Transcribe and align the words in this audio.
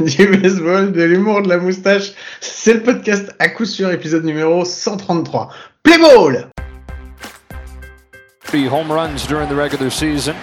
du 0.04 0.26
baseball, 0.26 0.92
de 0.92 1.02
l'humour, 1.02 1.42
de 1.42 1.48
la 1.48 1.58
moustache. 1.58 2.12
C'est 2.40 2.74
le 2.74 2.82
podcast 2.82 3.30
à 3.38 3.48
coup 3.50 3.66
sûr, 3.66 3.90
épisode 3.90 4.24
numéro 4.24 4.64
133. 4.64 5.50
Play 5.82 5.98
ball! 5.98 6.48
Three 8.44 8.66
home 8.66 8.90
runs 8.90 9.26
during 9.28 9.48
the 9.48 9.54
regular 9.54 9.90
season. 9.90 10.34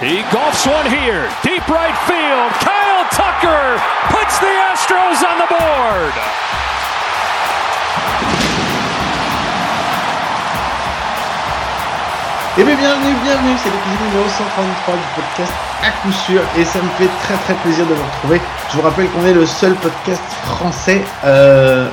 He 0.00 0.22
golfs 0.32 0.66
one 0.66 0.86
here. 0.90 1.28
Deep 1.44 1.68
right 1.68 1.96
field. 2.08 2.52
Kyle 2.64 3.04
Tucker 3.12 3.78
puts 4.08 4.38
the 4.40 4.46
Astros 4.46 5.22
on 5.22 5.38
the 5.38 5.46
board. 5.48 6.61
Eh 12.58 12.64
bien, 12.64 12.76
bienvenue, 12.76 13.14
bienvenue, 13.24 13.56
c'est 13.62 13.70
l'épisode 13.70 14.08
numéro 14.12 14.28
133 14.28 14.94
du 14.94 15.00
podcast 15.16 15.52
à 15.82 15.90
coup 16.02 16.12
sûr 16.12 16.42
et 16.58 16.64
ça 16.64 16.80
me 16.82 16.88
fait 16.90 17.08
très 17.22 17.34
très 17.38 17.54
plaisir 17.62 17.86
de 17.86 17.94
vous 17.94 18.02
retrouver. 18.04 18.40
Je 18.70 18.76
vous 18.76 18.82
rappelle 18.82 19.08
qu'on 19.08 19.24
est 19.24 19.32
le 19.32 19.46
seul 19.46 19.74
podcast 19.76 20.20
français 20.44 21.00
euh, 21.24 21.88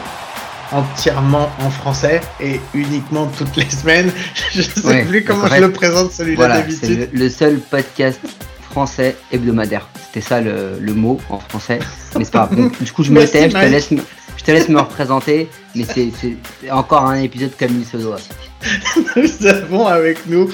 entièrement 0.71 1.49
en 1.61 1.69
français 1.69 2.19
et 2.41 2.59
uniquement 2.73 3.27
toutes 3.37 3.55
les 3.55 3.69
semaines. 3.69 4.11
Je 4.51 4.61
sais 4.61 4.85
Ouais, 4.85 5.05
plus 5.05 5.23
comment 5.23 5.45
en 5.45 5.47
je 5.47 5.61
le 5.61 5.71
présente 5.71 6.11
celui-là 6.11 6.35
Voilà, 6.37 6.57
d'habitude. 6.57 6.79
c'est 6.81 6.89
le, 6.89 7.09
le 7.13 7.29
seul 7.29 7.59
podcast 7.59 8.19
français 8.69 9.15
hebdomadaire. 9.31 9.87
C'était 10.07 10.27
ça 10.27 10.41
le, 10.41 10.77
le 10.79 10.93
mot 10.93 11.19
en 11.29 11.39
français. 11.39 11.79
Mais 12.17 12.25
c'est 12.25 12.31
pas 12.31 12.49
grave. 12.51 12.69
Du 12.81 12.91
coup, 12.91 13.03
je 13.03 13.11
me 13.11 13.19
Merci, 13.19 13.31
tais, 13.33 13.49
je 13.49 13.55
te, 13.55 13.65
laisse 13.65 13.91
je 14.39 14.43
te 14.45 14.51
laisse 14.51 14.69
me 14.69 14.79
représenter. 14.79 15.49
Mais 15.75 15.83
c'est 15.83 16.71
encore 16.71 17.05
un 17.05 17.21
épisode 17.21 17.51
comme 17.59 17.77
il 17.77 17.85
se 17.85 17.97
doit. 17.97 18.17
Nous 19.15 19.47
avons 19.47 19.85
avec 19.85 20.25
nous 20.27 20.49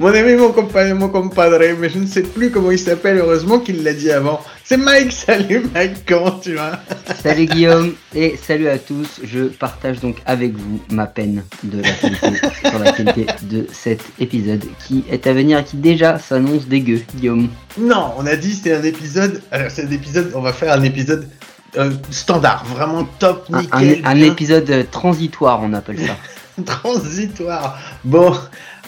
mon 0.00 0.14
ami, 0.14 0.34
mon 0.34 0.52
compagnon, 0.52 0.94
mon 0.94 1.08
compadre, 1.08 1.58
mais 1.78 1.88
je 1.88 1.98
ne 1.98 2.06
sais 2.06 2.22
plus 2.22 2.52
comment 2.52 2.70
il 2.70 2.78
s'appelle, 2.78 3.18
heureusement 3.18 3.58
qu'il 3.58 3.82
l'a 3.82 3.92
dit 3.92 4.12
avant. 4.12 4.40
C'est 4.62 4.76
Mike, 4.76 5.10
salut 5.26 5.62
Mike, 5.74 6.04
comment 6.06 6.38
tu 6.38 6.54
vas? 6.54 6.80
Salut 7.20 7.46
Guillaume 7.46 7.94
et 8.14 8.36
salut 8.36 8.68
à 8.68 8.78
tous. 8.78 9.20
Je 9.24 9.44
partage 9.44 9.98
donc 9.98 10.18
avec 10.24 10.52
vous 10.54 10.80
ma 10.92 11.06
peine 11.06 11.42
de 11.64 11.82
la 11.82 11.90
qualité 11.90 12.48
sur 12.60 12.78
la 12.78 12.92
qualité 12.92 13.26
de 13.42 13.66
cet 13.72 14.04
épisode 14.20 14.64
qui 14.86 15.04
est 15.10 15.26
à 15.26 15.32
venir 15.32 15.58
et 15.58 15.64
qui 15.64 15.76
déjà 15.76 16.18
s'annonce 16.20 16.68
dégueu, 16.68 17.00
Guillaume. 17.16 17.48
Non, 17.76 18.12
on 18.18 18.26
a 18.26 18.36
dit 18.36 18.54
c'était 18.54 18.74
un 18.74 18.84
épisode, 18.84 19.42
alors 19.50 19.70
c'est 19.70 19.84
un 19.84 19.90
épisode, 19.90 20.32
on 20.36 20.42
va 20.42 20.52
faire 20.52 20.72
un 20.72 20.82
épisode 20.84 21.28
euh, 21.76 21.90
standard, 22.10 22.64
vraiment 22.64 23.06
top, 23.18 23.48
nickel, 23.50 24.00
un- 24.04 24.16
épisode 24.16 24.70
euh, 24.70 24.84
transitoire, 24.90 25.60
on 25.62 25.72
appelle 25.74 25.98
ça. 25.98 26.16
transitoire. 26.64 27.78
Bon, 28.04 28.34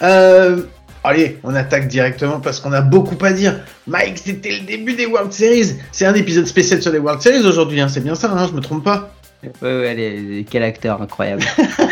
euh, 0.02 0.62
allez, 1.04 1.38
on 1.42 1.54
attaque 1.54 1.88
directement 1.88 2.40
parce 2.40 2.60
qu'on 2.60 2.72
a 2.72 2.80
beaucoup 2.80 3.22
à 3.24 3.32
dire. 3.32 3.60
Mike, 3.86 4.18
c'était 4.18 4.52
le 4.60 4.66
début 4.66 4.94
des 4.94 5.06
World 5.06 5.32
Series. 5.32 5.74
C'est 5.92 6.06
un 6.06 6.14
épisode 6.14 6.46
spécial 6.46 6.80
sur 6.82 6.92
les 6.92 6.98
World 6.98 7.20
Series 7.20 7.46
aujourd'hui, 7.46 7.80
hein, 7.80 7.88
c'est 7.88 8.02
bien 8.02 8.14
ça, 8.14 8.30
hein, 8.32 8.46
je 8.48 8.54
me 8.56 8.60
trompe 8.60 8.84
pas? 8.84 9.12
Ouais, 9.42 9.50
ouais, 9.62 9.88
allez, 9.88 10.46
quel 10.50 10.62
acteur 10.62 11.00
incroyable. 11.00 11.42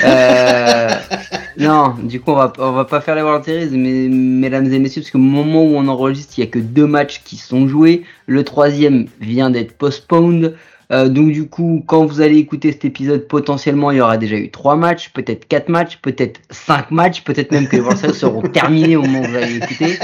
Euh, 0.04 0.88
non, 1.58 1.94
du 2.02 2.20
coup, 2.20 2.32
on 2.32 2.36
va, 2.36 2.52
on 2.58 2.72
va 2.72 2.84
pas 2.84 3.00
faire 3.00 3.14
les 3.14 3.22
World 3.22 3.44
Series, 3.44 3.70
mais 3.72 4.08
mesdames 4.08 4.70
et 4.70 4.78
messieurs, 4.78 5.00
parce 5.00 5.10
qu'au 5.10 5.18
moment 5.18 5.62
où 5.62 5.76
on 5.76 5.88
enregistre, 5.88 6.34
il 6.36 6.44
y 6.44 6.46
a 6.46 6.50
que 6.50 6.58
deux 6.58 6.86
matchs 6.86 7.22
qui 7.24 7.36
sont 7.36 7.66
joués. 7.66 8.04
Le 8.26 8.44
troisième 8.44 9.06
vient 9.20 9.48
d'être 9.48 9.72
postponed. 9.78 10.56
Euh, 10.90 11.08
donc 11.08 11.32
du 11.32 11.48
coup, 11.48 11.84
quand 11.86 12.06
vous 12.06 12.20
allez 12.20 12.38
écouter 12.38 12.72
cet 12.72 12.84
épisode, 12.84 13.28
potentiellement, 13.28 13.90
il 13.90 13.98
y 13.98 14.00
aura 14.00 14.16
déjà 14.16 14.36
eu 14.36 14.50
trois 14.50 14.76
matchs, 14.76 15.10
peut-être 15.10 15.46
quatre 15.46 15.68
matchs, 15.68 15.98
peut-être 16.00 16.40
cinq 16.50 16.90
matchs, 16.90 17.22
peut-être 17.24 17.52
même 17.52 17.68
que 17.68 17.76
les 17.76 17.82
World 17.82 18.14
seront 18.14 18.42
terminés 18.42 18.96
au 18.96 19.02
moment 19.02 19.20
où 19.20 19.24
vous 19.24 19.36
allez 19.36 19.56
écouter. 19.56 19.98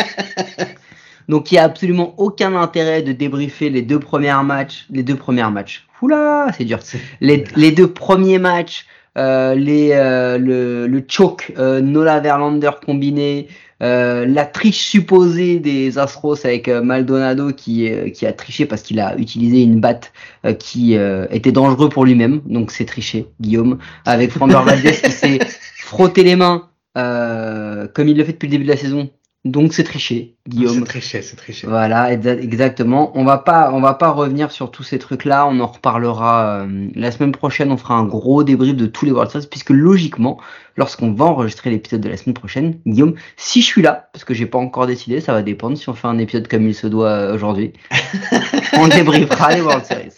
Donc 1.29 1.51
il 1.51 1.55
n'y 1.55 1.59
a 1.59 1.65
absolument 1.65 2.15
aucun 2.19 2.55
intérêt 2.55 3.03
de 3.03 3.13
débriefer 3.13 3.71
les 3.71 3.83
deux 3.83 3.99
premiers 3.99 4.35
matchs, 4.45 4.87
les 4.91 5.03
deux 5.03 5.17
premiers 5.17 5.51
matchs. 5.51 5.87
Oula, 6.03 6.49
c'est 6.57 6.65
dur. 6.65 6.81
Les, 7.21 7.71
deux 7.71 7.91
premiers 7.91 8.39
matchs, 8.39 8.85
euh, 9.17 9.55
les, 9.55 9.93
euh, 9.93 10.37
le, 10.37 10.87
le 10.87 11.05
choke 11.09 11.53
euh, 11.57 11.81
Nola 11.81 12.21
Verlander 12.21 12.73
combiné, 12.85 13.49
euh, 13.85 14.25
la 14.27 14.47
triche 14.47 14.79
supposée 14.79 15.61
des 15.61 15.99
Astros 15.99 16.45
avec 16.45 16.69
euh, 16.69 16.83
Maldonado 16.83 17.53
qui, 17.53 17.89
euh, 17.93 18.09
qui 18.09 18.25
a 18.25 18.33
triché 18.33 18.65
parce 18.65 18.83
qu'il 18.83 18.99
a 18.99 19.15
utilisé 19.19 19.63
une 19.63 19.79
batte 19.79 20.13
euh, 20.47 20.55
qui 20.55 20.97
euh, 20.97 21.27
était 21.31 21.53
dangereux 21.53 21.91
pour 21.91 22.07
lui-même, 22.07 22.41
donc 22.47 22.71
c'est 22.71 22.87
triché, 22.87 23.27
Guillaume, 23.41 23.79
avec 24.07 24.31
Framber 24.31 24.63
Valdez 24.65 24.93
qui 24.93 25.13
s'est 25.13 25.39
frotté 25.77 26.23
les 26.23 26.35
mains 26.35 26.69
euh, 26.97 27.87
comme 27.93 28.09
il 28.09 28.17
le 28.17 28.25
fait 28.25 28.33
depuis 28.33 28.47
le 28.47 28.53
début 28.53 28.65
de 28.65 28.71
la 28.71 28.77
saison, 28.77 29.11
donc 29.45 29.75
c'est 29.75 29.85
triché, 29.85 30.37
Guillaume. 30.49 30.79
C'est 30.79 30.85
triché, 30.85 31.21
c'est 31.23 31.37
triché. 31.37 31.67
Voilà, 31.67 32.15
exa- 32.17 32.39
exactement. 32.41 33.13
On 33.15 33.25
va 33.25 33.37
pas, 33.39 33.71
on 33.75 33.81
va 33.81 33.93
pas 33.95 34.11
revenir 34.11 34.51
sur 34.51 34.71
tous 34.71 34.83
ces 34.85 34.99
trucs-là. 34.99 35.47
On 35.47 35.61
en 35.61 35.67
reparlera 35.67 36.63
euh, 36.63 36.89
la 36.95 37.11
semaine 37.11 37.33
prochaine. 37.33 37.71
On 37.71 37.77
fera 37.77 37.95
un 37.95 38.05
gros 38.07 38.43
débrief 38.43 38.75
de 38.75 38.87
tous 38.87 39.05
les 39.05 39.11
World 39.13 39.31
Series, 39.31 39.47
puisque 39.51 39.69
logiquement, 39.71 40.41
lorsqu'on 40.79 41.13
va 41.13 41.27
enregistrer 41.27 41.69
l'épisode 41.71 42.01
de 42.01 42.09
la 42.09 42.17
semaine 42.17 42.33
prochaine, 42.35 42.79
Guillaume, 42.87 43.15
si 43.37 43.61
je 43.61 43.67
suis 43.67 43.83
là, 43.83 44.09
parce 44.15 44.25
que 44.25 44.33
j'ai 44.33 44.47
pas 44.47 44.59
encore 44.59 44.87
décidé, 44.87 45.21
ça 45.21 45.33
va 45.35 45.43
dépendre 45.43 45.77
si 45.77 45.89
on 45.91 45.95
fait 45.95 46.09
un 46.09 46.19
épisode 46.19 46.49
comme 46.49 46.67
il 46.67 46.75
se 46.75 46.87
doit 46.87 47.09
euh, 47.11 47.35
aujourd'hui, 47.35 47.75
on 48.79 48.89
débriefera 48.89 49.55
les 49.55 49.61
World 49.61 49.85
Series. 49.85 50.09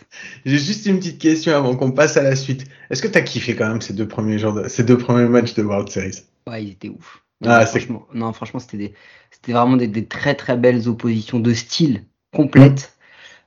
J'ai 0.44 0.58
juste 0.58 0.86
une 0.86 0.98
petite 0.98 1.18
question 1.18 1.52
avant 1.54 1.74
qu'on 1.74 1.90
passe 1.90 2.16
à 2.16 2.22
la 2.22 2.36
suite. 2.36 2.64
Est-ce 2.90 3.02
que 3.02 3.08
t'as 3.08 3.22
kiffé 3.22 3.56
quand 3.56 3.68
même 3.68 3.80
ces 3.80 3.92
deux 3.92 4.06
premiers 4.06 4.38
jours, 4.38 4.52
de- 4.54 4.68
ces 4.68 4.84
deux 4.84 4.98
premiers 4.98 5.28
matchs 5.28 5.54
de 5.54 5.62
World 5.64 5.88
Series? 5.88 6.22
Ouais, 6.48 6.62
ils 6.64 6.70
étaient 6.70 6.88
ouf. 6.88 7.22
Ah, 7.44 7.60
non, 7.60 7.66
franchement, 7.66 8.06
non, 8.14 8.32
franchement, 8.32 8.60
c'était 8.60 8.78
des, 8.78 8.94
c'était 9.30 9.52
vraiment 9.52 9.76
des, 9.76 9.88
des 9.88 10.06
très 10.06 10.34
très 10.34 10.56
belles 10.56 10.88
oppositions 10.88 11.38
de 11.40 11.52
style 11.54 12.04
complètes. 12.34 12.96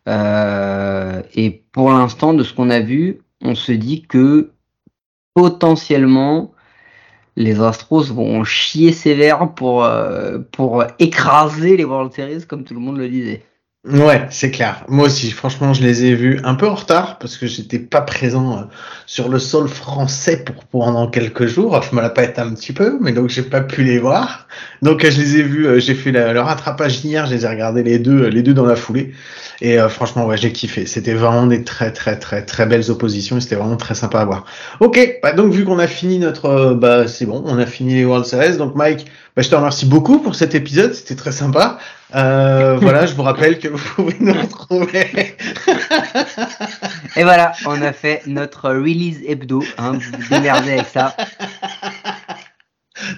Euh, 0.07 1.21
et 1.35 1.51
pour 1.71 1.91
l'instant, 1.91 2.33
de 2.33 2.43
ce 2.43 2.53
qu'on 2.53 2.69
a 2.69 2.79
vu, 2.79 3.21
on 3.41 3.55
se 3.55 3.71
dit 3.71 4.03
que 4.03 4.53
potentiellement 5.33 6.53
les 7.35 7.61
Astros 7.61 8.11
vont 8.11 8.43
chier 8.43 8.91
sévère 8.93 9.53
pour 9.55 9.83
euh, 9.85 10.39
pour 10.51 10.83
écraser 10.99 11.77
les 11.77 11.85
World 11.85 12.13
Series, 12.13 12.45
comme 12.47 12.63
tout 12.65 12.73
le 12.75 12.79
monde 12.81 12.97
le 12.97 13.09
disait. 13.09 13.45
Ouais, 13.87 14.27
c'est 14.29 14.51
clair. 14.51 14.83
Moi 14.89 15.05
aussi, 15.05 15.31
franchement, 15.31 15.73
je 15.73 15.81
les 15.81 16.03
ai 16.03 16.13
vus 16.13 16.41
un 16.43 16.55
peu 16.55 16.67
en 16.67 16.75
retard 16.75 17.17
parce 17.17 17.37
que 17.37 17.47
j'étais 17.47 17.79
pas 17.79 18.01
présent 18.01 18.57
euh, 18.59 18.63
sur 19.05 19.29
le 19.29 19.39
sol 19.39 19.69
français 19.69 20.43
pour 20.43 20.65
pendant 20.65 21.07
quelques 21.09 21.45
jours. 21.45 21.81
Je 21.81 21.95
me 21.95 22.01
la 22.01 22.09
pète 22.09 22.39
un 22.39 22.53
petit 22.53 22.73
peu, 22.73 22.97
mais 22.99 23.13
donc 23.13 23.29
j'ai 23.29 23.41
pas 23.41 23.61
pu 23.61 23.83
les 23.85 23.97
voir. 23.97 24.47
Donc 24.81 25.05
euh, 25.05 25.11
je 25.11 25.21
les 25.21 25.37
ai 25.37 25.43
vus. 25.43 25.65
euh, 25.65 25.79
J'ai 25.79 25.95
fait 25.95 26.11
le 26.11 26.39
rattrapage 26.41 27.05
hier. 27.05 27.25
Je 27.25 27.33
les 27.35 27.45
ai 27.45 27.47
regardés 27.47 27.81
les 27.83 27.99
deux, 27.99 28.27
les 28.27 28.43
deux 28.43 28.53
dans 28.53 28.65
la 28.65 28.75
foulée. 28.75 29.13
Et 29.61 29.79
euh, 29.79 29.89
franchement, 29.89 30.25
ouais, 30.25 30.37
j'ai 30.37 30.51
kiffé. 30.51 30.85
C'était 30.85 31.13
vraiment 31.13 31.45
des 31.45 31.63
très 31.63 31.91
très 31.91 32.17
très 32.17 32.45
très 32.45 32.65
belles 32.65 32.89
oppositions. 32.89 33.39
C'était 33.39 33.55
vraiment 33.55 33.77
très 33.77 33.95
sympa 33.95 34.21
à 34.21 34.25
voir. 34.25 34.45
Ok, 34.79 35.19
bah 35.21 35.33
donc 35.33 35.51
vu 35.51 35.65
qu'on 35.65 35.79
a 35.79 35.87
fini 35.87 36.19
notre, 36.19 36.45
euh, 36.45 36.73
bah 36.73 37.07
c'est 37.07 37.25
bon, 37.25 37.43
on 37.45 37.57
a 37.57 37.65
fini 37.65 37.95
les 37.95 38.05
World 38.05 38.25
Series. 38.25 38.57
Donc 38.57 38.75
Mike, 38.75 39.05
bah, 39.35 39.41
je 39.41 39.49
te 39.49 39.55
remercie 39.55 39.85
beaucoup 39.85 40.19
pour 40.19 40.35
cet 40.35 40.55
épisode. 40.55 40.93
C'était 40.93 41.15
très 41.15 41.31
sympa. 41.31 41.77
Euh, 42.15 42.77
voilà, 42.81 43.05
je 43.05 43.13
vous 43.13 43.21
rappelle 43.21 43.59
que 43.59 43.67
vous 43.67 43.77
pouvez 43.95 44.15
nous 44.19 44.33
retrouver. 44.33 45.35
Et 47.15 47.23
voilà, 47.23 47.51
on 47.65 47.81
a 47.81 47.93
fait 47.93 48.23
notre 48.25 48.69
release 48.69 49.19
hebdo. 49.27 49.63
Hein, 49.77 49.93
vous 49.93 50.17
vous 50.19 50.29
démerdez 50.29 50.71
avec 50.71 50.87
ça. 50.87 51.15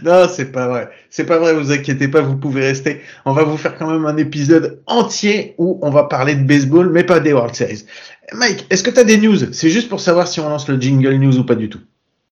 Non, 0.03 0.27
c'est 0.29 0.51
pas 0.51 0.67
vrai. 0.67 0.89
C'est 1.09 1.25
pas 1.25 1.37
vrai, 1.37 1.53
vous 1.53 1.71
inquiétez 1.71 2.07
pas, 2.07 2.21
vous 2.21 2.37
pouvez 2.37 2.61
rester. 2.61 3.01
On 3.25 3.33
va 3.33 3.43
vous 3.43 3.57
faire 3.57 3.77
quand 3.77 3.89
même 3.89 4.05
un 4.05 4.17
épisode 4.17 4.81
entier 4.87 5.55
où 5.57 5.79
on 5.81 5.89
va 5.89 6.03
parler 6.03 6.35
de 6.35 6.43
baseball, 6.43 6.89
mais 6.89 7.03
pas 7.03 7.19
des 7.19 7.33
World 7.33 7.55
Series. 7.55 7.85
Mike, 8.33 8.65
est-ce 8.69 8.83
que 8.83 8.89
t'as 8.89 9.03
des 9.03 9.17
news? 9.17 9.51
C'est 9.51 9.69
juste 9.69 9.89
pour 9.89 9.99
savoir 9.99 10.27
si 10.27 10.39
on 10.39 10.49
lance 10.49 10.67
le 10.67 10.79
jingle 10.79 11.15
news 11.15 11.37
ou 11.37 11.43
pas 11.43 11.55
du 11.55 11.69
tout. 11.69 11.81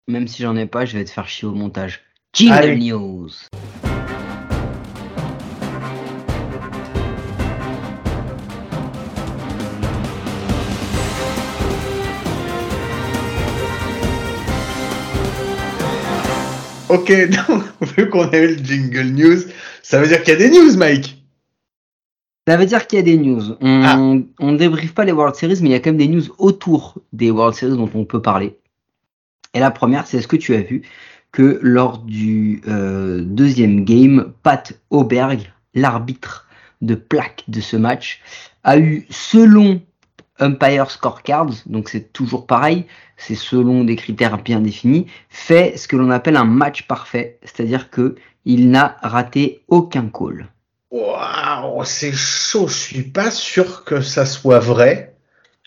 Même 0.08 0.28
si 0.28 0.44
j'en 0.44 0.56
ai 0.56 0.66
pas, 0.66 0.86
je 0.86 0.98
vais 0.98 1.04
te 1.04 1.12
faire 1.12 1.28
chier 1.28 1.48
au 1.48 1.54
montage. 1.54 2.02
Jingle 2.34 2.54
Allez. 2.54 2.76
News. 2.78 3.30
Ok, 16.90 17.12
donc, 17.48 17.64
vu 17.98 18.10
qu'on 18.10 18.28
a 18.30 18.38
eu 18.38 18.56
le 18.56 18.64
jingle 18.64 19.12
news, 19.12 19.38
ça 19.84 20.00
veut 20.02 20.08
dire 20.08 20.22
qu'il 20.24 20.34
y 20.34 20.36
a 20.36 20.40
des 20.40 20.50
news, 20.50 20.76
Mike. 20.78 21.16
Ça 22.48 22.58
veut 22.58 22.66
dire 22.66 22.88
qu'il 22.88 22.98
y 22.98 23.00
a 23.00 23.04
des 23.04 23.18
news. 23.18 23.44
On, 23.62 23.84
Ah. 23.84 23.98
on 24.40 24.54
débriefe 24.54 24.94
pas 24.94 25.06
les 25.06 25.12
World 25.12 25.36
Series, 25.36 25.60
mais 25.62 25.70
il 25.70 25.72
y 25.72 25.76
a 25.76 25.80
quand 25.80 25.92
même 25.92 25.98
des 25.98 26.08
news 26.08 26.24
autour 26.40 26.96
des 27.14 27.30
World 27.30 27.54
Series 27.56 27.78
dont 27.78 27.90
on 27.94 28.06
peut 28.06 28.22
parler. 28.22 28.58
Et 29.54 29.60
la 29.60 29.72
première, 29.72 30.08
c'est 30.08 30.18
est-ce 30.18 30.28
que 30.28 30.36
tu 30.36 30.56
as 30.56 30.62
vu 30.62 30.82
que 31.32 31.60
lors 31.62 32.00
du 32.00 32.62
euh, 32.68 33.22
deuxième 33.22 33.86
game, 33.86 34.34
Pat 34.42 34.74
Auberg, 34.90 35.42
l'arbitre 35.76 36.48
de 36.82 36.96
plaque 36.96 37.44
de 37.48 37.62
ce 37.62 37.78
match, 37.78 38.22
a 38.64 38.80
eu, 38.80 39.06
selon 39.12 39.82
Umpire 40.40 40.90
Scorecards, 40.92 41.54
donc 41.66 41.90
c'est 41.90 42.14
toujours 42.14 42.48
pareil, 42.48 42.86
c'est 43.18 43.36
selon 43.36 43.84
des 43.84 43.96
critères 43.96 44.42
bien 44.42 44.60
définis, 44.60 45.08
fait 45.30 45.78
ce 45.78 45.88
que 45.88 45.96
l'on 45.96 46.10
appelle 46.10 46.38
un 46.38 46.46
match 46.46 46.88
parfait, 46.88 47.40
c'est-à-dire 47.44 47.90
que 47.90 48.16
il 48.46 48.72
n'a 48.72 48.98
raté 49.02 49.64
aucun 49.68 50.08
call. 50.08 50.48
Waouh, 50.92 51.84
c'est 51.84 52.14
chaud. 52.14 52.68
Je 52.68 52.74
suis 52.74 53.04
pas 53.04 53.30
sûr 53.30 53.84
que 53.84 54.02
ça 54.02 54.26
soit 54.26 54.60
vrai. 54.60 55.16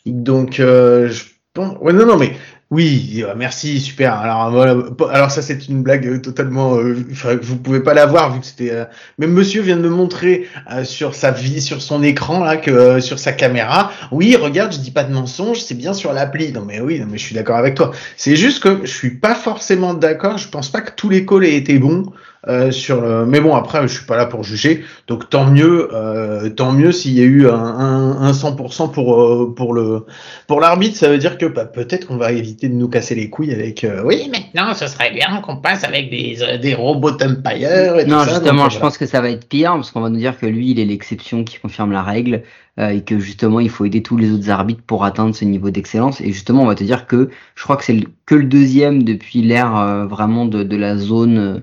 Donc, 0.05 0.59
euh, 0.59 1.09
je 1.09 1.25
pense. 1.55 1.77
Ouais, 1.81 1.93
non, 1.93 2.07
non, 2.07 2.17
mais 2.17 2.37
oui, 2.73 3.23
euh, 3.23 3.35
merci, 3.37 3.83
super. 3.83 4.15
Alors 4.15 4.51
voilà, 4.51 4.75
alors 5.11 5.31
ça 5.31 5.43
c'est 5.43 5.69
une 5.69 5.83
blague 5.83 6.07
euh, 6.07 6.19
totalement. 6.19 6.79
Euh, 6.79 7.05
vous 7.43 7.59
pouvez 7.59 7.81
pas 7.81 7.93
la 7.93 8.07
voir 8.07 8.33
vu 8.33 8.41
que 8.41 8.47
c'était. 8.47 8.71
Euh, 8.71 8.87
même 9.19 9.33
Monsieur 9.33 9.61
vient 9.61 9.77
de 9.77 9.83
me 9.83 9.91
montrer 9.91 10.49
sur 10.83 11.15
sa 11.15 11.33
vie, 11.33 11.61
sur 11.61 11.83
son 11.83 12.03
écran 12.03 12.43
là, 12.43 12.57
que 12.57 12.99
sur 13.01 13.19
sa 13.19 13.33
caméra. 13.33 13.93
Oui, 14.11 14.37
regarde, 14.37 14.73
je 14.73 14.79
dis 14.79 14.91
pas 14.91 15.05
de 15.05 15.13
mensonge, 15.13 15.61
c'est 15.61 15.75
bien 15.75 15.93
sur 15.93 16.15
l'appli. 16.15 16.51
Non 16.51 16.65
mais 16.65 16.81
oui, 16.81 16.99
non 16.99 17.09
mais 17.11 17.19
je 17.19 17.25
suis 17.25 17.35
d'accord 17.35 17.57
avec 17.57 17.75
toi. 17.75 17.91
C'est 18.17 18.37
juste 18.37 18.63
que 18.63 18.81
je 18.85 18.91
suis 18.91 19.11
pas 19.11 19.35
forcément 19.35 19.93
d'accord. 19.93 20.39
Je 20.39 20.49
pense 20.49 20.71
pas 20.73 20.81
que 20.81 20.93
tous 20.97 21.11
les 21.11 21.27
calls 21.27 21.45
aient 21.45 21.57
été 21.57 21.79
bons. 21.79 22.11
Euh, 22.49 22.73
sur 22.73 23.01
le... 23.01 23.25
mais 23.25 23.39
bon 23.39 23.55
après 23.55 23.87
je 23.87 23.95
suis 23.95 24.05
pas 24.05 24.17
là 24.17 24.27
pour 24.27 24.43
juger. 24.43 24.83
Donc 25.07 25.31
tant 25.31 25.49
mieux 25.49 25.89
euh, 25.95 26.51
tant 26.51 26.73
mieux 26.73 26.91
s'il 26.91 27.13
y 27.13 27.21
a 27.21 27.25
eu 27.25 27.49
un, 27.49 27.55
un, 27.55 28.21
un 28.21 28.33
100% 28.33 28.91
pour 28.91 29.23
euh, 29.23 29.55
pour 29.55 29.73
le 29.73 30.07
pour 30.49 30.61
l'arbitre. 30.61 30.97
Ça 30.97 31.09
veut 31.09 31.19
dire 31.19 31.39
que 31.39 31.47
bah, 31.47 31.67
peut-être 31.67 32.09
qu'on 32.09 32.17
va 32.17 32.33
éviter 32.33 32.69
de 32.69 32.75
nous 32.75 32.89
casser 32.89 33.15
les 33.15 33.31
couilles 33.31 33.53
avec 33.53 33.85
euh, 33.85 34.03
oui 34.05 34.29
maintenant 34.33 34.75
ce 34.75 34.89
serait 34.89 35.13
bien 35.13 35.41
qu'on 35.41 35.59
passe 35.59 35.85
avec 35.85 36.11
des 36.11 36.43
euh, 36.43 36.59
des 36.59 36.75
robots 36.75 37.17
umpires 37.23 37.99
et 38.01 38.07
non 38.07 38.19
tout 38.19 38.25
ça, 38.25 38.35
justement 38.35 38.63
donc, 38.65 38.73
je 38.73 38.79
voilà. 38.79 38.81
pense 38.81 38.99
que 38.99 39.07
ça 39.07 39.21
va 39.21 39.31
être 39.31 39.49
pire 39.49 39.75
parce 39.75 39.93
qu'on 39.93 40.01
va 40.01 40.11
nous 40.11 40.19
dire 40.19 40.37
que 40.37 40.47
lui 40.47 40.73
il 40.73 40.81
est 40.81 40.85
l'exception 40.85 41.45
qui 41.45 41.61
confirme 41.61 41.93
la 41.93 42.03
règle 42.03 42.43
et 42.79 43.03
que 43.03 43.19
justement 43.19 43.61
il 43.61 43.69
faut 43.69 43.85
aider 43.85 44.03
tous 44.03 44.17
les 44.17 44.33
autres 44.33 44.49
arbitres 44.49 44.83
pour 44.87 45.05
atteindre 45.05 45.35
ce 45.35 45.45
niveau 45.45 45.69
d'excellence. 45.71 46.23
Et 46.23 46.33
justement 46.33 46.63
on 46.63 46.67
va 46.67 46.75
te 46.75 46.83
dire 46.83 47.07
que 47.07 47.29
je 47.55 47.63
crois 47.63 47.77
que 47.77 47.85
c'est 47.85 48.01
que 48.25 48.35
le 48.35 48.45
deuxième 48.45 49.03
depuis 49.03 49.43
l'ère 49.43 50.07
vraiment 50.09 50.47
de, 50.47 50.63
de 50.63 50.77
la 50.77 50.97
zone 50.97 51.39
euh, 51.39 51.61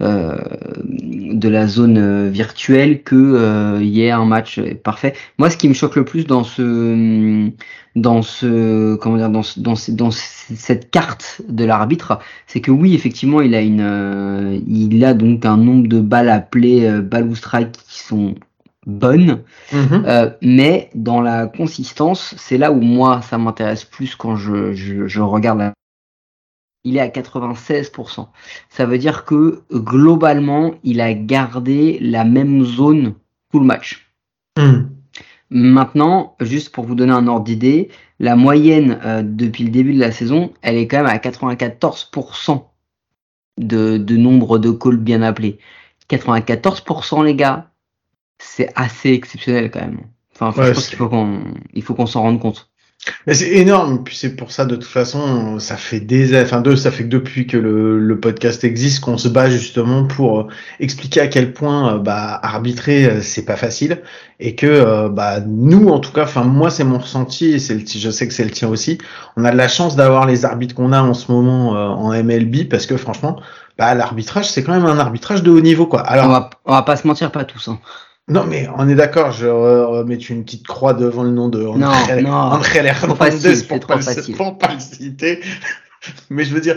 de 0.00 1.48
la 1.48 1.66
zone 1.66 1.98
euh, 1.98 2.28
virtuelle 2.30 3.02
que 3.02 3.14
euh, 3.16 3.78
il 3.80 3.88
y 3.88 4.02
ait 4.02 4.10
un 4.10 4.24
match 4.24 4.60
parfait. 4.82 5.14
Moi, 5.38 5.50
ce 5.50 5.56
qui 5.56 5.68
me 5.68 5.74
choque 5.74 5.96
le 5.96 6.04
plus 6.04 6.26
dans 6.26 6.44
ce 6.44 7.50
dans 7.96 8.22
ce 8.22 8.94
comment 8.96 9.16
dire 9.16 9.30
dans 9.30 9.42
ce- 9.42 9.58
dans, 9.60 9.74
ce- 9.74 9.90
dans 9.90 10.10
cette 10.10 10.90
carte 10.90 11.42
de 11.48 11.64
l'arbitre, 11.64 12.18
c'est 12.46 12.60
que 12.60 12.70
oui, 12.70 12.94
effectivement, 12.94 13.40
il 13.40 13.54
a 13.54 13.60
une 13.60 13.80
euh, 13.80 14.58
il 14.68 15.04
a 15.04 15.14
donc 15.14 15.44
un 15.44 15.56
nombre 15.56 15.88
de 15.88 16.00
balles 16.00 16.28
appelées 16.28 16.86
euh, 16.86 17.00
balles 17.02 17.26
ou 17.28 17.34
strike 17.34 17.72
qui 17.88 18.00
sont 18.00 18.34
bonnes, 18.86 19.40
Mhm. 19.72 20.04
euh, 20.06 20.30
mais 20.42 20.88
dans 20.94 21.20
la 21.20 21.46
consistance, 21.46 22.34
c'est 22.38 22.56
là 22.58 22.72
où 22.72 22.80
moi 22.80 23.20
ça 23.22 23.36
m'intéresse 23.38 23.84
plus 23.84 24.14
quand 24.16 24.36
je, 24.36 24.72
je, 24.72 25.06
je 25.06 25.20
regarde 25.20 25.58
la 25.58 25.72
il 26.84 26.96
est 26.96 27.00
à 27.00 27.08
96%. 27.08 28.28
Ça 28.68 28.86
veut 28.86 28.98
dire 28.98 29.24
que 29.24 29.62
globalement, 29.72 30.74
il 30.82 31.00
a 31.00 31.12
gardé 31.12 31.98
la 32.00 32.24
même 32.24 32.64
zone 32.64 33.14
tout 33.50 33.60
le 33.60 33.66
match. 33.66 34.12
Mhm. 34.58 34.90
Maintenant, 35.50 36.36
juste 36.40 36.70
pour 36.70 36.84
vous 36.84 36.94
donner 36.94 37.12
un 37.12 37.26
ordre 37.26 37.44
d'idée, 37.44 37.90
la 38.20 38.36
moyenne 38.36 39.00
euh, 39.04 39.22
depuis 39.24 39.64
le 39.64 39.70
début 39.70 39.94
de 39.94 40.00
la 40.00 40.12
saison, 40.12 40.52
elle 40.62 40.76
est 40.76 40.86
quand 40.86 40.98
même 40.98 41.06
à 41.06 41.16
94% 41.16 42.66
de, 43.58 43.98
de 43.98 44.16
nombre 44.16 44.58
de 44.58 44.70
calls 44.70 44.96
bien 44.96 45.22
appelés. 45.22 45.58
94% 46.08 47.24
les 47.24 47.34
gars, 47.34 47.70
c'est 48.38 48.70
assez 48.76 49.10
exceptionnel 49.10 49.70
quand 49.70 49.80
même. 49.80 50.00
Enfin, 50.34 50.58
Ouais, 50.60 50.68
je 50.68 50.72
pense 50.72 50.88
qu'il 50.88 50.98
faut 50.98 51.08
qu'on 51.08 51.42
il 51.74 51.82
faut 51.82 51.94
qu'on 51.94 52.06
s'en 52.06 52.22
rende 52.22 52.40
compte. 52.40 52.69
C'est 53.26 53.48
énorme, 53.48 54.04
puis 54.04 54.14
c'est 54.14 54.36
pour 54.36 54.52
ça 54.52 54.66
de 54.66 54.74
toute 54.74 54.84
façon, 54.84 55.58
ça 55.58 55.76
fait 55.76 56.00
des, 56.00 56.38
enfin 56.42 56.60
deux, 56.60 56.76
ça 56.76 56.90
fait 56.90 57.04
que 57.04 57.08
depuis 57.08 57.46
que 57.46 57.56
le, 57.56 57.98
le 57.98 58.20
podcast 58.20 58.62
existe 58.62 59.00
qu'on 59.00 59.16
se 59.16 59.28
bat 59.28 59.48
justement 59.48 60.04
pour 60.04 60.40
euh, 60.40 60.48
expliquer 60.80 61.20
à 61.22 61.28
quel 61.28 61.54
point 61.54 61.94
euh, 61.94 61.98
bah 61.98 62.38
arbitrer 62.42 63.06
euh, 63.06 63.22
c'est 63.22 63.46
pas 63.46 63.56
facile 63.56 64.02
et 64.38 64.54
que 64.54 65.08
bah 65.08 65.40
nous 65.40 65.88
en 65.88 65.98
tout 65.98 66.12
cas, 66.12 66.24
enfin 66.24 66.44
moi 66.44 66.70
c'est 66.70 66.84
mon 66.84 66.98
ressenti 66.98 67.52
et 67.52 67.58
c'est 67.58 67.74
le, 67.74 67.84
je 67.86 68.10
sais 68.10 68.28
que 68.28 68.34
c'est 68.34 68.44
le 68.44 68.50
tien 68.50 68.68
aussi. 68.68 68.98
On 69.36 69.44
a 69.44 69.50
de 69.50 69.56
la 69.56 69.68
chance 69.68 69.96
d'avoir 69.96 70.26
les 70.26 70.44
arbitres 70.44 70.74
qu'on 70.74 70.92
a 70.92 71.00
en 71.02 71.14
ce 71.14 71.32
moment 71.32 71.70
en 71.70 72.10
MLB 72.12 72.68
parce 72.68 72.86
que 72.86 72.96
franchement, 72.96 73.40
bah 73.78 73.94
l'arbitrage 73.94 74.50
c'est 74.50 74.62
quand 74.62 74.72
même 74.72 74.86
un 74.86 74.98
arbitrage 74.98 75.42
de 75.42 75.50
haut 75.50 75.60
niveau 75.60 75.86
quoi. 75.86 76.00
Alors 76.00 76.26
on, 76.26 76.30
va, 76.30 76.50
on 76.66 76.72
va 76.72 76.82
pas 76.82 76.96
se 76.96 77.06
mentir, 77.06 77.30
pas 77.32 77.44
tous. 77.44 77.68
Hein. 77.68 77.78
Non, 78.30 78.46
mais 78.46 78.68
on 78.76 78.88
est 78.88 78.94
d'accord, 78.94 79.32
je 79.32 79.46
euh, 79.46 80.04
mets 80.04 80.14
une 80.14 80.44
petite 80.44 80.66
croix 80.66 80.94
devant 80.94 81.24
le 81.24 81.30
nom 81.30 81.48
de 81.48 81.60
Non, 81.60 81.88
André, 81.88 82.22
non. 82.22 82.30
André 82.30 82.78
Hernandez 82.86 83.62
pour 83.68 83.80
pas, 83.80 83.96
le, 83.96 84.32
pour 84.36 84.58
pas 84.58 84.72
le 84.72 84.80
citer. 84.80 85.40
mais 86.30 86.44
je 86.44 86.54
veux 86.54 86.60
dire, 86.60 86.76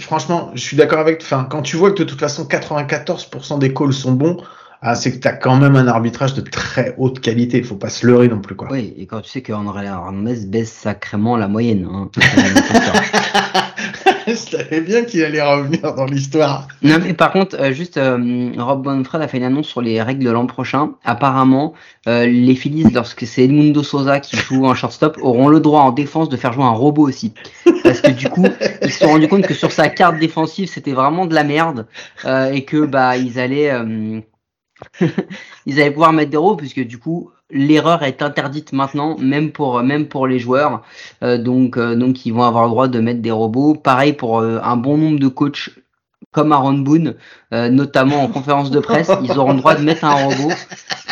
franchement, 0.00 0.50
je 0.54 0.60
suis 0.60 0.76
d'accord 0.76 1.00
avec, 1.00 1.20
enfin, 1.22 1.46
quand 1.48 1.62
tu 1.62 1.76
vois 1.76 1.92
que 1.92 1.98
de 1.98 2.04
toute 2.04 2.20
façon 2.20 2.44
94% 2.44 3.58
des 3.58 3.74
calls 3.74 3.92
sont 3.92 4.12
bons, 4.12 4.38
ah, 4.82 4.94
c'est 4.94 5.12
que 5.12 5.18
t'as 5.18 5.32
quand 5.32 5.56
même 5.56 5.76
un 5.76 5.86
arbitrage 5.86 6.32
de 6.32 6.40
très 6.40 6.94
haute 6.96 7.20
qualité, 7.20 7.58
il 7.58 7.64
faut 7.64 7.76
pas 7.76 7.90
se 7.90 8.06
leurrer 8.06 8.28
non 8.28 8.40
plus, 8.40 8.56
quoi. 8.56 8.68
Oui, 8.70 8.94
et 8.96 9.06
quand 9.06 9.20
tu 9.20 9.28
sais 9.28 9.42
qu'André 9.42 9.84
Hernandez 9.84 10.46
baisse 10.46 10.72
sacrément 10.72 11.36
la 11.36 11.48
moyenne. 11.48 11.86
Hein. 11.92 12.10
je 14.26 14.34
savais 14.34 14.80
bien 14.80 15.04
qu'il 15.04 15.24
allait 15.24 15.42
revenir 15.42 15.94
dans 15.94 16.04
l'histoire. 16.04 16.68
non, 16.82 16.96
mais 17.02 17.14
par 17.14 17.32
contre, 17.32 17.56
euh, 17.60 17.72
juste, 17.72 17.96
euh, 17.96 18.52
Rob 18.58 18.82
Bonfred 18.82 19.22
a 19.22 19.28
fait 19.28 19.38
une 19.38 19.44
annonce 19.44 19.66
sur 19.66 19.80
les 19.80 20.02
règles 20.02 20.24
de 20.24 20.30
l'an 20.30 20.46
prochain. 20.46 20.92
Apparemment, 21.04 21.74
euh, 22.06 22.26
les 22.26 22.54
Phillies, 22.54 22.86
lorsque 22.92 23.26
c'est 23.26 23.44
Edmundo 23.44 23.82
Sosa 23.82 24.20
qui 24.20 24.36
joue 24.36 24.66
en 24.66 24.74
shortstop, 24.74 25.18
auront 25.22 25.48
le 25.48 25.60
droit 25.60 25.82
en 25.82 25.92
défense 25.92 26.28
de 26.28 26.36
faire 26.36 26.52
jouer 26.52 26.64
un 26.64 26.70
robot 26.70 27.08
aussi. 27.08 27.32
Parce 27.82 28.00
que 28.00 28.10
du 28.10 28.28
coup, 28.28 28.46
ils 28.82 28.90
se 28.90 29.00
sont 29.00 29.08
rendus 29.08 29.28
compte 29.28 29.46
que 29.46 29.54
sur 29.54 29.72
sa 29.72 29.88
carte 29.88 30.18
défensive, 30.18 30.68
c'était 30.68 30.92
vraiment 30.92 31.26
de 31.26 31.34
la 31.34 31.44
merde 31.44 31.86
et 32.26 32.64
que 32.64 32.84
bah 32.84 33.16
ils 33.16 33.38
allaient, 33.38 33.72
ils 35.66 35.80
allaient 35.80 35.90
pouvoir 35.90 36.12
mettre 36.12 36.30
des 36.30 36.36
robots 36.36 36.56
puisque 36.56 36.80
du 36.80 36.98
coup 36.98 37.30
l'erreur 37.50 38.02
est 38.02 38.22
interdite 38.22 38.72
maintenant, 38.72 39.16
même 39.18 39.52
pour 39.52 39.82
même 39.82 40.06
pour 40.06 40.26
les 40.26 40.38
joueurs. 40.38 40.82
Euh, 41.22 41.38
donc 41.38 41.76
euh, 41.76 41.94
donc 41.94 42.26
ils 42.26 42.32
vont 42.32 42.42
avoir 42.42 42.64
le 42.64 42.70
droit 42.70 42.88
de 42.88 43.00
mettre 43.00 43.20
des 43.20 43.30
robots. 43.30 43.74
Pareil 43.74 44.12
pour 44.12 44.40
euh, 44.40 44.58
un 44.62 44.76
bon 44.76 44.96
nombre 44.96 45.18
de 45.18 45.28
coachs 45.28 45.70
comme 46.32 46.52
Aaron 46.52 46.74
Boone, 46.78 47.16
euh, 47.52 47.70
notamment 47.70 48.22
en 48.22 48.28
conférence 48.28 48.70
de 48.70 48.78
presse, 48.78 49.10
ils 49.24 49.36
auront 49.36 49.52
le 49.52 49.58
droit 49.58 49.74
de 49.74 49.82
mettre 49.82 50.04
un 50.04 50.14
robot 50.14 50.52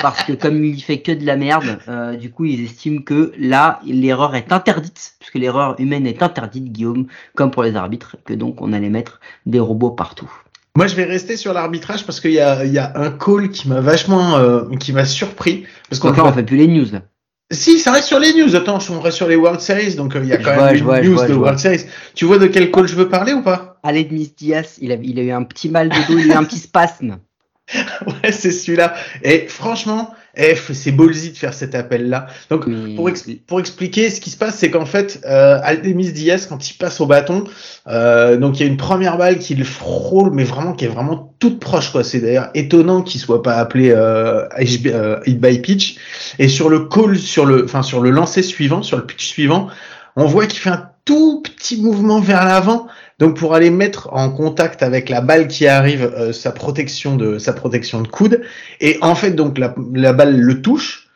parce 0.00 0.22
que 0.22 0.32
comme 0.32 0.62
il 0.64 0.80
fait 0.80 1.00
que 1.00 1.10
de 1.10 1.26
la 1.26 1.36
merde, 1.36 1.80
du 2.20 2.30
coup 2.30 2.44
ils 2.44 2.62
estiment 2.64 3.02
que 3.02 3.32
là 3.36 3.80
l'erreur 3.84 4.36
est 4.36 4.52
interdite 4.52 5.14
puisque 5.18 5.34
l'erreur 5.34 5.74
humaine 5.80 6.06
est 6.06 6.22
interdite, 6.22 6.70
Guillaume, 6.70 7.08
comme 7.34 7.50
pour 7.50 7.64
les 7.64 7.74
arbitres, 7.74 8.16
que 8.24 8.32
donc 8.32 8.62
on 8.62 8.72
allait 8.72 8.90
mettre 8.90 9.18
des 9.44 9.58
robots 9.58 9.90
partout. 9.90 10.30
Moi, 10.78 10.86
je 10.86 10.94
vais 10.94 11.02
rester 11.02 11.36
sur 11.36 11.52
l'arbitrage 11.52 12.06
parce 12.06 12.20
qu'il 12.20 12.30
y 12.30 12.38
a, 12.38 12.64
y 12.64 12.78
a 12.78 12.92
un 12.94 13.10
call 13.10 13.50
qui 13.50 13.66
m'a 13.66 13.80
vachement, 13.80 14.36
euh, 14.36 14.62
qui 14.78 14.92
m'a 14.92 15.04
surpris. 15.04 15.66
Parce 15.90 15.98
qu'on 15.98 16.16
on 16.16 16.32
fait 16.32 16.44
plus 16.44 16.56
les 16.56 16.68
news. 16.68 16.86
Là. 16.92 17.02
Si, 17.50 17.80
ça 17.80 17.90
reste 17.90 18.06
sur 18.06 18.20
les 18.20 18.32
news. 18.32 18.54
Attends, 18.54 18.78
on 18.90 19.00
reste 19.00 19.16
sur 19.16 19.26
les 19.26 19.34
World 19.34 19.58
Series, 19.58 19.96
donc 19.96 20.14
euh, 20.14 20.20
il 20.22 20.28
y 20.28 20.32
a 20.32 20.36
quand 20.36 20.54
même 20.54 20.76
je 20.76 20.84
news 20.84 20.84
vois, 20.84 21.00
de 21.00 21.32
vois. 21.32 21.46
World 21.46 21.58
Series. 21.58 21.86
Tu 22.14 22.26
vois 22.26 22.38
de 22.38 22.46
quel 22.46 22.70
call 22.70 22.86
je 22.86 22.94
veux 22.94 23.08
parler 23.08 23.32
ou 23.32 23.42
pas? 23.42 23.80
Allez, 23.82 24.04
Denis 24.04 24.32
Diaz, 24.38 24.78
il 24.80 24.92
a, 24.92 24.94
il 25.02 25.18
a 25.18 25.22
eu 25.22 25.32
un 25.32 25.42
petit 25.42 25.68
mal 25.68 25.88
de 25.88 26.06
dos, 26.06 26.16
il 26.16 26.30
a 26.30 26.36
eu 26.36 26.38
un 26.38 26.44
petit 26.44 26.60
spasme. 26.60 27.18
Ouais, 28.06 28.30
c'est 28.30 28.52
celui-là. 28.52 28.94
Et 29.24 29.48
franchement, 29.48 30.14
f- 30.38 30.72
c'est 30.72 30.92
ballsy 30.92 31.32
de 31.32 31.36
faire 31.36 31.52
cet 31.54 31.74
appel-là. 31.74 32.26
Donc, 32.50 32.66
pour, 32.96 33.08
pour 33.46 33.60
expliquer, 33.60 34.10
ce 34.10 34.20
qui 34.20 34.30
se 34.30 34.36
passe, 34.36 34.56
c'est 34.56 34.70
qu'en 34.70 34.86
fait, 34.86 35.20
euh, 35.26 35.58
Aldemis 35.62 36.12
Diaz, 36.12 36.46
quand 36.46 36.70
il 36.70 36.74
passe 36.74 37.00
au 37.00 37.06
bâton, 37.06 37.44
euh, 37.88 38.36
donc 38.36 38.58
il 38.58 38.62
y 38.62 38.68
a 38.68 38.70
une 38.70 38.76
première 38.76 39.16
balle 39.18 39.38
qui 39.38 39.54
le 39.54 39.64
frôle, 39.64 40.30
mais 40.32 40.44
vraiment 40.44 40.72
qui 40.72 40.84
est 40.84 40.88
vraiment 40.88 41.34
toute 41.38 41.58
proche, 41.60 41.90
quoi. 41.92 42.04
C'est 42.04 42.20
d'ailleurs 42.20 42.50
étonnant 42.54 43.02
qu'il 43.02 43.20
soit 43.20 43.42
pas 43.42 43.54
appelé 43.54 43.90
euh, 43.94 44.46
HB, 44.58 44.86
euh, 44.86 45.20
hit 45.26 45.40
by 45.40 45.58
pitch. 45.58 45.96
Et 46.38 46.48
sur 46.48 46.68
le 46.68 46.80
call, 46.80 47.18
sur 47.18 47.44
le, 47.46 47.64
enfin 47.64 47.82
sur 47.82 48.00
le 48.00 48.10
lancer 48.10 48.42
suivant, 48.42 48.82
sur 48.82 48.96
le 48.96 49.06
pitch 49.06 49.26
suivant, 49.26 49.68
on 50.16 50.26
voit 50.26 50.46
qu'il 50.46 50.60
fait 50.60 50.70
un 50.70 50.88
tout 51.08 51.40
petit 51.40 51.80
mouvement 51.80 52.20
vers 52.20 52.44
l'avant. 52.44 52.86
Donc 53.18 53.34
pour 53.34 53.54
aller 53.54 53.70
mettre 53.70 54.10
en 54.12 54.30
contact 54.30 54.82
avec 54.82 55.08
la 55.08 55.22
balle 55.22 55.48
qui 55.48 55.66
arrive, 55.66 56.04
euh, 56.04 56.32
sa 56.34 56.52
protection 56.52 57.16
de 57.16 57.38
sa 57.38 57.54
protection 57.54 58.02
de 58.02 58.08
coude, 58.08 58.42
et 58.80 58.98
en 59.00 59.14
fait 59.14 59.30
donc 59.30 59.56
la, 59.56 59.74
la 59.94 60.12
balle 60.12 60.38
le 60.38 60.60
touche, 60.60 61.07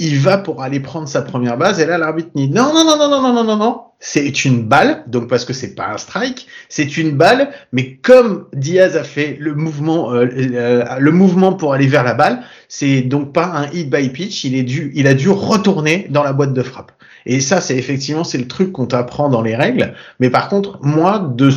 il 0.00 0.18
va 0.18 0.38
pour 0.38 0.62
aller 0.62 0.80
prendre 0.80 1.06
sa 1.06 1.20
première 1.20 1.58
base 1.58 1.78
et 1.78 1.84
là 1.84 1.98
l'arbitre 1.98 2.30
dit 2.34 2.48
non 2.48 2.72
non 2.74 2.84
non 2.84 2.96
non 2.96 3.08
non 3.08 3.22
non 3.22 3.32
non 3.32 3.44
non. 3.44 3.56
Non 3.56 3.82
c'est 4.00 4.46
une 4.46 4.62
balle 4.62 5.04
donc 5.08 5.28
parce 5.28 5.44
que 5.44 5.52
c'est 5.52 5.74
pas 5.74 5.88
un 5.92 5.98
strike 5.98 6.46
c'est 6.70 6.96
une 6.96 7.12
balle 7.12 7.50
mais 7.72 7.96
comme 7.96 8.46
Diaz 8.54 8.96
a 8.96 9.04
fait 9.04 9.36
le 9.38 9.54
mouvement 9.54 10.14
euh, 10.14 10.26
euh, 10.34 10.84
le 10.98 11.12
mouvement 11.12 11.52
pour 11.52 11.74
aller 11.74 11.86
vers 11.86 12.02
la 12.02 12.14
balle 12.14 12.40
c'est 12.66 13.02
donc 13.02 13.34
pas 13.34 13.44
un 13.44 13.70
hit 13.72 13.90
by 13.90 14.08
pitch 14.08 14.44
il 14.44 14.56
est 14.56 14.62
dû 14.62 14.90
il 14.94 15.06
a 15.06 15.12
dû 15.12 15.28
retourner 15.28 16.06
dans 16.08 16.22
la 16.22 16.32
boîte 16.32 16.54
de 16.54 16.62
frappe. 16.62 16.92
Et 17.26 17.40
ça 17.40 17.60
c'est 17.60 17.76
effectivement 17.76 18.24
c'est 18.24 18.38
le 18.38 18.48
truc 18.48 18.72
qu'on 18.72 18.86
t'apprend 18.86 19.28
dans 19.28 19.42
les 19.42 19.54
règles 19.54 19.92
mais 20.18 20.30
par 20.30 20.48
contre 20.48 20.78
moi 20.80 21.18
de 21.18 21.50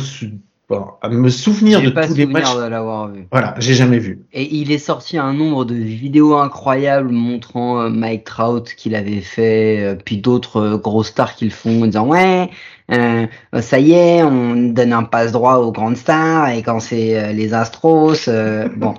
bon, 0.68 0.86
à 1.02 1.08
me 1.08 1.28
souvenir 1.28 1.80
de 1.82 1.90
pas 1.90 2.06
tous 2.06 2.14
les 2.14 2.26
matchs 2.26 2.54
de 2.56 2.62
l'avoir 2.64 3.08
vu. 3.08 3.26
voilà 3.30 3.54
j'ai 3.58 3.74
jamais 3.74 3.98
vu 3.98 4.24
Et 4.32 4.54
il 4.56 4.72
est 4.72 4.78
sorti 4.78 5.18
un 5.18 5.32
nombre 5.34 5.64
de 5.64 5.74
vidéos 5.74 6.36
incroyables 6.36 7.10
montrant 7.10 7.80
euh, 7.82 7.88
Mike 7.90 8.24
Trout 8.24 8.74
qu'il 8.74 8.94
avait 8.94 9.20
fait, 9.20 9.80
euh, 9.82 9.94
puis 9.94 10.18
d'autres 10.18 10.56
euh, 10.60 10.76
gros 10.78 11.02
stars 11.04 11.34
qui 11.34 11.44
le 11.44 11.50
font, 11.50 11.82
en 11.82 11.86
disant 11.86 12.06
ouais, 12.06 12.50
euh, 12.90 13.26
ça 13.60 13.78
y 13.78 13.92
est, 13.92 14.22
on 14.22 14.54
donne 14.72 14.92
un 14.92 15.04
passe 15.04 15.32
droit 15.32 15.56
aux 15.56 15.72
grandes 15.72 15.96
stars, 15.96 16.48
et 16.50 16.62
quand 16.62 16.80
c'est 16.80 17.18
euh, 17.18 17.32
les 17.32 17.54
Astros, 17.54 18.28
euh, 18.28 18.68
bon, 18.76 18.94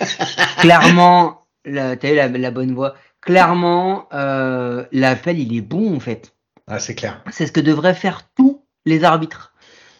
clairement, 0.58 1.42
la- 1.64 1.96
t'as 1.96 2.12
eu 2.12 2.16
la, 2.16 2.28
la 2.28 2.50
bonne 2.50 2.74
voix. 2.74 2.94
clairement, 3.20 4.08
l'appel, 4.12 5.38
il 5.38 5.56
est 5.56 5.60
bon 5.60 5.96
en 5.96 6.00
fait. 6.00 6.34
Ah, 6.66 6.78
c'est 6.78 6.94
clair. 6.94 7.22
C'est 7.30 7.46
ce 7.46 7.52
que 7.52 7.60
devraient 7.60 7.94
faire 7.94 8.22
tous 8.36 8.62
les 8.86 9.04
arbitres. 9.04 9.49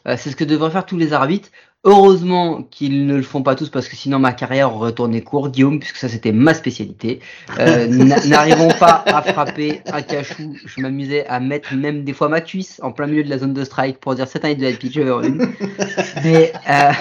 Euh, 0.06 0.16
c'est 0.18 0.30
ce 0.30 0.36
que 0.36 0.44
devraient 0.44 0.70
faire 0.70 0.86
tous 0.86 0.96
les 0.96 1.12
arbitres. 1.12 1.50
Heureusement 1.82 2.62
qu'ils 2.62 3.06
ne 3.06 3.16
le 3.16 3.22
font 3.22 3.42
pas 3.42 3.54
tous 3.54 3.70
parce 3.70 3.88
que 3.88 3.96
sinon 3.96 4.18
ma 4.18 4.34
carrière 4.34 4.74
aurait 4.74 4.92
tourné 4.92 5.22
court, 5.22 5.48
Guillaume, 5.48 5.78
puisque 5.78 5.96
ça 5.96 6.10
c'était 6.10 6.32
ma 6.32 6.52
spécialité. 6.52 7.20
Euh, 7.58 7.86
N'arrivons 8.28 8.68
pas 8.78 9.02
à 9.06 9.22
frapper 9.22 9.80
un 9.90 10.02
cachou. 10.02 10.54
Je 10.66 10.80
m'amusais 10.82 11.26
à 11.26 11.40
mettre 11.40 11.74
même 11.74 12.04
des 12.04 12.12
fois 12.12 12.28
ma 12.28 12.42
cuisse 12.42 12.80
en 12.82 12.92
plein 12.92 13.06
milieu 13.06 13.24
de 13.24 13.30
la 13.30 13.38
zone 13.38 13.54
de 13.54 13.64
strike 13.64 13.98
pour 13.98 14.14
dire 14.14 14.28
cette 14.28 14.44
année 14.44 14.56
de 14.56 14.66
être 14.66 14.78
pitch 14.78 14.96
une. 14.96 15.54
Mais 16.22 16.52
euh, 16.68 16.92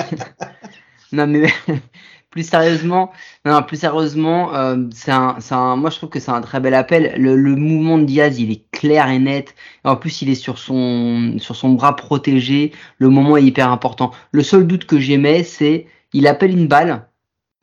non 1.11 1.27
mais 1.27 1.47
plus 2.29 2.48
sérieusement, 2.48 3.12
non, 3.45 3.62
plus 3.63 3.77
sérieusement, 3.77 4.53
euh, 4.55 4.77
c'est 4.93 5.12
un, 5.12 5.38
un, 5.51 5.75
moi 5.75 5.89
je 5.89 5.98
trouve 5.98 6.09
que 6.09 6.19
c'est 6.19 6.31
un 6.31 6.41
très 6.41 6.59
bel 6.59 6.74
appel. 6.74 7.13
Le, 7.17 7.55
mouvement 7.55 7.98
de 7.98 8.03
Diaz, 8.03 8.39
il 8.39 8.51
est 8.51 8.69
clair 8.71 9.09
et 9.09 9.19
net. 9.19 9.55
Et 9.86 9.88
en 9.88 9.95
plus, 9.95 10.21
il 10.21 10.29
est 10.29 10.36
sur 10.36 10.59
son, 10.59 11.36
sur 11.39 11.55
son 11.55 11.69
bras 11.69 11.95
protégé. 11.95 12.71
Le 12.98 13.09
moment 13.09 13.38
est 13.38 13.43
hyper 13.43 13.71
important. 13.71 14.12
Le 14.31 14.43
seul 14.43 14.67
doute 14.67 14.86
que 14.86 15.00
j'aimais, 15.00 15.43
c'est 15.43 15.88
il 16.13 16.27
appelle 16.27 16.51
une 16.51 16.67
balle, 16.67 17.08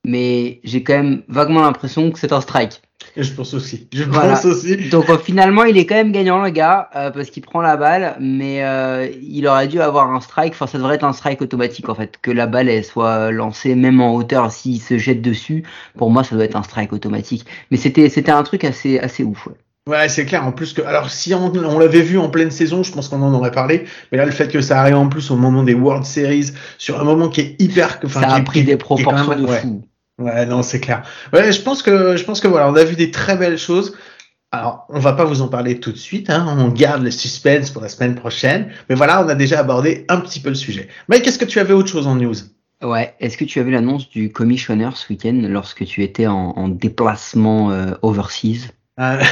mais 0.07 0.61
j'ai 0.63 0.85
quand 0.85 0.95
même 0.95 1.23
vaguement 1.27 1.63
l'impression 1.63 2.13
que 2.13 2.19
c'est 2.21 2.33
un 2.33 2.41
strike. 2.41 2.81
Je 3.17 3.33
pense 3.33 3.55
aussi. 3.55 3.89
Je 3.93 4.05
pense 4.05 4.45
aussi. 4.45 4.89
Donc 4.89 5.11
euh, 5.11 5.19
finalement, 5.19 5.65
il 5.65 5.77
est 5.77 5.85
quand 5.85 5.97
même 5.97 6.13
gagnant 6.13 6.41
le 6.43 6.51
gars 6.51 6.89
euh, 6.95 7.11
parce 7.11 7.31
qu'il 7.31 7.43
prend 7.43 7.61
la 7.61 7.77
balle, 7.77 8.17
mais 8.21 8.65
euh, 8.65 9.09
il 9.21 9.49
aurait 9.49 9.67
dû 9.67 9.81
avoir 9.81 10.13
un 10.13 10.21
strike. 10.21 10.53
Enfin, 10.53 10.69
ça 10.69 10.79
devrait 10.79 10.95
être 10.95 11.05
un 11.05 11.13
strike 11.13 11.43
automatique 11.43 11.89
en 11.89 11.97
fait, 11.97 12.19
que 12.23 12.31
la 12.31 12.47
balle 12.47 12.69
elle 12.69 12.85
soit 12.85 13.33
lancée 13.33 13.75
même 13.75 14.01
en 14.01 14.15
hauteur 14.15 14.53
s'il 14.53 14.81
se 14.81 14.97
jette 14.97 15.23
dessus. 15.23 15.65
Pour 15.99 16.11
moi, 16.11 16.23
ça 16.23 16.37
doit 16.37 16.45
être 16.45 16.57
un 16.57 16.63
strike 16.63 16.93
automatique. 16.93 17.45
Mais 17.73 17.77
c'était 17.77 18.09
c'était 18.09 18.33
un 18.33 18.45
truc 18.45 18.63
assez 18.63 19.01
assez 19.01 19.25
ouf. 19.25 19.49
Ouais. 19.49 19.55
Ouais, 19.89 20.09
c'est 20.09 20.25
clair. 20.25 20.45
En 20.45 20.51
plus 20.51 20.73
que, 20.73 20.83
alors 20.83 21.11
si 21.11 21.33
on, 21.33 21.53
on 21.55 21.79
l'avait 21.79 22.03
vu 22.03 22.19
en 22.19 22.29
pleine 22.29 22.51
saison, 22.51 22.83
je 22.83 22.91
pense 22.91 23.09
qu'on 23.09 23.23
en 23.23 23.33
aurait 23.33 23.53
parlé. 23.53 23.85
Mais 24.11 24.19
là, 24.19 24.25
le 24.25 24.33
fait 24.33 24.49
que 24.49 24.61
ça 24.61 24.81
arrive 24.81 24.97
en 24.97 25.09
plus 25.09 25.31
au 25.31 25.37
moment 25.37 25.63
des 25.63 25.75
World 25.75 26.05
Series, 26.05 26.51
sur 26.77 27.01
un 27.01 27.05
moment 27.05 27.29
qui 27.29 27.41
est 27.41 27.57
hyper, 27.61 28.01
enfin, 28.05 28.23
ça 28.23 28.35
a 28.35 28.41
pris 28.41 28.65
des 28.65 28.77
proportions 28.77 29.37
de 29.37 29.47
fou. 29.47 29.85
Ouais, 30.19 30.47
non, 30.47 30.63
c'est 30.63 30.81
clair. 30.81 31.03
Ouais, 31.33 31.53
je 31.53 31.61
pense 31.61 31.83
que, 31.83 32.17
je 32.17 32.25
pense 32.25 32.41
que 32.41 32.49
voilà, 32.49 32.71
on 32.71 32.75
a 32.75 32.85
vu 32.85 32.97
des 32.97 33.11
très 33.11 33.37
belles 33.37 33.59
choses. 33.59 33.95
Alors, 34.53 34.87
on 34.89 34.99
va 34.99 35.13
pas 35.13 35.25
vous 35.25 35.43
en 35.43 35.49
parler 35.49 35.81
tout 35.81 35.93
de 35.93 35.99
suite, 35.99 36.31
hein, 36.31 36.57
on 36.59 36.69
garde 36.69 37.03
le 37.03 37.11
suspense 37.11 37.71
pour 37.71 37.83
la 37.83 37.89
semaine 37.89 38.15
prochaine. 38.15 38.71
Mais 38.89 38.95
voilà, 38.95 39.23
on 39.23 39.29
a 39.29 39.35
déjà 39.35 39.59
abordé 39.59 40.07
un 40.09 40.21
petit 40.21 40.41
peu 40.41 40.49
le 40.49 40.55
sujet. 40.55 40.89
Mais 41.09 41.21
qu'est-ce 41.21 41.39
que 41.39 41.45
tu 41.45 41.59
avais 41.59 41.75
autre 41.75 41.89
chose 41.89 42.07
en 42.07 42.15
news? 42.15 42.35
Ouais, 42.83 43.15
est-ce 43.21 43.37
que 43.37 43.45
tu 43.45 43.59
as 43.59 43.63
vu 43.63 43.71
l'annonce 43.71 44.09
du 44.09 44.31
commissioner 44.31 44.89
ce 44.95 45.13
week-end 45.13 45.39
lorsque 45.49 45.85
tu 45.85 46.03
étais 46.03 46.27
en, 46.27 46.51
en 46.57 46.69
déplacement 46.69 47.71
euh, 47.71 47.93
overseas? 48.03 48.69
Euh, 48.99 49.23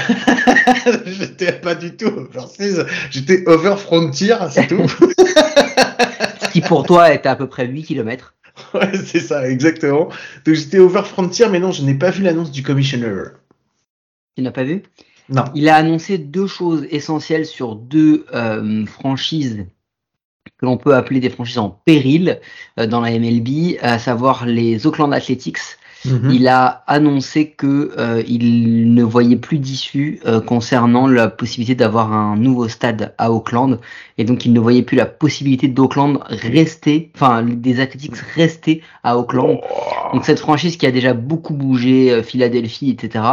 J'étais 1.07 1.53
pas 1.53 1.75
du 1.75 1.97
tout 1.97 2.07
overseas, 2.07 2.85
j'étais 3.11 3.45
over 3.47 3.77
frontier, 3.79 4.35
c'est 4.51 4.67
tout. 4.67 4.87
ce 4.89 6.49
qui 6.51 6.61
pour 6.61 6.85
toi 6.85 7.13
était 7.15 7.31
à 7.31 7.37
peu 7.37 7.47
près 7.47 7.67
8 7.67 7.85
km. 7.85 8.35
Ouais, 8.75 8.93
c'est 9.05 9.21
ça, 9.21 9.49
exactement. 9.49 10.09
Donc 10.45 10.55
j'étais 10.55 10.79
over 10.79 11.03
frontier, 11.05 11.49
mais 11.49 11.59
non, 11.59 11.73
je 11.73 11.83
n'ai 11.83 11.95
pas 11.95 12.11
vu 12.11 12.23
l'annonce 12.23 12.51
du 12.51 12.63
commissioner. 12.63 13.25
Tu 14.37 14.43
n'as 14.43 14.53
pas 14.53 14.65
vu? 14.65 14.83
Non. 15.29 15.45
Il 15.55 15.69
a 15.69 15.77
annoncé 15.77 16.19
deux 16.19 16.47
choses 16.47 16.87
essentielles 16.91 17.47
sur 17.47 17.77
deux 17.77 18.27
euh, 18.35 18.85
franchises 18.87 19.67
que 20.59 20.67
l'on 20.67 20.77
peut 20.77 20.95
appeler 20.95 21.21
des 21.21 21.31
franchises 21.31 21.59
en 21.59 21.71
péril 21.71 22.41
euh, 22.79 22.87
dans 22.87 23.01
la 23.01 23.19
MLB, 23.19 23.79
à 23.81 23.99
savoir 23.99 24.47
les 24.47 24.87
Oakland 24.87 25.13
Athletics 25.13 25.59
Mmh. 26.05 26.31
Il 26.31 26.49
a 26.49 26.85
annoncé 26.87 27.51
que 27.51 27.93
euh, 27.99 28.23
il 28.27 28.93
ne 28.93 29.03
voyait 29.03 29.37
plus 29.37 29.59
d'issue 29.59 30.21
euh, 30.27 30.41
concernant 30.41 31.07
la 31.07 31.29
possibilité 31.29 31.75
d'avoir 31.75 32.13
un 32.13 32.37
nouveau 32.37 32.69
stade 32.69 33.15
à 33.17 33.33
Auckland 33.33 33.81
et 34.19 34.25
donc 34.25 34.45
il 34.45 34.53
ne 34.53 34.61
voyait 34.61 34.83
plus 34.83 34.97
la 34.97 35.07
possibilité 35.07 35.69
d'Auckland 35.69 36.21
rester, 36.29 37.11
enfin 37.15 37.43
des 37.43 37.81
Athletics 37.81 38.17
rester 38.35 38.83
à 39.03 39.17
Auckland. 39.19 39.61
Donc 40.13 40.25
cette 40.25 40.41
franchise 40.41 40.77
qui 40.77 40.87
a 40.87 40.91
déjà 40.91 41.15
beaucoup 41.15 41.55
bougé, 41.55 42.11
euh, 42.11 42.23
Philadelphie, 42.23 42.91
etc. 42.91 43.25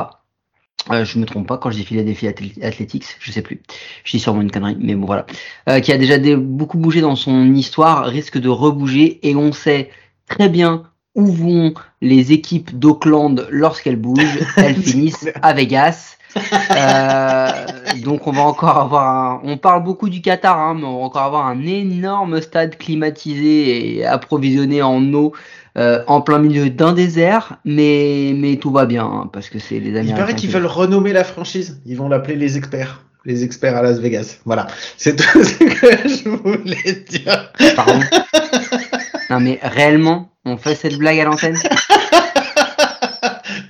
Euh, 0.89 1.05
je 1.05 1.19
me 1.19 1.25
trompe 1.25 1.47
pas 1.47 1.57
quand 1.57 1.69
je 1.69 1.77
dis 1.77 1.85
Philadelphie 1.85 2.27
Athletics, 2.27 3.05
je 3.19 3.31
sais 3.31 3.41
plus. 3.41 3.61
Je 4.03 4.11
dis 4.11 4.19
sûrement 4.19 4.41
une 4.41 4.49
connerie, 4.49 4.77
mais 4.79 4.95
bon 4.95 5.05
voilà. 5.05 5.27
Euh, 5.69 5.79
qui 5.79 5.91
a 5.91 5.97
déjà 5.97 6.17
beaucoup 6.37 6.77
bougé 6.77 7.01
dans 7.01 7.15
son 7.15 7.53
histoire, 7.53 8.05
risque 8.05 8.39
de 8.39 8.49
rebouger 8.49 9.19
et 9.27 9.35
on 9.35 9.51
sait 9.51 9.91
très 10.27 10.49
bien 10.49 10.90
où 11.15 11.25
vont 11.25 11.73
les 12.01 12.31
équipes 12.31 12.77
d'Auckland 12.77 13.47
lorsqu'elles 13.49 13.97
bougent 13.97 14.39
Elles 14.57 14.75
finissent 14.81 15.29
à 15.41 15.53
Vegas. 15.53 16.17
Euh, 16.71 17.49
donc 18.03 18.27
on 18.27 18.31
va 18.31 18.41
encore 18.41 18.77
avoir 18.77 19.07
un... 19.07 19.41
On 19.43 19.57
parle 19.57 19.83
beaucoup 19.83 20.09
du 20.09 20.21
Qatar, 20.21 20.57
hein, 20.57 20.75
mais 20.79 20.85
on 20.85 20.99
va 20.99 21.05
encore 21.05 21.23
avoir 21.23 21.47
un 21.47 21.65
énorme 21.65 22.41
stade 22.41 22.77
climatisé 22.77 23.97
et 23.97 24.05
approvisionné 24.05 24.81
en 24.81 25.13
eau 25.13 25.33
euh, 25.77 26.03
en 26.07 26.21
plein 26.21 26.39
milieu 26.39 26.69
d'un 26.69 26.91
désert, 26.91 27.57
mais, 27.63 28.33
mais 28.35 28.57
tout 28.57 28.71
va 28.71 28.85
bien, 28.85 29.05
hein, 29.05 29.29
parce 29.31 29.49
que 29.49 29.57
c'est 29.57 29.79
les 29.79 29.91
Américains. 29.91 30.15
Il 30.15 30.19
paraît 30.19 30.35
qu'ils 30.35 30.49
veulent 30.49 30.65
renommer 30.65 31.13
la 31.13 31.23
franchise. 31.23 31.81
Ils 31.85 31.95
vont 31.95 32.09
l'appeler 32.09 32.35
les 32.35 32.57
experts. 32.57 33.03
Les 33.23 33.43
experts 33.43 33.77
à 33.77 33.81
Las 33.81 33.99
Vegas. 33.99 34.39
Voilà. 34.45 34.67
C'est 34.97 35.15
tout 35.15 35.23
ce 35.43 35.57
que 35.59 36.09
je 36.09 36.29
voulais 36.29 37.05
dire. 37.07 37.53
Pardon. 37.75 37.99
Non 39.31 39.39
mais 39.39 39.59
réellement, 39.61 40.29
on 40.43 40.57
fait 40.57 40.75
cette 40.75 40.97
blague 40.97 41.17
à 41.19 41.23
l'antenne 41.23 41.55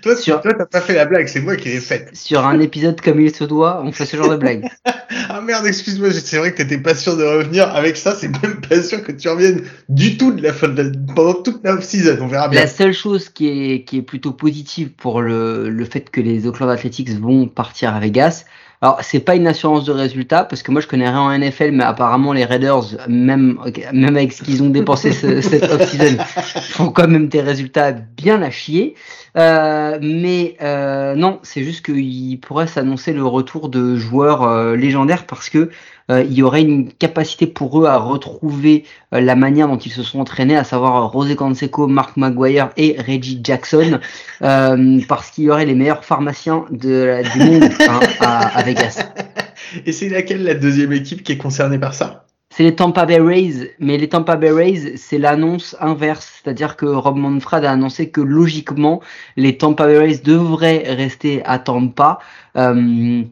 Toi, 0.01 0.15
sur... 0.15 0.41
toi, 0.41 0.53
t'as 0.58 0.65
pas 0.65 0.82
fait 0.82 0.96
la 0.96 1.06
blague, 1.06 1.27
c'est 1.27 1.41
moi 1.41 1.56
qui 1.56 1.70
l'ai 1.70 1.80
faite. 1.80 2.10
Sur 2.15 2.48
un 2.48 2.60
épisode 2.60 3.00
comme 3.00 3.22
il 3.22 3.36
se 3.36 3.44
doit, 3.44 3.84
on 3.86 3.91
fait 3.91 4.08
ce 4.08 4.18
genre 4.18 4.30
de 4.30 4.38
blague. 4.38 4.68
ah 5.30 5.39
merde, 5.41 5.68
excuse-moi, 5.68 6.10
c'est 6.12 6.39
vrai 6.39 6.51
que 6.51 6.58
t'étais 6.58 6.80
pas 6.80 6.96
sûr 6.96 7.15
de 7.15 7.24
revenir. 7.24 7.70
Avec 7.75 7.96
ça, 7.96 8.15
c'est 8.15 8.30
même 8.41 8.60
pas 8.62 8.82
sûr 8.82 9.03
que 9.03 9.12
tu 9.12 9.30
reviennes 9.30 9.62
du 9.89 10.18
tout 10.18 10.32
de 10.32 10.41
la 10.41 10.51
fin 10.51 10.70
de 10.70 10.82
la... 10.82 10.89
pendant 11.13 11.36
toute 11.36 11.63
la 11.63 11.74
off-season. 11.74 12.18
On 12.22 12.27
verra 12.27 12.48
bien. 12.48 12.62
La 12.62 12.65
seule 12.65 12.94
chose 12.94 13.30
qui 13.30 13.48
est, 13.50 13.84
qui 13.84 14.00
est 14.00 14.01
plutôt 14.01 14.32
positive 14.32 14.89
pour 14.89 15.22
le, 15.22 15.70
le 15.70 15.86
fait 15.86 16.10
que 16.10 16.22
les 16.22 16.48
Oakland 16.48 16.72
Athletics 16.72 17.12
vont 17.20 17.46
partir 17.46 17.94
à 17.94 18.00
Vegas, 18.00 18.46
alors, 18.84 18.98
c'est 19.04 19.20
pas 19.20 19.36
une 19.36 19.46
assurance 19.46 19.86
de 19.86 19.92
résultat 19.92 20.44
parce 20.44 20.64
que 20.64 20.72
moi 20.72 20.82
je 20.82 20.88
connais 20.88 21.08
rien 21.08 21.20
en 21.20 21.38
NFL, 21.38 21.72
mais 21.72 21.84
apparemment 21.84 22.34
les 22.34 22.46
Raiders, 22.46 22.84
même, 23.08 23.60
même 23.94 24.16
avec 24.16 24.34
ce 24.34 24.42
qu'ils 24.42 24.64
ont 24.64 24.72
dépensé 24.72 25.12
ce, 25.12 25.40
cette 25.42 25.72
off-season, 25.72 26.18
font 26.62 26.90
quand 26.90 27.08
même 27.08 27.28
des 27.28 27.42
résultats 27.42 27.92
bien 27.92 28.42
à 28.42 28.50
chier. 28.50 28.96
Euh, 29.38 30.00
mais 30.02 30.58
euh, 30.64 31.14
non, 31.14 31.40
c'est 31.44 31.64
juste 31.64 31.86
qu'il 31.86 32.40
pourrait 32.40 32.66
s'annoncer 32.66 33.14
le 33.14 33.24
retour 33.24 33.70
de 33.70 33.96
joueurs 33.96 34.42
euh, 34.44 34.76
légendaires 34.76 35.28
parce 35.28 35.50
que 35.50 35.70
euh, 36.12 36.24
il 36.24 36.34
y 36.34 36.44
aurait 36.44 36.62
une 36.62 36.91
capacité 36.91 37.48
pour 37.48 37.82
eux 37.82 37.86
à 37.88 37.98
retrouver 37.98 38.84
euh, 39.13 39.22
la 39.22 39.36
manière 39.36 39.68
dont 39.68 39.77
ils 39.77 39.91
se 39.91 40.03
sont 40.03 40.20
entraînés, 40.20 40.56
à 40.56 40.63
savoir 40.63 41.12
Rosé 41.12 41.36
Canseco, 41.36 41.88
Mark 41.88 42.18
Maguire 42.18 42.70
et 42.77 42.98
Reggie 43.00 43.39
Jackson, 43.44 44.00
parce 44.39 45.32
qu'il 45.32 45.46
y 45.46 45.50
aurait 45.50 45.65
les 45.65 45.75
meilleurs 45.75 46.06
pharmaciens 46.06 46.65
de, 46.70 47.24
du 47.34 47.39
monde 47.39 47.70
hein, 47.88 48.00
à, 48.20 48.58
à 48.58 48.63
Vegas. 48.63 49.03
Et 49.86 49.94
c'est 49.94 50.10
laquelle 50.10 50.44
la 50.44 50.53
deuxième 50.53 50.91
équipe 50.91 51.24
qui 51.24 51.32
est 51.32 51.38
concernée 51.38 51.80
par 51.80 51.94
ça? 51.94 52.25
C'est 52.53 52.63
les 52.63 52.75
Tampa 52.75 53.06
Bay 53.06 53.20
Rays, 53.20 53.74
mais 53.80 53.98
les 53.98 54.10
Tampa 54.10 54.36
Bay 54.36 54.51
Rays, 54.51 54.98
c'est 54.98 55.18
l'annonce 55.18 55.77
inverse, 55.80 56.41
c'est-à-dire 56.44 56.75
que 56.75 56.86
Rob 56.86 57.15
Manfred 57.15 57.63
a 57.63 57.72
annoncé 57.72 58.10
que 58.10 58.20
logiquement, 58.20 59.00
les 59.38 59.58
Tampa 59.58 59.86
Bay 59.86 59.98
Rays 59.98 60.18
devraient 60.22 60.84
rester 60.86 61.41
à 61.46 61.60
Tampa. 61.60 62.20
Euh, 62.58 63.24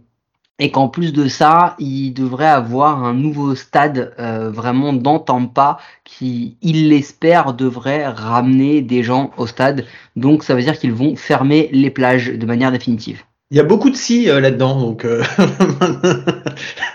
et 0.60 0.72
qu'en 0.72 0.90
plus 0.90 1.14
de 1.14 1.28
ça, 1.28 1.76
il 1.80 2.12
devrait 2.12 2.46
avoir 2.46 3.04
un 3.04 3.14
nouveau 3.14 3.56
stade 3.56 4.14
euh, 4.20 4.52
vraiment 4.52 4.94
dans 4.94 5.20
Tampa 5.20 5.78
qui, 6.04 6.58
il 6.62 6.90
l'espère, 6.90 7.54
devrait 7.54 8.08
ramener 8.08 8.82
des 8.82 9.02
gens 9.02 9.32
au 9.38 9.48
stade. 9.48 9.86
Donc 10.16 10.44
ça 10.44 10.56
veut 10.56 10.62
dire 10.62 10.78
qu'ils 10.78 10.94
vont 10.94 11.16
fermer 11.16 11.70
les 11.72 11.90
plages 11.90 12.28
de 12.28 12.46
manière 12.46 12.72
définitive. 12.72 13.24
Il 13.52 13.58
y 13.58 13.60
a 13.60 13.64
beaucoup 13.64 13.90
de 13.90 13.96
si 13.96 14.30
euh, 14.30 14.40
là-dedans, 14.40 14.80
donc. 14.80 15.06
Euh... 15.06 15.24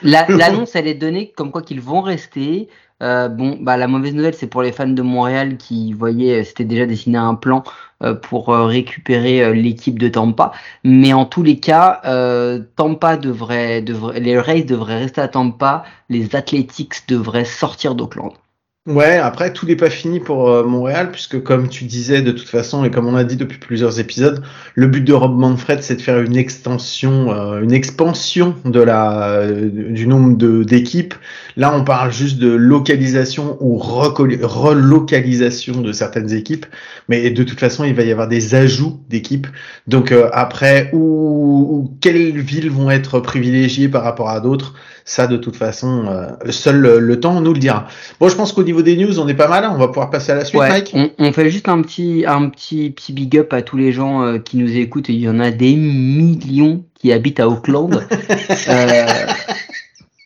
L'annonce, 0.05 0.77
elle 0.77 0.87
est 0.87 0.95
donnée 0.95 1.33
comme 1.35 1.51
quoi 1.51 1.63
qu'ils 1.63 1.81
vont 1.81 2.03
rester. 2.03 2.69
Euh, 3.03 3.29
bon, 3.29 3.59
bah 3.61 3.77
la 3.77 3.89
mauvaise 3.89 4.15
nouvelle, 4.15 4.35
c'est 4.35 4.47
pour 4.47 4.63
les 4.63 4.71
fans 4.71 4.87
de 4.87 5.03
Montréal 5.03 5.57
qui 5.57 5.93
voyaient, 5.93 6.45
c'était 6.45 6.65
déjà 6.65 6.87
dessiné 6.87 7.19
un 7.19 7.35
plan 7.35 7.65
euh, 8.03 8.15
pour 8.15 8.51
euh, 8.51 8.67
récupérer 8.67 9.53
l'équipe 9.55 9.99
de 9.99 10.09
Tampa. 10.09 10.53
Mais 10.85 11.13
en 11.13 11.25
tous 11.25 11.43
les 11.43 11.59
cas, 11.59 12.01
Tampa 12.77 13.17
devrait, 13.17 13.83
devrait, 13.83 14.21
les 14.21 14.39
Rays 14.39 14.63
devraient 14.63 14.99
rester 15.01 15.21
à 15.21 15.29
Tampa, 15.29 15.85
les 16.09 16.37
Athletics 16.37 17.09
devraient 17.09 17.45
sortir 17.45 17.95
d'Oakland. 17.95 18.35
Ouais, 18.87 19.17
après 19.17 19.51
tout 19.51 19.65
n'est 19.65 19.77
pas 19.77 19.89
fini 19.89 20.21
pour 20.21 20.51
euh, 20.51 20.63
Montréal 20.63 21.11
puisque 21.11 21.43
comme 21.43 21.71
tu 21.71 21.85
disais 21.85 22.21
de 22.21 22.33
toute 22.33 22.51
façon 22.51 22.85
et 22.85 22.91
comme 22.91 23.07
on 23.07 23.15
a 23.15 23.25
dit 23.25 23.37
depuis 23.37 23.57
plusieurs 23.57 23.99
épisodes, 23.99 24.45
le 24.75 24.87
but 24.89 25.01
de 25.01 25.15
Rob 25.15 25.35
Manfred 25.39 25.83
c'est 25.83 25.97
de 25.97 26.03
faire 26.03 26.21
une 26.21 26.37
extension, 26.37 27.33
euh, 27.33 27.63
une 27.63 27.73
expansion 27.73 28.57
de 28.67 28.81
la 28.81 29.39
euh, 29.39 29.71
du 29.71 30.07
nombre 30.07 30.37
d'équipes. 30.65 31.15
Là, 31.57 31.75
on 31.75 31.83
parle 31.83 32.13
juste 32.13 32.39
de 32.39 32.49
localisation 32.49 33.57
ou 33.61 33.79
relocalisation 33.79 35.81
de 35.81 35.93
certaines 35.93 36.35
équipes, 36.35 36.67
mais 37.09 37.31
de 37.31 37.43
toute 37.43 37.61
façon, 37.61 37.85
il 37.85 37.95
va 37.95 38.03
y 38.03 38.13
avoir 38.13 38.29
des 38.29 38.55
ajouts 38.55 39.01
d'équipes. 39.09 39.47
Donc 39.87 40.13
après, 40.33 40.91
où, 40.93 41.97
quelles 42.01 42.39
villes 42.41 42.71
vont 42.71 42.91
être 42.91 43.21
privilégiées 43.21 43.89
par 43.89 44.03
rapport 44.03 44.29
à 44.29 44.41
d'autres? 44.41 44.75
Ça, 45.07 45.27
de 45.27 45.37
toute 45.37 45.57
façon, 45.57 46.07
euh, 46.09 46.51
seul 46.51 46.81
le, 46.81 47.21
temps 47.21 47.41
nous 47.43 47.53
le 47.53 47.59
dira. 47.59 47.87
Bon, 48.19 48.29
je 48.29 48.35
pense 48.35 48.53
qu'au 48.53 48.65
niveau 48.65 48.81
des 48.81 48.97
news, 48.97 49.21
on 49.21 49.29
est 49.29 49.35
pas 49.35 49.49
mal. 49.49 49.69
On 49.71 49.77
va 49.77 49.89
pouvoir 49.89 50.09
passer 50.09 50.33
à 50.33 50.37
la 50.37 50.47
suite, 50.47 50.61
Mike. 50.61 50.97
On, 51.19 51.33
fait 51.33 51.51
juste 51.51 51.69
un 51.69 51.83
petit, 51.83 52.25
un 52.27 52.49
petit, 52.49 52.91
petit 52.91 53.13
big 53.13 53.37
up 53.37 53.53
à 53.53 53.61
tous 53.61 53.77
les 53.77 53.93
gens 53.93 54.23
euh, 54.23 54.39
qui 54.39 54.57
nous 54.57 54.75
écoutent. 54.77 55.11
Il 55.11 55.21
y 55.21 55.29
en 55.29 55.41
a 55.41 55.51
des 55.51 55.77
millions 55.77 56.85
qui 56.95 57.13
habitent 57.13 57.41
à 57.41 57.49
Auckland. 57.49 58.07
euh, 58.69 59.07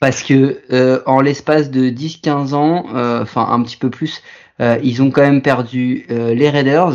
parce 0.00 0.22
que 0.22 0.60
euh, 0.72 1.00
en 1.06 1.20
l'espace 1.20 1.72
de 1.72 1.90
10-15 1.90 2.54
ans, 2.54 2.86
enfin 2.94 3.48
un 3.50 3.62
petit 3.62 3.76
peu 3.76 3.90
plus, 3.90 4.22
ils 4.60 5.02
ont 5.02 5.10
quand 5.10 5.22
même 5.22 5.42
perdu 5.42 6.06
les 6.08 6.50
Raiders, 6.50 6.94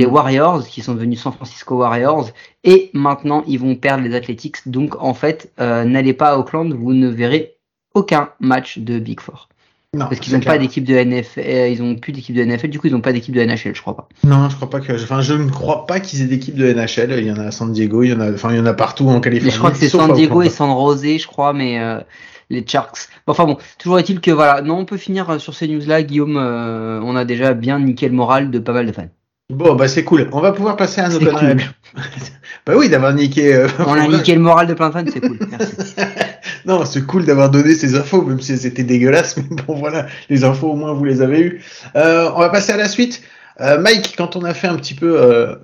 les 0.00 0.06
Warriors 0.06 0.66
qui 0.66 0.80
sont 0.80 0.94
devenus 0.94 1.20
San 1.20 1.32
Francisco 1.32 1.76
Warriors 1.76 2.30
et 2.64 2.90
maintenant 2.94 3.44
ils 3.46 3.58
vont 3.58 3.74
perdre 3.74 4.02
les 4.02 4.14
Athletics. 4.14 4.56
Donc 4.66 4.96
en 4.98 5.12
fait, 5.12 5.52
euh, 5.60 5.84
n'allez 5.84 6.14
pas 6.14 6.30
à 6.30 6.38
Auckland, 6.38 6.72
vous 6.72 6.94
ne 6.94 7.08
verrez 7.08 7.56
aucun 7.94 8.30
match 8.40 8.78
de 8.78 8.98
Big 8.98 9.20
Four. 9.20 9.48
Non, 9.92 10.06
Parce 10.06 10.20
qu'ils 10.20 10.32
n'ont 10.32 10.40
pas 10.40 10.56
d'équipe 10.56 10.84
de 10.84 10.94
NFL, 10.94 11.40
euh, 11.40 11.68
ils 11.68 11.82
ont 11.82 11.96
plus 11.96 12.12
d'équipe 12.12 12.34
de 12.34 12.44
NFL, 12.44 12.68
du 12.68 12.78
coup 12.78 12.86
ils 12.86 12.92
n'ont 12.92 13.00
pas 13.02 13.12
d'équipe 13.12 13.34
de 13.34 13.42
NHL, 13.42 13.74
je 13.74 13.80
crois 13.82 13.96
pas. 13.96 14.08
Non, 14.24 14.48
je 14.48 14.56
crois 14.56 14.70
pas 14.70 14.80
que, 14.80 14.92
enfin 14.92 15.20
je 15.20 15.34
ne 15.34 15.50
crois 15.50 15.84
pas 15.86 16.00
qu'ils 16.00 16.22
aient 16.22 16.26
d'équipe 16.26 16.54
de 16.54 16.72
NHL. 16.72 17.18
Il 17.18 17.26
y 17.26 17.32
en 17.32 17.38
a 17.38 17.46
à 17.46 17.50
San 17.50 17.70
Diego, 17.70 18.02
il 18.02 18.10
y 18.10 18.12
en 18.14 18.20
a, 18.20 18.32
enfin 18.32 18.52
il 18.52 18.56
y 18.56 18.60
en 18.60 18.66
a 18.66 18.72
partout 18.72 19.06
en 19.08 19.20
Californie. 19.20 19.50
Mais 19.50 19.52
je 19.52 19.58
crois 19.58 19.70
que 19.72 19.76
c'est 19.76 19.88
San 19.90 20.14
Diego 20.14 20.40
et 20.40 20.48
San 20.48 20.70
Jose, 20.70 21.18
je 21.18 21.26
crois, 21.26 21.52
mais 21.52 21.78
euh, 21.78 22.00
les 22.48 22.64
Sharks. 22.66 23.08
enfin 23.26 23.44
bon, 23.44 23.58
toujours 23.78 23.98
est-il 23.98 24.20
que 24.20 24.30
voilà, 24.30 24.62
non, 24.62 24.78
on 24.78 24.84
peut 24.86 24.96
finir 24.96 25.38
sur 25.40 25.54
ces 25.54 25.68
news-là, 25.68 26.04
Guillaume. 26.04 26.36
on 26.38 27.16
a 27.16 27.24
déjà 27.26 27.52
bien 27.52 27.80
niqué 27.80 28.08
le 28.08 28.14
moral 28.14 28.50
de 28.50 28.58
pas 28.60 28.72
mal 28.72 28.86
de 28.86 28.92
fans. 28.92 29.08
Bon, 29.50 29.74
bah 29.74 29.88
c'est 29.88 30.04
cool. 30.04 30.28
On 30.32 30.40
va 30.40 30.52
pouvoir 30.52 30.76
passer 30.76 31.00
à 31.00 31.08
nos 31.08 31.18
conneries. 31.18 31.64
bah 32.66 32.74
oui, 32.76 32.88
d'avoir 32.88 33.12
niqué. 33.12 33.52
Euh, 33.52 33.68
on 33.80 33.94
a 33.94 34.06
niqué 34.06 34.34
le 34.34 34.40
moral 34.40 34.68
de 34.68 34.74
plein 34.74 34.88
de 34.88 34.92
fans, 34.92 35.04
c'est 35.12 35.20
cool. 35.20 35.38
Merci. 35.50 35.74
non, 36.64 36.84
c'est 36.84 37.04
cool 37.04 37.24
d'avoir 37.24 37.50
donné 37.50 37.74
ces 37.74 37.96
infos, 37.96 38.22
même 38.22 38.40
si 38.40 38.56
c'était 38.56 38.84
dégueulasse. 38.84 39.36
Mais 39.36 39.56
bon, 39.66 39.74
voilà, 39.74 40.06
les 40.28 40.44
infos 40.44 40.70
au 40.70 40.76
moins 40.76 40.92
vous 40.92 41.04
les 41.04 41.20
avez 41.20 41.40
eues. 41.40 41.62
Euh, 41.96 42.30
on 42.34 42.38
va 42.38 42.48
passer 42.48 42.72
à 42.72 42.76
la 42.76 42.88
suite. 42.88 43.22
Euh, 43.60 43.78
Mike, 43.78 44.14
quand 44.16 44.36
on 44.36 44.44
a 44.44 44.54
fait 44.54 44.68
un 44.68 44.76
petit 44.76 44.94
peu, 44.94 45.20
euh, 45.20 45.56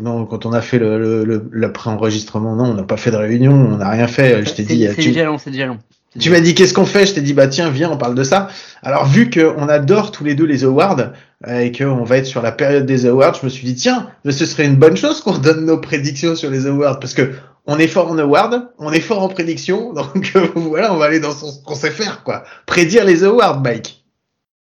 non, 0.00 0.24
quand 0.24 0.46
on 0.46 0.52
a 0.52 0.62
fait 0.62 0.78
le, 0.78 1.24
le, 1.24 1.46
le, 1.48 1.72
enregistrement 1.84 2.56
non, 2.56 2.64
on 2.64 2.74
n'a 2.74 2.82
pas 2.82 2.96
fait 2.96 3.12
de 3.12 3.16
réunion, 3.16 3.52
on 3.52 3.76
n'a 3.76 3.90
rien 3.90 4.08
fait. 4.08 4.44
Je 4.44 4.54
t'ai 4.54 4.62
dit. 4.64 4.88
C'est 4.88 4.96
déjà 4.96 5.24
long, 5.24 5.38
c'est 5.38 5.50
déjà 5.50 5.66
long. 5.66 5.78
Tu 6.18 6.30
m'as 6.30 6.40
dit 6.40 6.54
qu'est-ce 6.54 6.74
qu'on 6.74 6.86
fait? 6.86 7.06
Je 7.06 7.14
t'ai 7.14 7.20
dit 7.20 7.34
bah 7.34 7.46
tiens 7.46 7.70
viens 7.70 7.90
on 7.90 7.96
parle 7.96 8.14
de 8.14 8.24
ça. 8.24 8.48
Alors 8.82 9.06
vu 9.06 9.30
qu'on 9.30 9.68
adore 9.68 10.10
tous 10.10 10.24
les 10.24 10.34
deux 10.34 10.46
les 10.46 10.64
awards 10.64 11.12
euh, 11.46 11.60
et 11.60 11.72
qu'on 11.72 12.04
va 12.04 12.18
être 12.18 12.26
sur 12.26 12.42
la 12.42 12.52
période 12.52 12.86
des 12.86 13.06
awards, 13.06 13.34
je 13.40 13.46
me 13.46 13.50
suis 13.50 13.66
dit 13.66 13.74
tiens 13.74 14.08
ce 14.24 14.46
serait 14.46 14.64
une 14.64 14.76
bonne 14.76 14.96
chose 14.96 15.20
qu'on 15.20 15.38
donne 15.38 15.66
nos 15.66 15.78
prédictions 15.78 16.34
sur 16.34 16.50
les 16.50 16.66
awards 16.66 17.00
parce 17.00 17.14
que 17.14 17.32
on 17.66 17.78
est 17.78 17.88
fort 17.88 18.10
en 18.10 18.18
awards, 18.18 18.68
on 18.78 18.92
est 18.92 19.00
fort 19.00 19.22
en 19.22 19.28
prédiction, 19.28 19.92
donc 19.94 20.32
euh, 20.36 20.46
voilà 20.54 20.94
on 20.94 20.96
va 20.96 21.06
aller 21.06 21.20
dans 21.20 21.32
ce 21.32 21.62
qu'on 21.64 21.74
sait 21.74 21.90
faire 21.90 22.22
quoi, 22.22 22.44
prédire 22.66 23.04
les 23.04 23.24
awards 23.24 23.60
Mike. 23.60 24.05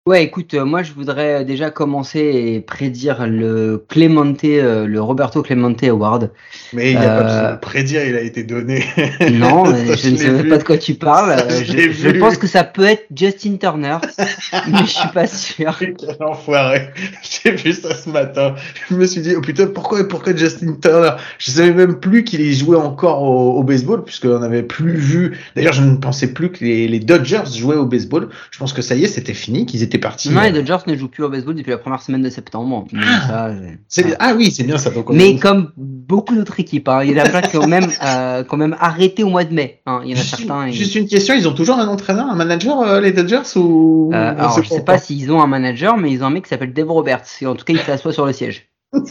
Ouais, 0.08 0.24
écoute, 0.24 0.56
euh, 0.56 0.66
moi 0.66 0.82
je 0.82 0.94
voudrais 0.94 1.46
déjà 1.46 1.70
commencer 1.70 2.20
et 2.20 2.60
prédire 2.60 3.28
le 3.28 3.86
Clemente, 3.88 4.44
euh, 4.46 4.88
le 4.88 5.00
Roberto 5.00 5.44
Clemente 5.44 5.84
Award. 5.84 6.32
Mais 6.74 6.94
il 6.94 6.98
n'y 6.98 7.06
a 7.06 7.18
pas 7.18 7.24
besoin 7.24 7.52
de 7.52 7.60
prédire, 7.60 8.08
il 8.08 8.16
a 8.16 8.22
été 8.22 8.44
donné. 8.44 8.84
Non, 9.32 9.66
je, 9.66 10.10
ne 10.10 10.18
sais 10.18 10.44
pas 10.44 10.58
de 10.58 10.64
quoi 10.64 10.80
tu 10.80 10.96
parles. 10.96 11.38
je, 11.64 11.92
je 11.92 12.10
pense 12.18 12.38
que 12.38 12.48
ça 12.48 12.64
peut 12.64 12.84
être 12.84 13.06
Justin 13.16 13.58
Turner, 13.58 13.98
mais 14.72 14.80
je 14.80 14.92
suis 14.92 15.10
pas 15.10 15.28
sûr. 15.28 15.78
Quel 15.78 15.96
enfoiré. 16.20 16.90
J'ai 17.22 17.52
vu 17.52 17.72
ça 17.72 17.94
ce 17.94 18.10
matin. 18.10 18.56
Je 18.90 18.96
me 18.96 19.06
suis 19.06 19.22
dit, 19.22 19.36
oh 19.38 19.42
putain, 19.42 19.68
pourquoi, 19.68 20.08
pourquoi 20.08 20.36
Justin 20.36 20.78
Turner? 20.82 21.12
Je 21.38 21.52
savais 21.52 21.74
même 21.74 22.00
plus 22.00 22.24
qu'il 22.24 22.42
y 22.42 22.56
jouait 22.56 22.78
encore 22.78 23.22
au, 23.22 23.60
au 23.60 23.64
baseball, 23.64 24.04
puisqu'on 24.04 24.40
n'avait 24.40 24.64
plus 24.64 24.96
vu. 24.96 25.38
D'ailleurs, 25.56 25.74
je 25.74 25.84
ne 25.84 25.98
pensais 25.98 26.34
plus 26.34 26.52
que 26.52 26.66
les, 26.66 26.88
les 26.88 27.00
Dodgers 27.00 27.44
jouaient 27.56 27.76
au 27.76 27.86
baseball. 27.86 28.30
Je 28.50 28.58
pense 28.58 28.74
que 28.74 28.82
ça 28.82 28.96
y 28.96 29.04
est, 29.04 29.08
c'était 29.08 29.36
fini, 29.36 29.68
qu'ils 29.68 29.84
étaient 29.84 29.91
parti. 29.98 30.30
Non, 30.30 30.42
les 30.42 30.52
Dodgers 30.52 30.84
ne 30.88 30.96
jouent 30.96 31.08
plus 31.08 31.24
au 31.24 31.30
baseball 31.30 31.56
depuis 31.56 31.72
la 31.72 31.78
première 31.78 32.02
semaine 32.02 32.22
de 32.22 32.30
septembre. 32.30 32.86
Ah, 33.30 33.50
ah 34.20 34.34
oui, 34.36 34.52
c'est 34.52 34.64
bien 34.64 34.78
ça. 34.78 34.90
Donc 34.90 35.10
mais 35.10 35.38
comme 35.38 35.72
beaucoup 35.78 36.36
d'autres 36.36 36.60
équipes, 36.60 36.90
hein, 36.90 37.04
il 37.04 37.12
y 37.12 37.22
en 37.22 37.24
a 37.24 37.30
plein 37.30 37.42
qui 37.42 37.58
ont 37.58 37.68
même, 37.68 37.88
euh, 38.04 38.44
quand 38.44 38.58
même 38.58 38.76
arrêté 38.80 39.24
au 39.24 39.30
mois 39.30 39.44
de 39.44 39.54
mai. 39.54 39.82
Hein. 39.86 40.02
Il 40.04 40.12
y 40.12 40.14
en 40.14 40.18
a 40.18 40.22
juste, 40.22 40.36
certains. 40.36 40.72
Juste 40.72 40.96
une 40.96 41.08
question, 41.08 41.34
ils 41.34 41.48
ont 41.48 41.54
toujours 41.54 41.80
un 41.80 41.88
entraîneur, 41.88 42.28
un 42.28 42.36
manager, 42.36 42.82
euh, 42.82 43.02
les 43.02 43.12
Dodgers 43.12 43.42
ou 43.56 44.12
euh, 44.14 44.36
Alors, 44.38 44.62
je 44.62 44.68
sais 44.68 44.84
pas 44.84 44.98
s'ils 44.98 45.32
ont 45.32 45.42
un 45.42 45.48
manager, 45.48 45.98
mais 45.98 46.12
ils 46.12 46.24
ont 46.24 46.28
un 46.28 46.32
mec 46.32 46.44
qui 46.44 46.50
s'appelle 46.50 46.74
Dave 46.74 46.90
Roberts. 46.90 47.26
Et 47.42 47.46
en 47.46 47.56
tout 47.56 47.66
cas, 47.66 47.74
il 47.74 47.80
s'assoit 47.80 48.14
sur 48.14 48.26
le 48.26 48.34
siège. 48.34 48.68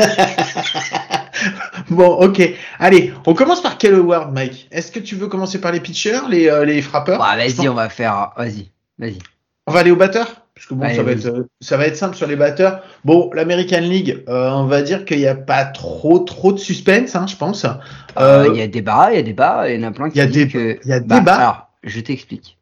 bon, 1.90 2.06
ok. 2.06 2.42
Allez, 2.78 3.12
on 3.26 3.34
commence 3.34 3.62
par 3.62 3.78
quel 3.78 3.94
award, 3.94 4.32
Mike 4.32 4.68
Est-ce 4.70 4.92
que 4.92 5.00
tu 5.00 5.16
veux 5.16 5.28
commencer 5.28 5.60
par 5.60 5.72
les 5.72 5.80
pitchers, 5.80 6.20
les, 6.28 6.48
euh, 6.48 6.64
les 6.64 6.82
frappeurs? 6.82 7.18
Bah, 7.18 7.36
Vas-y, 7.36 7.68
on 7.68 7.74
va 7.74 7.88
faire. 7.88 8.32
Vas-y, 8.36 8.70
vas-y. 8.98 9.18
On 9.66 9.72
va 9.72 9.80
aller 9.80 9.90
au 9.90 9.96
batteur? 9.96 10.39
Parce 10.60 10.68
que 10.68 10.74
bon, 10.74 10.94
ça, 10.94 11.02
va 11.02 11.12
être, 11.12 11.46
ça 11.62 11.76
va 11.78 11.86
être 11.86 11.96
simple 11.96 12.14
sur 12.14 12.26
les 12.26 12.36
batteurs. 12.36 12.82
Bon, 13.06 13.30
l'American 13.32 13.80
League, 13.80 14.22
euh, 14.28 14.50
on 14.50 14.66
va 14.66 14.82
dire 14.82 15.06
qu'il 15.06 15.16
n'y 15.16 15.26
a 15.26 15.34
pas 15.34 15.64
trop 15.64 16.18
trop 16.18 16.52
de 16.52 16.58
suspense, 16.58 17.16
hein, 17.16 17.26
je 17.26 17.34
pense. 17.34 17.64
Euh, 17.64 17.70
euh, 18.18 18.50
il 18.52 18.58
y 18.58 18.60
a 18.60 18.68
débat, 18.68 19.10
il 19.10 19.16
y 19.16 19.18
a 19.20 19.22
débat, 19.22 19.70
il 19.70 19.80
y 19.80 19.82
en 19.82 19.88
a 19.88 19.90
plein 19.90 20.10
qui 20.10 20.18
y 20.18 20.20
a 20.20 20.26
des, 20.26 20.48
que... 20.48 20.78
Il 20.84 20.90
y 20.90 20.92
a 20.92 21.00
bah, 21.00 21.20
débat. 21.20 21.34
Alors, 21.36 21.70
je 21.82 21.98
t'explique. 22.00 22.58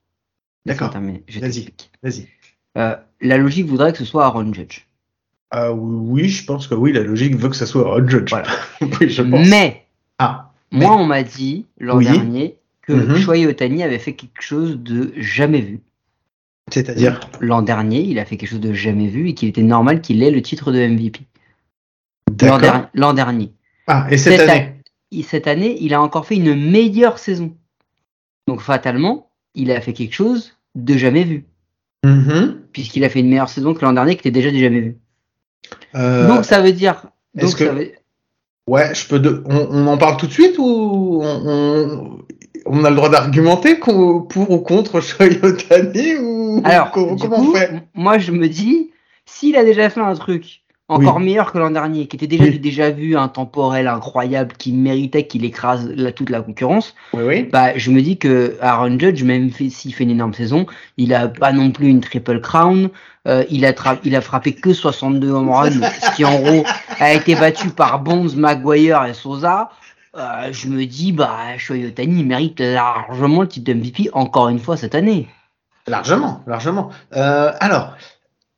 D'accord. 0.64 0.92
Vas-y. 0.92 1.70
Vas-y. 2.04 2.28
la 2.76 3.36
logique 3.36 3.66
voudrait 3.66 3.90
que 3.90 3.98
ce 3.98 4.04
soit 4.04 4.26
Aaron 4.26 4.54
Judge. 4.54 4.86
oui, 5.72 6.28
je 6.28 6.44
pense 6.44 6.68
que 6.68 6.76
oui, 6.76 6.92
la 6.92 7.02
logique 7.02 7.34
veut 7.34 7.48
que 7.48 7.56
ce 7.56 7.66
soit 7.66 7.82
Aaron 7.82 8.06
Judge. 8.06 8.30
Voilà. 8.30 8.46
oui, 8.80 9.10
je 9.10 9.22
pense. 9.22 9.48
Mais, 9.48 9.86
ah, 10.20 10.52
moi, 10.70 10.96
on 10.96 11.04
m'a 11.04 11.24
dit 11.24 11.66
l'an 11.80 11.98
dernier 11.98 12.58
que 12.82 12.92
mm 12.92 13.48
Otani 13.48 13.82
avait 13.82 13.98
fait 13.98 14.12
quelque 14.12 14.40
chose 14.40 14.78
de 14.78 15.12
jamais 15.16 15.62
vu. 15.62 15.80
C'est-à-dire 16.70 17.20
L'an 17.40 17.62
dernier, 17.62 18.00
il 18.00 18.18
a 18.18 18.24
fait 18.24 18.36
quelque 18.36 18.50
chose 18.50 18.60
de 18.60 18.72
jamais 18.72 19.08
vu 19.08 19.28
et 19.28 19.34
qu'il 19.34 19.48
était 19.48 19.62
normal 19.62 20.00
qu'il 20.00 20.22
ait 20.22 20.30
le 20.30 20.42
titre 20.42 20.72
de 20.72 20.86
MVP. 20.86 21.20
L'an 22.94 23.12
dernier. 23.14 23.52
Ah, 23.86 24.06
et 24.10 24.18
cette, 24.18 24.40
année 24.40 24.74
Cette 25.22 25.46
année, 25.46 25.76
il 25.80 25.94
a 25.94 26.00
encore 26.00 26.26
fait 26.26 26.36
une 26.36 26.54
meilleure 26.54 27.18
saison. 27.18 27.56
Donc 28.46 28.60
fatalement, 28.60 29.30
il 29.54 29.70
a 29.70 29.80
fait 29.80 29.92
quelque 29.92 30.14
chose 30.14 30.56
de 30.74 30.96
jamais 30.96 31.24
vu. 31.24 31.44
Mm-hmm. 32.04 32.56
Puisqu'il 32.72 33.04
a 33.04 33.08
fait 33.08 33.20
une 33.20 33.28
meilleure 33.28 33.48
saison 33.48 33.74
que 33.74 33.84
l'an 33.84 33.92
dernier 33.92 34.14
qui 34.14 34.20
était 34.20 34.30
déjà 34.30 34.50
du 34.50 34.60
jamais 34.60 34.80
vu. 34.80 34.96
Euh, 35.94 36.28
donc 36.28 36.44
ça 36.44 36.60
veut 36.60 36.72
dire. 36.72 37.06
Donc 37.34 37.56
que... 37.56 37.92
Ouais, 38.66 38.94
je 38.94 39.06
peux. 39.08 39.42
On, 39.46 39.86
en 39.86 39.96
parle 39.96 40.18
tout 40.18 40.26
de 40.26 40.32
suite 40.32 40.56
ou 40.58 41.20
on, 41.22 42.18
on 42.66 42.84
a 42.84 42.90
le 42.90 42.96
droit 42.96 43.08
d'argumenter 43.08 43.76
pour 43.76 44.28
ou 44.36 44.58
contre 44.58 45.00
Shoyotani 45.00 46.16
ou 46.16 46.37
Alors, 46.64 46.90
comment, 46.90 47.16
on 47.38 47.54
fait 47.54 47.82
Moi, 47.94 48.18
je 48.18 48.32
me 48.32 48.48
dis, 48.48 48.90
s'il 49.26 49.56
a 49.56 49.64
déjà 49.64 49.90
fait 49.90 50.00
un 50.00 50.14
truc 50.14 50.62
encore 50.90 51.20
meilleur 51.20 51.52
que 51.52 51.58
l'an 51.58 51.70
dernier, 51.70 52.06
qui 52.06 52.16
était 52.16 52.26
déjà 52.26 52.50
déjà 52.50 52.90
vu, 52.90 53.16
un 53.16 53.28
temporel 53.28 53.88
incroyable, 53.88 54.54
qui 54.56 54.72
méritait 54.72 55.26
qu'il 55.26 55.44
écrase 55.44 55.94
toute 56.16 56.30
la 56.30 56.40
concurrence, 56.40 56.94
bah, 57.52 57.76
je 57.76 57.90
me 57.90 58.00
dis 58.00 58.16
que 58.16 58.56
Aaron 58.60 58.98
Judge, 58.98 59.22
même 59.22 59.50
s'il 59.52 59.94
fait 59.94 60.04
une 60.04 60.10
énorme 60.10 60.32
saison, 60.32 60.66
il 60.96 61.12
a 61.12 61.28
pas 61.28 61.52
non 61.52 61.70
plus 61.70 61.88
une 61.88 62.00
triple 62.00 62.40
crown, 62.40 62.88
euh, 63.26 63.44
il, 63.50 63.66
a 63.66 63.74
il 64.04 64.16
a 64.16 64.20
frappé 64.22 64.54
que 64.54 64.72
62 64.72 65.30
home 65.30 65.50
runs, 65.50 65.70
ce 66.02 66.16
qui 66.16 66.24
en 66.24 66.40
gros 66.40 66.64
a 66.98 67.12
été 67.12 67.34
battu 67.34 67.68
par 67.68 68.00
Bonds, 68.00 68.34
Maguire 68.34 69.04
et 69.04 69.14
Sosa. 69.14 69.70
Euh, 70.16 70.48
je 70.52 70.68
me 70.68 70.86
dis, 70.86 71.12
bah, 71.12 71.58
Shoyotani 71.58 72.24
mérite 72.24 72.60
largement 72.60 73.42
le 73.42 73.48
titre 73.48 73.70
de 73.70 73.78
MVP 73.78 74.08
encore 74.14 74.48
une 74.48 74.58
fois 74.58 74.78
cette 74.78 74.94
année. 74.94 75.28
Largement, 75.86 76.42
largement. 76.46 76.90
Euh, 77.16 77.52
alors, 77.60 77.96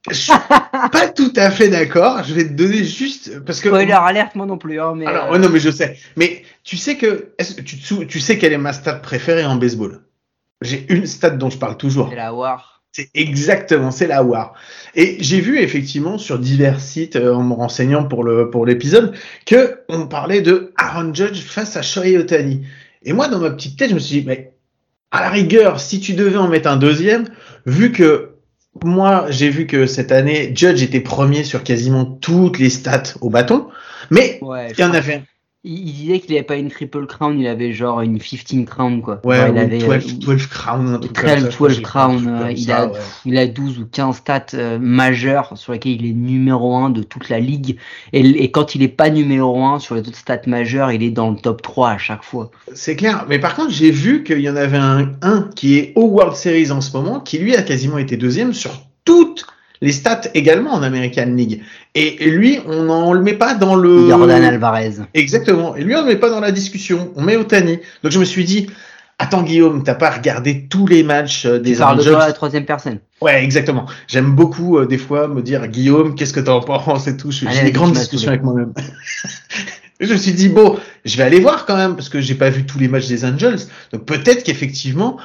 je 0.09 0.15
suis 0.15 0.33
pas 0.93 1.09
tout 1.09 1.33
à 1.37 1.51
fait 1.51 1.69
d'accord. 1.69 2.25
Je 2.25 2.35
vais 2.35 2.45
te 2.45 2.53
donner 2.53 2.85
juste 2.85 3.41
parce 3.45 3.61
que. 3.61 3.69
Spoiler 3.69 3.93
alerte, 3.93 4.35
moi 4.35 4.47
non 4.47 4.59
plus. 4.59 4.81
Hein, 4.81 4.95
mais 4.97 5.07
alors, 5.07 5.39
non, 5.39 5.49
mais 5.49 5.61
je 5.61 5.71
sais. 5.71 5.99
Mais 6.17 6.43
tu 6.65 6.77
sais 6.77 6.97
que, 6.97 7.33
est-ce 7.39 7.55
que 7.55 7.63
tu, 7.63 7.77
tu 8.07 8.21
sais 8.21 8.39
quelle 8.39 8.53
est 8.53 8.59
ma 8.59 8.73
stat 8.73 8.95
préférée 8.95 9.45
en 9.45 9.57
baseball? 9.57 10.03
J'ai 10.63 10.87
une 10.93 11.07
stat 11.07 11.31
dont 11.31 11.51
je 11.51 11.59
parle 11.59 11.77
toujours. 11.77 12.09
C'est 12.11 12.17
la 12.17 12.35
WAR. 12.35 12.83
C'est 12.93 13.09
exactement, 13.15 13.93
c'est 13.93 14.09
la 14.09 14.25
WAR. 14.25 14.55
Et 14.97 15.19
j'ai 15.21 15.41
vu 15.41 15.59
effectivement 15.61 16.19
sur 16.19 16.39
divers 16.41 16.81
sites 16.81 17.15
euh, 17.15 17.35
en 17.35 17.45
me 17.45 17.55
renseignant 17.55 18.05
pour 18.05 18.25
le 18.25 18.51
pour 18.51 18.67
l'épisode 18.67 19.15
que 19.47 19.81
on 19.89 20.09
parlait 20.09 20.43
de 20.43 20.73
Aaron 20.77 21.15
Judge 21.15 21.41
face 21.41 21.77
à 21.77 21.83
Shohei 21.83 22.19
Otani. 22.19 22.67
Et 23.03 23.13
moi 23.13 23.29
dans 23.29 23.39
ma 23.39 23.51
petite 23.51 23.79
tête, 23.79 23.91
je 23.91 23.95
me 23.95 24.01
suis 24.01 24.21
dit 24.21 24.27
mais 24.27 24.50
à 25.11 25.21
la 25.21 25.31
rigueur, 25.31 25.81
si 25.81 26.01
tu 26.01 26.15
devais 26.15 26.37
en 26.37 26.49
mettre 26.49 26.69
un 26.69 26.77
deuxième, 26.77 27.25
vu 27.67 27.93
que 27.93 28.31
moi, 28.85 29.27
j'ai 29.31 29.51
vu 29.51 29.67
que 29.67 29.87
cette 29.87 30.13
année, 30.13 30.53
Judge 30.55 30.83
était 30.83 31.01
premier 31.01 31.45
sur 31.45 31.65
quasiment 31.65 32.05
toutes 32.05 32.59
les 32.59 32.71
stats 32.71 33.15
au 33.21 33.31
bâton, 33.31 33.69
mais 34.11 34.39
Ouais, 34.43 34.71
il 34.71 34.81
y 34.81 34.85
en 34.85 34.95
avait. 34.95 35.23
Il, 35.65 35.79
il 35.89 35.93
disait 35.93 36.21
qu'il 36.21 36.35
avait 36.35 36.43
pas 36.43 36.57
une 36.57 36.71
triple 36.71 37.07
crown, 37.07 37.39
il 37.39 37.47
avait 37.47 37.73
genre 37.73 38.01
une 38.01 38.19
15 38.19 38.65
crown 38.67 39.03
quoi. 39.03 39.21
Ouais, 39.25 39.37
Genre, 39.37 39.49
il 39.49 39.55
ou 39.55 39.59
avait, 39.59 39.79
12, 39.79 40.13
euh, 40.13 40.17
12 40.21 40.47
crown, 40.47 40.87
un 40.89 40.99
truc 40.99 41.13
13, 41.13 41.43
comme 41.43 41.43
ça, 41.43 41.51
je 41.51 41.55
crois 41.57 41.69
que 41.69 41.73
12 41.73 41.77
j'ai 41.77 41.83
crown, 41.83 42.29
euh, 42.29 42.51
il 42.53 42.59
ça, 42.65 42.77
a- 42.79 42.87
ouais. 42.87 42.99
Il 43.27 43.39
a 43.39 43.47
12 43.47 43.79
ou 43.81 43.87
15 43.87 44.17
stats 44.17 44.47
euh, 44.55 44.79
majeures 44.81 45.53
sur 45.57 45.73
lesquelles 45.73 46.01
il 46.03 46.07
est 46.11 46.15
numéro 46.15 46.75
1 46.77 46.91
de 46.91 47.03
toute 47.03 47.29
la 47.29 47.41
ligue. 47.41 47.77
Et, 48.13 48.21
et 48.21 48.51
quand 48.51 48.75
il 48.75 48.83
est 48.83 48.89
pas 48.89 49.11
numéro 49.11 49.63
1 49.65 49.79
sur 49.81 49.95
les 49.95 50.01
autres 50.01 50.17
stats 50.17 50.41
majeures, 50.47 50.93
il 50.93 51.03
est 51.03 51.11
dans 51.11 51.31
le 51.31 51.37
top 51.37 51.63
3 51.63 51.91
à 51.91 51.99
chaque 51.99 52.25
fois. 52.25 52.51
C'est 52.73 52.97
clair. 52.97 53.27
Mais 53.29 53.39
par 53.39 53.55
contre, 53.55 53.71
j'ai 53.71 53.91
vu 53.91 54.25
qu'il 54.25 54.41
y 54.41 54.49
en 54.49 54.57
avait 54.57 54.79
un, 54.79 55.13
un 55.23 55.51
qui 55.57 55.77
est 55.79 55.93
au 55.97 56.05
World 56.07 56.37
Series 56.37 56.71
en 56.71 56.81
ce 56.81 56.97
moment, 56.97 57.21
qui 57.21 57.39
lui 57.39 57.55
a 57.55 57.63
quasiment 57.63 57.99
été 57.99 58.17
deuxième 58.17 58.55
sur 58.55 58.71
toutes 59.05 59.47
les 59.81 59.93
stats 59.93 60.23
également 60.35 60.73
en 60.73 60.83
American 60.83 61.33
League. 61.35 61.63
Et, 61.95 62.25
et 62.25 62.31
lui, 62.31 62.59
on 62.67 63.11
ne 63.13 63.17
le 63.17 63.23
met 63.23 63.35
pas 63.35 63.55
dans 63.55 63.75
le... 63.75 64.09
Jordan 64.09 64.45
Alvarez. 64.45 64.97
Exactement. 65.15 65.75
Et 65.77 65.83
lui, 65.83 65.95
on 65.95 66.03
ne 66.03 66.09
le 66.09 66.15
met 66.15 66.21
pas 66.21 66.31
dans 66.31 66.41
la 66.41 66.53
discussion. 66.53 67.13
On 67.17 67.23
met 67.23 67.37
Otani. 67.37 67.79
Donc 68.03 68.13
je 68.13 68.19
me 68.19 68.25
suis 68.25 68.45
dit, 68.45 68.69
attends 69.19 69.43
Guillaume, 69.43 69.83
t'as 69.83 69.95
pas 69.95 70.11
regardé 70.11 70.67
tous 70.69 70.87
les 70.87 71.03
matchs 71.03 71.47
euh, 71.47 71.59
Tu 71.59 71.71
des 71.71 71.77
parles 71.77 71.97
de 71.97 72.01
Angels 72.03 72.13
toi 72.13 72.23
à 72.25 72.27
la 72.29 72.33
troisième 72.33 72.65
personne. 72.67 72.99
Ouais, 73.21 73.43
exactement. 73.43 73.87
J'aime 74.07 74.33
beaucoup 74.35 74.79
euh, 74.79 74.87
des 74.87 74.99
fois 74.99 75.29
me 75.29 75.43
dire 75.43 75.67
Guillaume, 75.69 76.15
qu'est-ce 76.15 76.33
que 76.33 76.41
t'en 76.41 76.61
penses 76.61 77.07
et 77.07 77.17
tout. 77.17 77.31
J'ai 77.31 77.47
des 77.63 77.73
grandes 77.73 77.93
discussions 77.93 78.29
avec 78.29 78.43
moi-même. 78.43 78.73
Je 80.01 80.15
me 80.15 80.17
suis 80.17 80.33
dit 80.33 80.49
bon, 80.49 80.79
je 81.05 81.19
vais 81.19 81.25
aller 81.25 81.41
voir 81.41 81.67
quand 81.67 81.77
même 81.77 81.95
parce 81.95 82.09
que 82.09 82.23
j'ai 82.23 82.35
pas 82.35 82.49
vu 82.49 82.65
tous 82.65 82.79
les 82.79 82.89
matchs 82.89 83.07
des 83.07 83.27
Angels. 83.27 83.59
Donc 83.93 84.07
peut-être 84.07 84.45
qu'effectivement, 84.45 85.19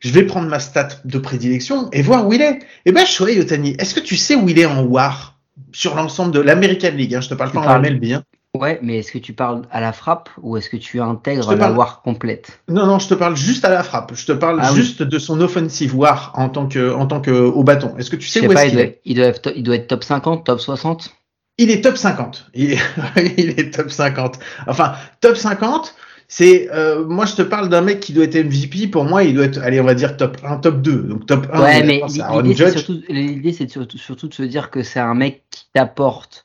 je 0.00 0.10
vais 0.10 0.24
prendre 0.24 0.48
ma 0.48 0.58
stat 0.58 0.88
de 1.04 1.18
prédilection 1.18 1.88
et 1.92 2.02
voir 2.02 2.26
où 2.26 2.32
il 2.32 2.40
est. 2.42 2.58
Eh 2.86 2.92
ben, 2.92 3.06
Shohei 3.06 3.38
Otani, 3.40 3.76
est-ce 3.78 3.94
que 3.94 4.00
tu 4.00 4.16
sais 4.16 4.34
où 4.34 4.48
il 4.48 4.58
est 4.58 4.66
en 4.66 4.82
WAR? 4.82 5.36
Sur 5.72 5.94
l'ensemble 5.94 6.32
de 6.32 6.40
l'American 6.40 6.90
League 6.94 7.14
hein, 7.14 7.20
Je 7.20 7.28
te 7.28 7.34
parle 7.34 7.50
Tu 7.50 7.56
pas 7.56 7.76
en 7.76 7.80
MLB. 7.80 8.04
Hein. 8.12 8.22
Ouais, 8.56 8.80
mais 8.82 8.98
est-ce 8.98 9.12
que 9.12 9.18
tu 9.18 9.32
parles 9.32 9.62
à 9.70 9.80
la 9.80 9.92
frappe 9.92 10.28
ou 10.42 10.56
est-ce 10.56 10.68
que 10.68 10.76
tu 10.76 11.00
intègres 11.00 11.48
la 11.52 11.56
parle- 11.56 11.76
war 11.76 12.02
complète? 12.02 12.60
Non, 12.68 12.84
non, 12.86 12.98
je 12.98 13.06
te 13.08 13.14
parle 13.14 13.36
juste 13.36 13.64
à 13.64 13.70
la 13.70 13.84
frappe. 13.84 14.12
Je 14.16 14.26
te 14.26 14.32
parle 14.32 14.58
Ah 14.60 14.70
oui. 14.72 14.76
juste 14.76 15.02
de 15.04 15.18
son 15.20 15.40
offensive 15.40 15.94
WAR 15.96 16.32
en 16.34 16.48
tant 16.48 16.66
que, 16.66 16.92
en 16.92 17.06
tant 17.06 17.20
que 17.20 17.30
au 17.30 17.62
bâton. 17.62 17.94
Est-ce 17.98 18.10
que 18.10 18.16
tu 18.16 18.26
sais 18.26 18.44
où 18.44 18.50
est-ce 18.50 18.70
qu'il 18.70 18.80
est 18.80 19.00
il, 19.04 19.14
doit 19.16 19.26
être, 19.26 19.52
il 19.54 19.62
doit 19.62 19.76
être 19.76 19.86
top 19.86 20.02
50, 20.02 20.44
top 20.46 20.58
60 20.60 21.14
Il 21.58 21.70
est 21.70 21.82
top 21.82 21.96
50. 21.96 22.46
Il 22.54 22.72
est, 22.72 22.78
il 23.38 23.50
est 23.50 23.72
top 23.72 23.90
50. 23.90 24.40
Enfin, 24.66 24.94
top 25.20 25.36
50, 25.36 25.94
c'est 26.32 26.70
euh, 26.72 27.04
moi 27.04 27.26
je 27.26 27.34
te 27.34 27.42
parle 27.42 27.68
d'un 27.68 27.80
mec 27.80 27.98
qui 27.98 28.12
doit 28.12 28.22
être 28.22 28.36
MVP. 28.36 28.86
Pour 28.86 29.04
moi, 29.04 29.24
il 29.24 29.34
doit 29.34 29.46
être, 29.46 29.58
allez, 29.58 29.80
on 29.80 29.84
va 29.84 29.94
dire 29.94 30.16
top 30.16 30.36
1, 30.44 30.58
top 30.58 30.80
2. 30.80 31.02
Donc 31.02 31.26
top 31.26 31.48
1. 31.52 31.60
Ouais, 31.60 31.82
mais 31.82 32.00
l'idée, 32.40 33.52
c'est 33.52 33.68
surtout, 33.68 33.94
de 33.96 33.98
surtout, 33.98 33.98
surtout 33.98 34.28
de 34.28 34.34
se 34.34 34.44
dire 34.44 34.70
que 34.70 34.84
c'est 34.84 35.00
un 35.00 35.14
mec 35.14 35.42
qui 35.50 35.66
t'apporte 35.74 36.44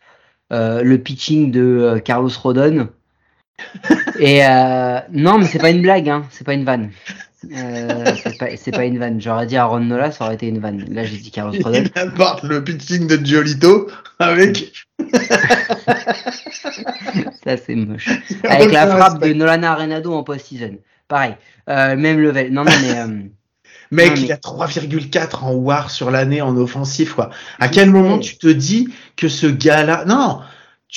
euh, 0.51 0.81
le 0.81 0.97
pitching 0.97 1.51
de 1.51 1.61
euh, 1.61 1.99
Carlos 1.99 2.31
Rodon. 2.41 2.89
Et 4.19 4.43
euh, 4.43 4.99
non, 5.11 5.37
mais 5.37 5.45
c'est 5.45 5.59
pas 5.59 5.69
une 5.69 5.83
blague, 5.83 6.09
hein, 6.09 6.25
c'est 6.31 6.45
pas 6.45 6.55
une 6.55 6.65
vanne. 6.65 6.89
Euh, 7.53 8.05
c'est 8.23 8.71
pas, 8.71 8.77
pas 8.77 8.85
une 8.85 8.97
vanne. 8.97 9.19
J'aurais 9.21 9.45
dit 9.45 9.57
Aaron 9.57 9.79
Nola, 9.81 10.11
ça 10.11 10.25
aurait 10.25 10.35
été 10.35 10.47
une 10.47 10.59
vanne. 10.59 10.85
Là, 10.89 11.03
j'ai 11.03 11.17
dit 11.17 11.31
Carlos 11.31 11.53
Rodon. 11.63 11.83
Il 11.83 11.91
apporte 11.99 12.43
le 12.43 12.63
pitching 12.63 13.07
de 13.07 13.23
Giolito 13.25 13.87
avec. 14.19 14.73
Ça, 17.43 17.57
c'est 17.57 17.75
moche. 17.75 18.09
Avec 18.43 18.71
la 18.71 18.87
frappe 18.87 19.21
de 19.21 19.33
Nolan 19.33 19.63
Arenado 19.63 20.13
en 20.13 20.23
post-season. 20.23 20.77
Pareil. 21.07 21.35
Euh, 21.69 21.95
même 21.95 22.19
level. 22.19 22.51
Non, 22.51 22.63
non, 22.63 22.71
mais. 22.81 22.99
euh, 22.99 23.07
Mec, 23.91 24.07
Non, 24.09 24.13
mais- 24.15 24.21
il 24.21 24.31
a 24.31 24.37
3,4 24.37 25.43
en 25.43 25.53
WAR 25.53 25.91
sur 25.91 26.09
l'année 26.09 26.41
en 26.41 26.57
offensif, 26.57 27.13
quoi. 27.13 27.29
À 27.59 27.67
quel 27.67 27.91
moment 27.91 28.17
tu 28.17 28.37
te 28.37 28.47
dis 28.47 28.89
que 29.15 29.27
ce 29.27 29.45
gars-là, 29.45 30.05
non, 30.05 30.39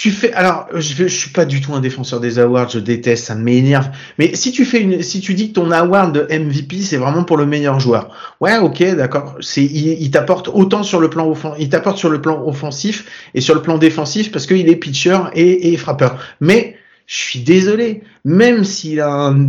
tu 0.01 0.13
fais, 0.13 0.33
alors, 0.33 0.69
je, 0.75 0.95
je 0.95 1.09
suis 1.09 1.31
pas 1.31 1.45
du 1.45 1.61
tout 1.61 1.75
un 1.75 1.81
défenseur 1.81 2.21
des 2.21 2.39
awards, 2.39 2.69
je 2.69 2.79
déteste, 2.79 3.25
ça 3.25 3.35
m'énerve. 3.35 3.89
Mais 4.17 4.37
si 4.37 4.53
tu 4.53 4.65
fais 4.65 4.81
une, 4.81 5.03
si 5.03 5.21
tu 5.21 5.35
dis 5.35 5.49
que 5.49 5.55
ton 5.55 5.73
award 5.73 6.15
de 6.15 6.39
MVP, 6.39 6.83
c'est 6.83 6.99
vraiment 6.99 7.25
pour 7.25 7.37
le 7.37 7.47
meilleur 7.47 7.81
joueur. 7.81 8.09
Ouais, 8.41 8.59
ok, 8.59 8.81
d'accord. 8.95 9.35
C'est, 9.41 9.65
il, 9.65 10.09
t'apporte 10.13 10.47
autant 10.55 10.85
sur 10.85 11.01
le 11.01 11.11
plan 11.11 11.29
offen- 11.29 11.57
il 11.59 11.69
t'apporte 11.69 11.99
sur 11.99 12.11
le 12.11 12.21
plan 12.21 12.47
offensif 12.47 13.07
et 13.35 13.41
sur 13.41 13.57
le 13.57 13.61
plan 13.61 13.77
défensif 13.77 14.31
parce 14.31 14.47
qu'il 14.47 14.69
est 14.69 14.77
pitcher 14.77 15.19
et 15.35 15.77
frappeur. 15.77 16.17
Mais, 16.41 16.77
je 17.09 17.17
suis 17.17 17.41
désolé, 17.41 18.03
même 18.29 18.63
s'il 18.63 19.01
a 19.01 19.11
un, 19.11 19.49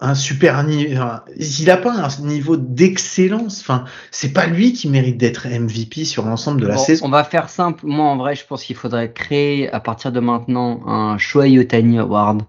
un 0.00 0.14
super 0.14 0.64
niveau, 0.64 0.94
enfin, 0.94 1.22
s'il 1.38 1.70
a 1.70 1.76
pas 1.76 1.92
un 1.92 2.08
niveau 2.26 2.56
d'excellence, 2.56 3.60
enfin, 3.60 3.84
c'est 4.10 4.32
pas 4.32 4.46
lui 4.46 4.72
qui 4.72 4.88
mérite 4.88 5.18
d'être 5.18 5.46
MVP 5.46 6.06
sur 6.06 6.24
l'ensemble 6.24 6.62
de 6.62 6.66
la 6.66 6.76
bon, 6.76 6.82
saison. 6.82 7.04
on 7.04 7.10
va 7.10 7.22
faire 7.22 7.50
simple. 7.50 7.84
Moi, 7.84 8.06
en 8.06 8.16
vrai, 8.16 8.34
je 8.34 8.46
pense 8.46 8.64
qu'il 8.64 8.76
faudrait 8.76 9.12
créer 9.12 9.70
à 9.70 9.78
partir 9.78 10.10
de 10.10 10.20
maintenant 10.20 10.80
un 10.86 11.18
Shohei 11.18 11.58
Otani 11.58 11.98
Award. 11.98 12.42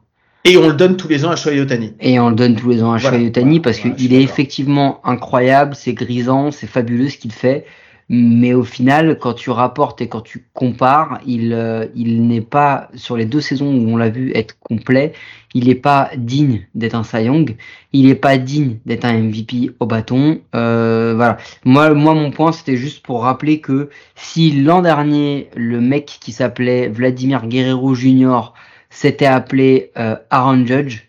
Et 0.45 0.55
on 0.57 0.67
le 0.67 0.73
donne 0.73 0.95
tous 0.95 1.09
les 1.09 1.25
ans 1.25 1.31
à 1.31 1.35
Shohei 1.35 1.59
Otani. 1.59 1.93
Et 1.99 2.19
on 2.21 2.29
le 2.29 2.35
donne 2.35 2.55
tous 2.55 2.69
les 2.69 2.81
ans 2.81 2.93
à 2.93 2.97
Voilà, 2.97 3.17
Shohei 3.17 3.27
Otani 3.27 3.57
voilà, 3.57 3.61
parce 3.61 3.79
voilà, 3.79 3.95
qu'il 3.95 4.13
est 4.13 4.21
effectivement 4.21 5.01
incroyable, 5.03 5.75
c'est 5.75 5.93
grisant, 5.93 6.51
c'est 6.51 6.67
fabuleux 6.67 7.09
ce 7.09 7.17
qu'il 7.17 7.33
fait. 7.33 7.65
Mais 8.07 8.53
au 8.53 8.63
final, 8.63 9.17
quand 9.19 9.33
tu 9.33 9.49
rapportes 9.49 9.99
et 10.01 10.07
quand 10.07 10.21
tu 10.21 10.47
compares, 10.53 11.19
il, 11.25 11.53
euh, 11.53 11.87
il 11.95 12.27
n'est 12.27 12.41
pas, 12.41 12.89
sur 12.93 13.17
les 13.17 13.25
deux 13.25 13.41
saisons 13.41 13.73
où 13.73 13.89
on 13.89 13.97
l'a 13.97 14.09
vu 14.09 14.31
être 14.35 14.59
complet, 14.59 15.13
il 15.55 15.67
n'est 15.67 15.75
pas 15.75 16.11
digne 16.15 16.67
d'être 16.75 16.93
un 16.93 17.03
Cy 17.03 17.23
Young, 17.23 17.55
il 17.93 18.07
n'est 18.07 18.15
pas 18.15 18.37
digne 18.37 18.77
d'être 18.85 19.05
un 19.05 19.17
MVP 19.17 19.71
au 19.79 19.87
bâton. 19.87 20.41
Euh, 20.53 21.13
voilà. 21.15 21.37
Moi, 21.63 21.93
moi, 21.95 22.13
mon 22.13 22.29
point, 22.29 22.51
c'était 22.51 22.77
juste 22.77 23.03
pour 23.03 23.23
rappeler 23.23 23.59
que 23.59 23.89
si 24.15 24.51
l'an 24.51 24.81
dernier, 24.83 25.49
le 25.55 25.81
mec 25.81 26.17
qui 26.21 26.31
s'appelait 26.31 26.89
Vladimir 26.89 27.47
Guerrero 27.47 27.95
Jr. 27.95 28.53
s'était 28.91 29.25
appelé 29.25 29.91
euh, 29.97 30.15
Aaron 30.29 30.65
Judge, 30.65 31.05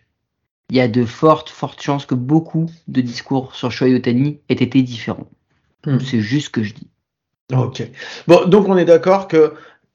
il 0.71 0.77
y 0.77 0.81
a 0.81 0.89
de 0.89 1.05
fortes, 1.05 1.51
fortes 1.51 1.83
chances 1.83 2.07
que 2.07 2.15
beaucoup 2.15 2.67
de 2.89 3.01
discours 3.01 3.55
sur 3.55 3.71
Shohei 3.71 3.95
Otani 3.95 4.41
aient 4.49 4.55
été 4.55 4.83
différents. 4.83 5.29
Hmm. 5.87 5.99
C'est 6.01 6.20
juste 6.20 6.46
ce 6.46 6.51
que 6.51 6.62
je 6.62 6.75
dis. 6.75 6.88
Ok. 7.55 7.83
Bon, 8.27 8.46
donc 8.46 8.68
on 8.68 8.77
est 8.77 8.85
d'accord 8.85 9.29
que 9.29 9.53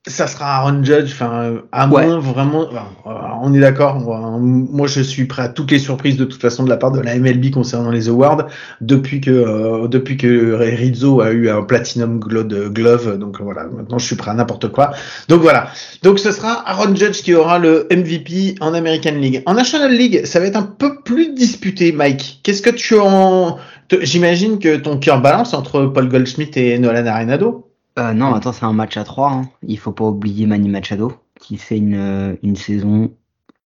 ça 0.07 0.25
sera 0.25 0.55
Aaron 0.55 0.83
Judge, 0.83 1.11
enfin, 1.11 1.57
à 1.71 1.87
Ouais. 1.87 2.07
moins 2.07 2.17
vraiment, 2.17 2.65
enfin, 2.67 2.87
euh, 3.05 3.11
on 3.43 3.53
est 3.53 3.59
d'accord. 3.59 3.99
Moi, 3.99 4.19
moi, 4.39 4.87
je 4.87 4.99
suis 5.01 5.25
prêt 5.25 5.43
à 5.43 5.47
toutes 5.49 5.69
les 5.69 5.77
surprises 5.77 6.17
de 6.17 6.25
toute 6.25 6.41
façon 6.41 6.63
de 6.63 6.69
la 6.69 6.77
part 6.77 6.91
de 6.91 6.99
la 6.99 7.15
MLB 7.19 7.51
concernant 7.51 7.91
les 7.91 8.09
awards 8.09 8.47
depuis 8.79 9.21
que 9.21 9.29
euh, 9.29 9.87
depuis 9.87 10.17
que 10.17 10.53
Rizzo 10.55 11.21
a 11.21 11.29
eu 11.29 11.49
un 11.49 11.61
platinum 11.61 12.19
glove. 12.19 13.19
Donc 13.19 13.39
voilà, 13.41 13.65
maintenant 13.65 13.99
je 13.99 14.05
suis 14.07 14.15
prêt 14.15 14.31
à 14.31 14.33
n'importe 14.33 14.69
quoi. 14.71 14.91
Donc 15.27 15.41
voilà. 15.41 15.67
Donc 16.01 16.17
ce 16.17 16.31
sera 16.31 16.67
Aaron 16.67 16.95
Judge 16.95 17.21
qui 17.21 17.35
aura 17.35 17.59
le 17.59 17.87
MVP 17.91 18.55
en 18.59 18.73
American 18.73 19.13
League. 19.13 19.43
En 19.45 19.53
National 19.53 19.91
League, 19.91 20.25
ça 20.25 20.39
va 20.39 20.47
être 20.47 20.55
un 20.57 20.63
peu 20.63 21.01
plus 21.03 21.35
disputé, 21.35 21.91
Mike. 21.91 22.39
Qu'est-ce 22.41 22.63
que 22.63 22.71
tu 22.71 22.97
en 22.97 23.59
J'imagine 24.01 24.59
que 24.59 24.77
ton 24.77 24.97
cœur 24.97 25.21
balance 25.21 25.53
entre 25.53 25.85
Paul 25.85 26.07
Goldschmidt 26.07 26.57
et 26.57 26.79
Nolan 26.79 27.05
Arenado. 27.05 27.71
Euh, 27.99 28.13
non, 28.13 28.33
attends, 28.33 28.53
c'est 28.53 28.65
un 28.65 28.73
match 28.73 28.95
à 28.97 29.03
3. 29.03 29.41
Il 29.67 29.77
faut 29.77 29.91
pas 29.91 30.05
oublier 30.05 30.45
Manny 30.45 30.69
Machado, 30.69 31.13
qui 31.39 31.57
fait 31.57 31.77
une, 31.77 31.95
euh, 31.95 32.35
une 32.41 32.55
saison 32.55 33.11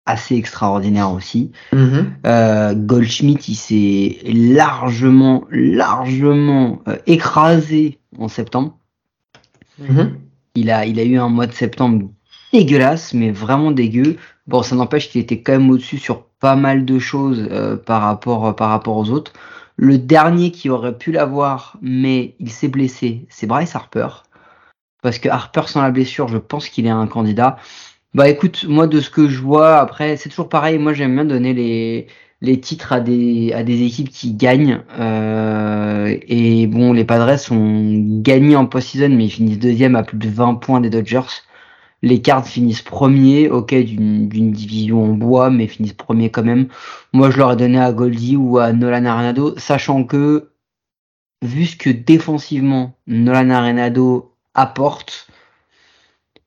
assez 0.06 0.36
extraordinaire 0.36 1.12
aussi. 1.12 1.52
Mhm. 1.72 2.14
Euh, 2.26 2.74
Goldschmidt, 2.74 3.46
il 3.48 3.56
s'est 3.56 4.18
largement, 4.26 5.46
largement 5.52 6.82
euh, 6.88 6.98
écrasé 7.06 8.00
en 8.18 8.28
septembre. 8.28 8.78
Mhm. 9.78 10.18
Il 10.56 10.72
a, 10.72 10.86
il 10.86 11.00
a 11.00 11.04
eu 11.04 11.18
un 11.18 11.30
mois 11.30 11.48
de 11.48 11.54
septembre 11.54 12.10
dégueulasse, 12.52 13.14
mais 13.14 13.32
vraiment 13.32 13.72
dégueu. 13.72 14.18
Bon, 14.48 14.64
ça 14.64 14.76
n'empêche 14.76 15.10
qu'il 15.10 15.22
était 15.22 15.42
quand 15.42 15.54
même 15.54 15.70
au-dessus 15.70 16.00
sur 16.00 16.24
pas 16.40 16.56
mal 16.56 16.84
de 16.84 17.00
choses 17.00 17.48
par, 17.86 18.02
rapport, 18.02 18.56
par 18.56 18.70
rapport 18.70 18.98
aux 18.98 19.10
autres. 19.12 19.34
Le 19.82 19.98
dernier 19.98 20.52
qui 20.52 20.70
aurait 20.70 20.98
pu 20.98 21.14
l'avoir, 21.14 21.78
mais 21.82 22.36
il 22.40 22.50
s'est 22.52 22.68
blessé, 22.68 23.26
c'est 23.30 23.48
Bryce 23.48 23.78
Harper. 23.78 24.10
Parce 25.02 25.20
que 25.20 25.30
Harper 25.30 25.62
sans 25.68 25.82
la 25.82 25.90
blessure, 25.90 26.28
je 26.28 26.38
pense 26.38 26.68
qu'il 26.68 26.86
est 26.86 26.90
un 26.90 27.08
candidat. 27.08 27.56
Bah 28.14 28.28
écoute, 28.28 28.66
moi 28.68 28.88
de 28.88 29.00
ce 29.00 29.10
que 29.10 29.30
je 29.30 29.40
vois, 29.40 29.78
après, 29.78 30.18
c'est 30.18 30.28
toujours 30.28 30.50
pareil. 30.50 30.80
Moi 30.80 30.92
j'aime 30.92 31.16
bien 31.16 31.24
donner 31.24 31.54
les, 31.54 32.08
les 32.42 32.60
titres 32.60 32.92
à 32.92 33.00
des, 33.00 33.54
à 33.54 33.64
des 33.64 33.84
équipes 33.84 34.10
qui 34.10 34.34
gagnent. 34.34 34.82
Euh, 35.00 36.14
et 36.28 36.68
bon, 36.68 36.92
les 36.92 37.06
Padres 37.06 37.50
ont 37.54 38.20
gagné 38.20 38.58
en 38.58 38.66
post-season, 38.66 39.08
mais 39.08 39.28
ils 39.28 39.32
finissent 39.32 39.60
deuxième 39.60 39.96
à 39.96 40.04
plus 40.04 40.18
de 40.18 40.28
20 40.28 40.56
points 40.56 40.82
des 40.82 40.90
Dodgers. 40.90 41.22
Les 42.02 42.22
Cards 42.22 42.48
finissent 42.48 42.82
premiers, 42.82 43.50
ok, 43.50 43.74
d'une 43.74 44.30
d'une 44.30 44.52
division 44.52 45.04
en 45.04 45.14
bois, 45.14 45.50
mais 45.50 45.68
finissent 45.68 45.94
premiers 45.94 46.30
quand 46.30 46.44
même. 46.44 46.68
Moi, 47.14 47.30
je 47.30 47.38
l'aurais 47.38 47.58
donné 47.58 47.80
à 47.80 47.92
Goldie 47.92 48.38
ou 48.38 48.58
à 48.58 48.72
Nolan 48.72 49.06
Arenado, 49.06 49.58
sachant 49.58 50.04
que, 50.04 50.52
vu 51.42 51.66
ce 51.66 51.76
que 51.76 51.90
défensivement 51.90 52.98
Nolan 53.08 53.50
Arenado 53.50 54.34
apporte, 54.54 55.28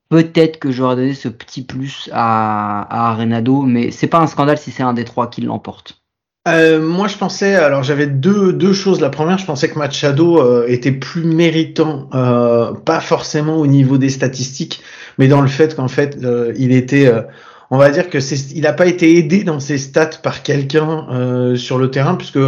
peut-être 0.09 0.59
que 0.59 0.71
j'aurais 0.71 0.97
donné 0.97 1.15
ce 1.15 1.29
petit 1.29 1.63
plus 1.63 2.11
à, 2.13 2.83
à 2.83 3.11
Arenado, 3.11 3.63
mais 3.63 3.91
c'est 3.91 4.07
pas 4.07 4.21
un 4.21 4.27
scandale 4.27 4.59
si 4.59 4.71
c'est 4.71 4.83
un 4.83 4.95
des 4.95 5.05
trois 5.05 5.29
qui 5.29 5.41
l'emporte. 5.43 6.03
Euh, 6.49 6.83
moi, 6.85 7.07
je 7.07 7.17
pensais, 7.17 7.55
alors 7.55 7.85
j'avais 7.85 8.09
deux, 8.09 8.53
deux 8.53 8.73
choses. 8.73 9.01
La 9.01 9.11
première, 9.11 9.39
je 9.39 9.47
pensais 9.47 9.69
que 9.71 9.79
Machado 9.79 10.41
euh, 10.41 10.67
était 10.67 10.91
plus 10.91 11.23
méritant, 11.23 12.09
euh, 12.15 12.73
pas 12.73 13.01
forcément 13.01 13.57
au 13.59 13.67
niveau 13.69 13.97
des 13.97 14.09
statistiques, 14.09 14.83
mais 15.19 15.29
dans 15.29 15.41
le 15.41 15.49
fait 15.49 15.75
qu'en 15.75 15.89
fait, 15.89 16.19
euh, 16.23 16.53
il 16.57 16.73
était, 16.73 17.07
euh, 17.07 17.23
on 17.71 17.79
va 17.79 17.91
dire 17.91 18.11
que 18.11 18.21
c'est, 18.21 18.53
il 18.55 18.63
n'a 18.63 18.73
pas 18.73 18.87
été 18.87 19.17
aidé 19.17 19.45
dans 19.45 19.61
ses 19.61 19.79
stats 19.79 20.19
par 20.23 20.43
quelqu'un 20.43 21.55
sur 21.57 21.79
le 21.79 21.91
terrain, 21.91 22.15
puisque 22.15 22.39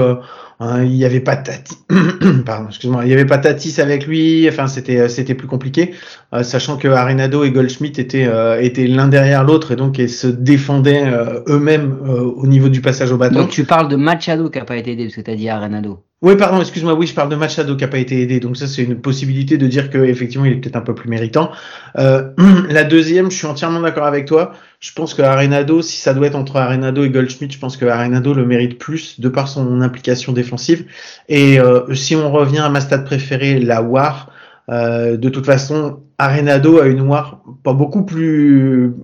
Hein, 0.60 0.84
il 0.84 0.94
y 0.94 1.04
avait 1.04 1.20
pas 1.20 1.36
Tatis, 1.36 1.78
pardon, 2.46 2.68
excuse-moi, 2.68 3.04
il 3.04 3.10
y 3.10 3.12
avait 3.12 3.24
pas 3.24 3.38
Tatis 3.38 3.80
avec 3.80 4.06
lui. 4.06 4.48
Enfin, 4.48 4.68
c'était 4.68 5.00
euh, 5.00 5.08
c'était 5.08 5.34
plus 5.34 5.48
compliqué, 5.48 5.94
euh, 6.32 6.44
sachant 6.44 6.76
que 6.76 6.86
Arenado 6.86 7.42
et 7.42 7.50
Goldschmidt 7.50 8.00
étaient 8.00 8.26
euh, 8.26 8.60
étaient 8.60 8.86
l'un 8.86 9.08
derrière 9.08 9.42
l'autre 9.42 9.72
et 9.72 9.76
donc 9.76 9.98
ils 9.98 10.08
se 10.08 10.28
défendaient 10.28 11.04
eux-mêmes 11.48 11.98
au 12.06 12.46
niveau 12.46 12.68
du 12.68 12.80
passage 12.80 13.10
au 13.10 13.16
bâton. 13.16 13.40
Donc 13.40 13.50
tu 13.50 13.64
parles 13.64 13.88
de 13.88 13.96
Machado 13.96 14.48
qui 14.48 14.58
a 14.58 14.64
pas 14.64 14.76
été 14.76 14.92
aidé 14.92 15.04
parce 15.04 15.16
que 15.16 15.20
t'as 15.22 15.34
dit 15.34 15.48
Arenado. 15.48 16.04
Oui, 16.24 16.36
pardon, 16.36 16.58
excuse-moi, 16.58 16.94
oui, 16.94 17.06
je 17.06 17.12
parle 17.12 17.28
de 17.28 17.36
Machado 17.36 17.76
qui 17.76 17.84
a 17.84 17.88
pas 17.88 17.98
été 17.98 18.22
aidé, 18.22 18.40
donc 18.40 18.56
ça 18.56 18.66
c'est 18.66 18.82
une 18.82 18.98
possibilité 18.98 19.58
de 19.58 19.66
dire 19.66 19.90
que 19.90 19.98
effectivement 19.98 20.46
il 20.46 20.52
est 20.52 20.56
peut-être 20.56 20.76
un 20.76 20.80
peu 20.80 20.94
plus 20.94 21.10
méritant. 21.10 21.50
Euh, 21.98 22.30
la 22.70 22.82
deuxième, 22.82 23.30
je 23.30 23.36
suis 23.36 23.46
entièrement 23.46 23.80
d'accord 23.80 24.06
avec 24.06 24.24
toi. 24.24 24.54
Je 24.80 24.90
pense 24.94 25.12
que 25.12 25.20
Arenado, 25.20 25.82
si 25.82 26.00
ça 26.00 26.14
doit 26.14 26.28
être 26.28 26.34
entre 26.34 26.56
Arenado 26.56 27.04
et 27.04 27.10
Goldschmidt, 27.10 27.52
je 27.52 27.58
pense 27.58 27.76
que 27.76 27.84
Arenado 27.84 28.32
le 28.32 28.46
mérite 28.46 28.78
plus 28.78 29.20
de 29.20 29.28
par 29.28 29.48
son 29.48 29.82
implication 29.82 30.32
défensive. 30.32 30.86
Et 31.28 31.60
euh, 31.60 31.94
si 31.94 32.16
on 32.16 32.32
revient 32.32 32.60
à 32.60 32.70
ma 32.70 32.80
stade 32.80 33.04
préférée, 33.04 33.60
la 33.60 33.82
War, 33.82 34.30
euh, 34.70 35.18
de 35.18 35.28
toute 35.28 35.44
façon, 35.44 36.00
Arenado 36.16 36.80
a 36.80 36.86
une 36.86 37.02
War 37.02 37.42
pas 37.62 37.74
beaucoup 37.74 38.06
plus 38.06 38.94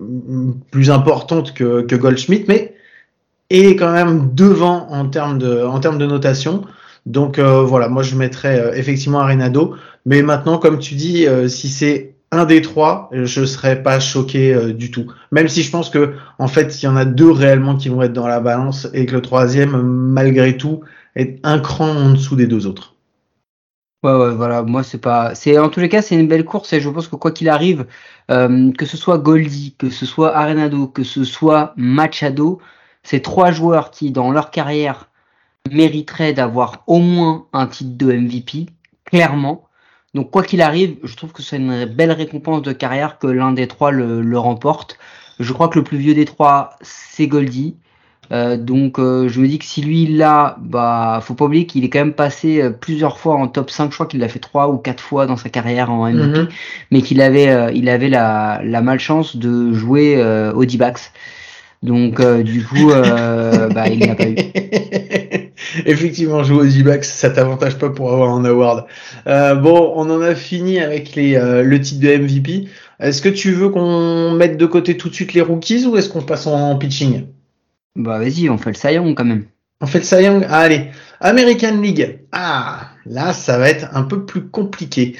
plus 0.71 0.89
importante 0.89 1.53
que, 1.53 1.95
Goldschmidt, 1.95 2.45
mais 2.47 2.73
est 3.51 3.75
quand 3.75 3.91
même 3.91 4.33
devant 4.33 4.87
en 4.89 5.05
termes 5.05 5.37
de 5.37 6.05
notation. 6.07 6.63
Donc 7.05 7.39
euh, 7.39 7.63
voilà, 7.63 7.89
moi 7.89 8.03
je 8.03 8.15
mettrais 8.15 8.59
euh, 8.59 8.73
effectivement 8.73 9.19
Arenado. 9.19 9.75
Mais 10.05 10.21
maintenant, 10.21 10.57
comme 10.57 10.79
tu 10.79 10.95
dis, 10.95 11.27
euh, 11.27 11.47
si 11.47 11.69
c'est 11.69 12.15
un 12.31 12.45
des 12.45 12.61
trois, 12.61 13.09
je 13.11 13.43
serais 13.43 13.83
pas 13.83 13.99
choqué 13.99 14.73
du 14.73 14.89
tout. 14.89 15.11
Même 15.31 15.49
si 15.49 15.63
je 15.63 15.71
pense 15.71 15.89
que 15.89 16.13
en 16.39 16.47
fait, 16.47 16.81
il 16.81 16.85
y 16.85 16.87
en 16.87 16.95
a 16.95 17.03
deux 17.03 17.29
réellement 17.29 17.75
qui 17.75 17.89
vont 17.89 18.01
être 18.01 18.13
dans 18.13 18.27
la 18.27 18.39
balance 18.39 18.87
et 18.93 19.05
que 19.05 19.15
le 19.15 19.21
troisième, 19.21 19.81
malgré 19.81 20.55
tout, 20.55 20.79
est 21.17 21.39
un 21.43 21.59
cran 21.59 21.89
en 21.89 22.11
dessous 22.11 22.37
des 22.37 22.47
deux 22.47 22.67
autres. 22.67 22.95
Ouais, 24.03 24.13
ouais, 24.13 24.33
voilà. 24.33 24.63
Moi, 24.63 24.81
c'est 24.83 24.97
pas. 24.97 25.35
C'est 25.35 25.59
en 25.59 25.67
tous 25.67 25.81
les 25.81 25.89
cas, 25.89 26.01
c'est 26.01 26.15
une 26.15 26.29
belle 26.29 26.45
course 26.45 26.71
et 26.71 26.79
je 26.79 26.89
pense 26.89 27.09
que 27.09 27.17
quoi 27.17 27.31
qu'il 27.31 27.49
arrive, 27.49 27.85
que 28.29 28.85
ce 28.85 28.95
soit 28.95 29.17
Goldie, 29.17 29.75
que 29.77 29.89
ce 29.89 30.05
soit 30.05 30.33
Arenado, 30.33 30.87
que 30.87 31.03
ce 31.03 31.25
soit 31.25 31.73
Machado, 31.75 32.61
c'est 33.03 33.19
trois 33.19 33.51
joueurs 33.51 33.91
qui, 33.91 34.11
dans 34.11 34.31
leur 34.31 34.51
carrière, 34.51 35.10
mériterait 35.69 36.33
d'avoir 36.33 36.83
au 36.87 36.99
moins 36.99 37.45
un 37.53 37.67
titre 37.67 37.97
de 37.97 38.11
MVP, 38.11 38.67
clairement. 39.05 39.67
Donc 40.13 40.31
quoi 40.31 40.43
qu'il 40.43 40.61
arrive, 40.61 40.97
je 41.03 41.15
trouve 41.15 41.31
que 41.31 41.41
c'est 41.41 41.57
une 41.57 41.85
belle 41.85 42.11
récompense 42.11 42.61
de 42.61 42.73
carrière 42.73 43.17
que 43.17 43.27
l'un 43.27 43.53
des 43.53 43.67
trois 43.67 43.91
le, 43.91 44.37
remporte. 44.37 44.97
Je 45.39 45.53
crois 45.53 45.69
que 45.69 45.79
le 45.79 45.83
plus 45.83 45.97
vieux 45.97 46.13
des 46.13 46.25
trois, 46.25 46.71
c'est 46.81 47.27
Goldie. 47.27 47.75
Euh, 48.31 48.55
donc 48.55 48.97
euh, 48.97 49.27
je 49.27 49.41
me 49.41 49.47
dis 49.47 49.59
que 49.59 49.65
si 49.65 49.81
lui 49.81 50.07
là, 50.07 50.55
bah 50.61 51.19
faut 51.21 51.33
pas 51.33 51.45
oublier 51.45 51.65
qu'il 51.65 51.83
est 51.83 51.89
quand 51.89 51.99
même 51.99 52.13
passé 52.13 52.61
euh, 52.61 52.69
plusieurs 52.69 53.17
fois 53.17 53.35
en 53.35 53.49
top 53.49 53.69
5, 53.69 53.89
je 53.89 53.95
crois 53.95 54.05
qu'il 54.05 54.21
l'a 54.21 54.29
fait 54.29 54.39
trois 54.39 54.69
ou 54.69 54.77
quatre 54.77 55.01
fois 55.01 55.25
dans 55.25 55.35
sa 55.35 55.49
carrière 55.49 55.91
en 55.91 56.09
MVP, 56.09 56.39
mhm. 56.39 56.47
mais 56.91 57.01
qu'il 57.01 57.19
avait 57.19 57.75
il 57.75 57.89
avait 57.89 58.07
la, 58.07 58.61
la 58.63 58.81
malchance 58.81 59.35
de 59.35 59.73
jouer 59.73 60.23
au 60.55 60.63
D-backs. 60.63 61.11
Donc 61.83 62.21
du 62.43 62.63
coup 62.63 62.89
bah 62.89 63.89
il 63.89 63.99
n'a 63.99 64.15
pas 64.15 64.29
eu. 64.29 64.35
Effectivement, 65.85 66.43
jouer 66.43 66.57
aux 66.57 66.65
D-backs, 66.65 67.05
ça 67.05 67.29
t'avantage 67.29 67.77
pas 67.77 67.89
pour 67.89 68.11
avoir 68.11 68.31
un 68.31 68.45
award. 68.45 68.85
Euh, 69.27 69.55
bon, 69.55 69.93
on 69.95 70.09
en 70.09 70.21
a 70.21 70.35
fini 70.35 70.79
avec 70.79 71.15
les, 71.15 71.35
euh, 71.35 71.63
le 71.63 71.79
titre 71.79 72.01
de 72.01 72.17
MVP. 72.17 72.67
Est-ce 72.99 73.21
que 73.21 73.29
tu 73.29 73.51
veux 73.51 73.69
qu'on 73.69 74.31
mette 74.31 74.57
de 74.57 74.65
côté 74.65 74.97
tout 74.97 75.09
de 75.09 75.13
suite 75.13 75.33
les 75.33 75.41
rookies 75.41 75.85
ou 75.85 75.97
est-ce 75.97 76.09
qu'on 76.09 76.21
passe 76.21 76.47
en, 76.47 76.75
pitching? 76.77 77.25
Bah 77.95 78.19
vas-y, 78.19 78.49
on 78.49 78.57
fait 78.57 78.69
le 78.69 78.75
Cy 78.75 79.13
quand 79.15 79.25
même. 79.25 79.45
On 79.81 79.87
fait 79.87 79.99
le 79.99 80.03
Cy 80.03 80.25
ah, 80.25 80.59
Allez, 80.59 80.91
American 81.19 81.81
League. 81.81 82.19
Ah, 82.31 82.89
là, 83.05 83.33
ça 83.33 83.57
va 83.57 83.69
être 83.69 83.87
un 83.93 84.03
peu 84.03 84.25
plus 84.25 84.47
compliqué. 84.47 85.15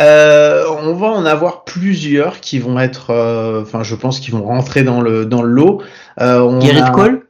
Euh, 0.00 0.64
on 0.82 0.94
va 0.94 1.08
en 1.08 1.26
avoir 1.26 1.64
plusieurs 1.64 2.40
qui 2.40 2.58
vont 2.58 2.80
être, 2.80 3.12
enfin, 3.62 3.82
je 3.82 3.94
pense, 3.94 4.18
qui 4.20 4.30
vont 4.30 4.44
rentrer 4.44 4.82
dans 4.82 5.02
le 5.02 5.26
dans 5.26 5.42
le 5.42 5.50
lot. 5.50 5.82
Garrett 6.18 6.90
Cole? 6.92 7.25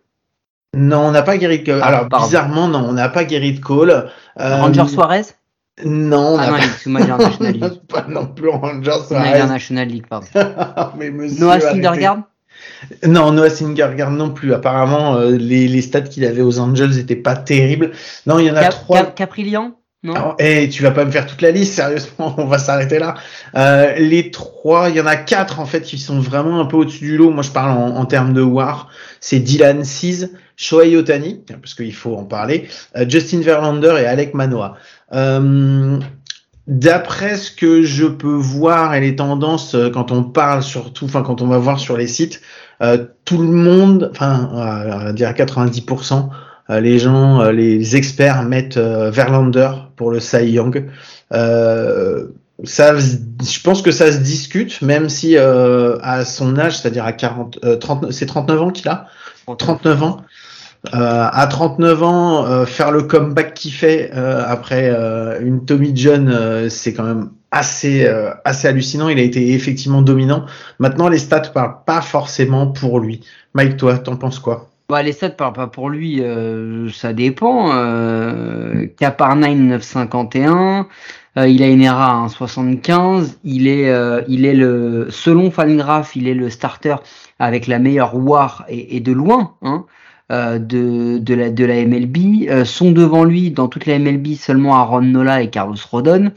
Non, 0.76 1.06
on 1.06 1.10
n'a 1.10 1.22
pas 1.22 1.38
Gerrit 1.38 1.64
Cole. 1.64 1.80
Ah, 1.82 1.86
Alors, 1.86 2.06
bizarrement, 2.06 2.68
non, 2.68 2.84
on 2.88 2.92
n'a 2.92 3.08
pas 3.08 3.26
Gerrit 3.26 3.60
Cole. 3.60 4.10
Euh, 4.38 4.56
Ranger 4.56 4.88
Suarez? 4.88 5.22
Non, 5.84 6.34
on 6.34 6.38
ah 6.38 6.50
non, 6.50 6.98
pas... 6.98 7.16
National 7.16 7.52
League. 7.52 7.80
pas 7.88 8.06
non 8.08 8.26
plus 8.26 8.48
Ranger 8.50 8.92
Suarez. 9.06 9.46
National 9.46 9.88
League, 9.88 10.06
pardon. 10.06 10.26
Mais 10.98 11.10
monsieur, 11.10 11.40
Noah 11.40 11.60
Syndergaard? 11.60 12.18
Non, 13.06 13.32
Noah 13.32 13.50
Syndergaard 13.50 14.10
non 14.10 14.30
plus. 14.30 14.52
Apparemment, 14.52 15.16
euh, 15.16 15.30
les, 15.30 15.66
les 15.66 15.82
stats 15.82 16.02
qu'il 16.02 16.24
avait 16.26 16.42
aux 16.42 16.60
Angels 16.60 16.90
n'étaient 16.90 17.16
pas 17.16 17.36
terribles. 17.36 17.92
Non, 18.26 18.38
il 18.38 18.46
y 18.46 18.50
en 18.50 18.56
a 18.56 18.68
trois. 18.68 19.04
Caprillian 19.04 19.74
non. 20.14 20.34
et 20.38 20.64
eh, 20.64 20.68
tu 20.68 20.82
vas 20.82 20.90
pas 20.90 21.04
me 21.04 21.10
faire 21.10 21.26
toute 21.26 21.42
la 21.42 21.50
liste, 21.50 21.74
sérieusement, 21.74 22.34
on 22.38 22.46
va 22.46 22.58
s'arrêter 22.58 22.98
là. 22.98 23.14
Euh, 23.56 23.94
les 23.98 24.30
trois, 24.30 24.88
il 24.88 24.96
y 24.96 25.00
en 25.00 25.06
a 25.06 25.16
quatre 25.16 25.60
en 25.60 25.66
fait 25.66 25.82
qui 25.82 25.98
sont 25.98 26.20
vraiment 26.20 26.60
un 26.60 26.66
peu 26.66 26.76
au-dessus 26.76 27.04
du 27.04 27.16
lot. 27.16 27.30
Moi, 27.30 27.42
je 27.42 27.50
parle 27.50 27.76
en, 27.78 28.04
termes 28.06 28.32
de 28.32 28.42
war. 28.42 28.88
C'est 29.20 29.40
Dylan 29.40 29.84
Seas, 29.84 30.28
Shohei 30.56 30.96
Otani, 30.96 31.42
parce 31.60 31.74
qu'il 31.74 31.94
faut 31.94 32.14
en 32.14 32.24
parler, 32.24 32.68
euh, 32.96 33.04
Justin 33.08 33.40
Verlander 33.40 33.96
et 34.00 34.06
Alec 34.06 34.34
Manoa. 34.34 34.76
Euh, 35.12 35.98
D'après 36.66 37.36
ce 37.36 37.52
que 37.52 37.82
je 37.82 38.06
peux 38.06 38.34
voir 38.34 38.94
et 38.94 39.00
les 39.00 39.14
tendances 39.14 39.76
euh, 39.76 39.88
quand 39.88 40.10
on 40.10 40.24
parle 40.24 40.64
surtout, 40.64 41.04
enfin 41.04 41.22
quand 41.22 41.40
on 41.40 41.46
va 41.46 41.58
voir 41.58 41.78
sur 41.78 41.96
les 41.96 42.08
sites, 42.08 42.40
euh, 42.82 43.06
tout 43.24 43.38
le 43.38 43.46
monde, 43.46 44.10
enfin 44.10 44.50
on 44.52 45.04
va 45.04 45.12
dire 45.12 45.30
90%, 45.30 46.14
euh, 46.14 46.22
les 46.68 46.98
gens, 46.98 47.40
euh, 47.40 47.52
les 47.52 47.96
experts 47.96 48.42
mettent 48.42 48.76
euh, 48.76 49.10
Verlander 49.10 49.70
pour 49.96 50.10
le 50.10 50.20
Cy 50.20 50.50
Young. 50.50 50.86
ça, 51.30 52.96
je 52.96 53.60
pense 53.62 53.82
que 53.82 53.90
ça 53.90 54.10
se 54.12 54.18
discute, 54.18 54.82
même 54.82 55.08
si 55.08 55.36
à 55.36 56.24
son 56.24 56.58
âge, 56.58 56.78
c'est-à-dire 56.78 57.04
à 57.04 57.12
40, 57.12 57.78
30, 57.80 58.12
c'est 58.12 58.26
39 58.26 58.62
ans 58.62 58.70
qu'il 58.70 58.88
a, 58.88 59.06
39 59.58 60.02
ans. 60.02 60.20
Euh, 60.94 61.28
à 61.32 61.46
39 61.46 62.02
ans, 62.02 62.46
euh, 62.46 62.64
faire 62.64 62.92
le 62.92 63.02
comeback 63.02 63.54
qu'il 63.54 63.72
fait 63.72 64.10
euh, 64.14 64.44
après 64.46 64.88
une 65.40 65.64
Tommy 65.64 65.92
John, 65.94 66.68
c'est 66.68 66.92
quand 66.92 67.04
même 67.04 67.30
assez 67.50 68.06
assez 68.44 68.68
hallucinant. 68.68 69.08
Il 69.08 69.18
a 69.18 69.22
été 69.22 69.52
effectivement 69.52 70.02
dominant. 70.02 70.46
Maintenant, 70.78 71.08
les 71.08 71.18
stats 71.18 71.40
parlent 71.40 71.84
pas 71.86 72.00
forcément 72.00 72.66
pour 72.68 73.00
lui. 73.00 73.20
Mike, 73.54 73.76
toi, 73.76 73.98
t'en 73.98 74.16
penses 74.16 74.38
quoi? 74.38 74.70
Bah, 74.88 75.02
les 75.02 75.12
stats 75.12 75.30
parlent 75.30 75.52
pas 75.52 75.66
pour 75.66 75.90
lui, 75.90 76.20
euh, 76.20 76.88
ça 76.90 77.12
dépend. 77.12 77.72
Euh, 77.74 78.86
Caparnine 78.98 79.68
951, 79.68 80.86
euh, 81.38 81.48
il 81.48 81.62
a 81.62 81.68
une 81.68 81.82
ERA 81.82 82.22
à 82.22 82.26
1,75. 82.26 83.38
Il 83.44 83.66
est, 83.66 83.90
euh, 83.90 84.22
il 84.28 84.46
est 84.46 84.54
le, 84.54 85.08
selon 85.10 85.50
Fangraph, 85.50 86.14
il 86.14 86.28
est 86.28 86.34
le 86.34 86.50
starter 86.50 86.96
avec 87.38 87.66
la 87.66 87.78
meilleure 87.78 88.16
WAR 88.16 88.64
et, 88.68 89.00
de 89.00 89.12
loin 89.12 89.54
hein, 89.62 89.86
euh, 90.30 90.58
de, 90.58 91.18
de, 91.18 91.34
la, 91.34 91.50
de 91.50 91.64
la 91.64 91.84
MLB. 91.84 92.64
sont 92.64 92.92
devant 92.92 93.24
lui 93.24 93.50
dans 93.50 93.68
toute 93.68 93.86
la 93.86 93.98
MLB 93.98 94.34
seulement 94.34 94.76
Aaron 94.76 95.02
Nola 95.02 95.42
et 95.42 95.50
Carlos 95.50 95.76
Rodon. 95.90 96.32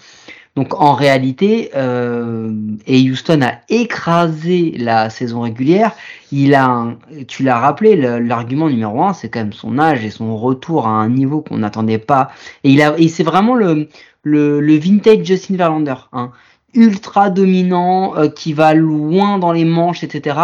Donc 0.60 0.74
en 0.74 0.93
réalité, 0.93 1.72
euh, 1.78 2.52
et 2.86 3.10
Houston 3.10 3.41
a 3.43 3.60
écrasé 3.69 4.74
la 4.78 5.10
saison 5.10 5.39
régulière. 5.39 5.93
Il 6.34 6.54
a, 6.54 6.88
tu 7.30 7.43
l'as 7.43 7.58
rappelé, 7.58 7.95
l'argument 7.95 8.67
numéro 8.67 9.02
un, 9.02 9.13
c'est 9.13 9.30
quand 9.30 9.39
même 9.39 9.54
son 9.54 9.80
âge 9.80 10.04
et 10.04 10.10
son 10.10 10.36
retour 10.36 10.86
à 10.86 10.89
un 10.89 11.08
niveau 11.08 11.39
qu'on 11.39 11.60
n'attendait 11.60 11.98
pas. 11.98 12.32
Et 12.65 12.72
il 12.72 12.82
a, 12.82 12.93
et 13.00 13.08
c'est 13.08 13.24
vraiment 13.24 13.56
le, 13.56 13.88
le, 14.24 14.78
vintage 14.78 15.24
Justin 15.24 15.56
Verlander, 15.56 15.95
hein. 16.12 16.32
ultra 16.74 17.30
dominant, 17.30 18.17
euh, 18.17 18.28
qui 18.28 18.52
va 18.52 18.74
loin 18.74 19.39
dans 19.39 19.54
les 19.54 19.63
manches, 19.63 20.04
etc 20.04 20.36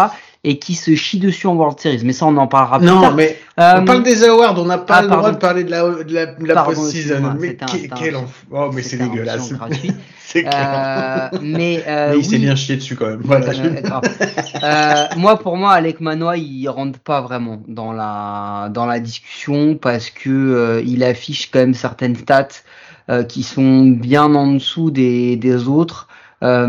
et 0.45 0.59
qui 0.59 0.75
se 0.75 0.93
chie 0.93 1.17
dessus 1.17 1.47
en 1.47 1.55
World 1.55 1.79
Series. 1.79 2.01
Mais 2.03 2.13
ça, 2.13 2.27
on 2.27 2.37
en 2.37 2.45
parlera 2.45 2.77
plus 2.77 2.87
non, 2.87 3.01
tard. 3.01 3.15
mais 3.15 3.39
on 3.57 3.83
parle 3.83 3.99
euh, 3.99 4.03
des 4.03 4.23
awards, 4.23 4.61
on 4.61 4.65
n'a 4.65 4.77
pas 4.77 4.97
ah, 4.97 5.01
le 5.01 5.07
droit 5.07 5.31
de 5.31 5.37
parler 5.37 5.63
de 5.63 5.71
la, 5.71 6.03
de 6.03 6.13
la, 6.13 6.25
de 6.27 6.45
la 6.45 6.63
post-season. 6.63 7.35
Mais 7.39 7.57
quel 7.97 8.15
enfant. 8.15 8.45
Oh, 8.51 8.69
mais 8.71 8.83
c'est 8.83 8.97
dégueulasse. 8.97 9.51
c'est 10.19 10.45
euh, 10.45 11.29
mais, 11.41 11.83
euh, 11.87 12.11
mais 12.11 12.19
il 12.19 12.25
s'est 12.25 12.37
bien 12.37 12.55
chié 12.55 12.75
dessus 12.75 12.95
quand 12.95 13.07
même. 13.07 13.21
Voilà. 13.23 13.47
euh, 14.63 15.05
moi, 15.17 15.39
pour 15.39 15.57
moi, 15.57 15.71
Alec 15.71 15.99
Manoa, 15.99 16.37
il 16.37 16.67
rentre 16.69 16.99
pas 16.99 17.21
vraiment 17.21 17.59
dans 17.67 17.91
la, 17.91 18.69
dans 18.71 18.85
la 18.85 18.99
discussion 18.99 19.75
parce 19.75 20.11
que 20.11 20.29
euh, 20.29 20.81
il 20.85 21.03
affiche 21.03 21.49
quand 21.49 21.59
même 21.59 21.73
certaines 21.73 22.15
stats 22.15 22.49
euh, 23.09 23.23
qui 23.23 23.41
sont 23.41 23.85
bien 23.85 24.35
en 24.35 24.53
dessous 24.53 24.91
des, 24.91 25.37
des 25.37 25.67
autres. 25.67 26.07
moi, 26.41 26.67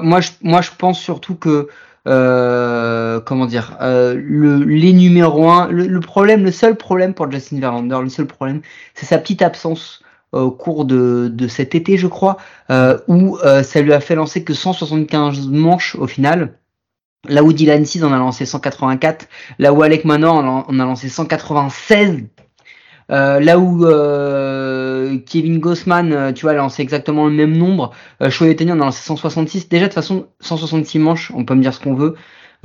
moi, 0.00 0.20
je, 0.22 0.30
moi, 0.40 0.62
je 0.62 0.70
pense 0.78 0.98
surtout 0.98 1.34
que 1.34 1.68
euh, 2.08 3.20
comment 3.20 3.46
dire, 3.46 3.76
euh, 3.80 4.14
le, 4.16 4.64
les 4.64 4.92
numéros 4.92 5.48
1. 5.50 5.68
Le, 5.68 6.00
problème, 6.00 6.44
le 6.44 6.50
seul 6.50 6.76
problème 6.76 7.14
pour 7.14 7.30
Justin 7.30 7.60
Verlander, 7.60 7.98
le 8.02 8.08
seul 8.08 8.26
problème, 8.26 8.62
c'est 8.94 9.06
sa 9.06 9.18
petite 9.18 9.42
absence 9.42 10.02
au 10.32 10.50
cours 10.50 10.84
de, 10.84 11.28
de 11.32 11.48
cet 11.48 11.74
été, 11.74 11.96
je 11.96 12.06
crois, 12.06 12.36
euh, 12.70 12.98
où 13.08 13.36
ça 13.62 13.80
lui 13.80 13.92
a 13.92 14.00
fait 14.00 14.14
lancer 14.14 14.44
que 14.44 14.54
175 14.54 15.48
manches 15.48 15.96
au 15.96 16.06
final. 16.06 16.54
Là 17.28 17.42
où 17.42 17.52
Dylan 17.52 17.84
Seas 17.84 18.04
en 18.04 18.12
a 18.12 18.18
lancé 18.18 18.46
184, 18.46 19.28
là 19.58 19.74
où 19.74 19.82
Alec 19.82 20.06
Manor 20.06 20.36
en 20.36 20.78
a 20.78 20.84
lancé 20.84 21.10
196, 21.10 22.22
euh, 23.10 23.40
là 23.40 23.58
où 23.58 23.84
euh, 25.00 25.18
Kevin 25.18 25.58
Gossman, 25.58 26.12
euh, 26.12 26.32
tu 26.32 26.42
vois, 26.42 26.54
lancé 26.54 26.82
exactement 26.82 27.26
le 27.26 27.32
même 27.32 27.56
nombre, 27.56 27.92
euh, 28.22 28.30
Shohei 28.30 28.56
en 28.70 28.70
a 28.70 28.74
lancé 28.74 29.02
166. 29.02 29.68
Déjà 29.68 29.84
de 29.84 29.88
toute 29.88 29.94
façon, 29.94 30.26
166 30.40 30.98
manches, 30.98 31.32
on 31.34 31.44
peut 31.44 31.54
me 31.54 31.62
dire 31.62 31.74
ce 31.74 31.80
qu'on 31.80 31.94
veut. 31.94 32.14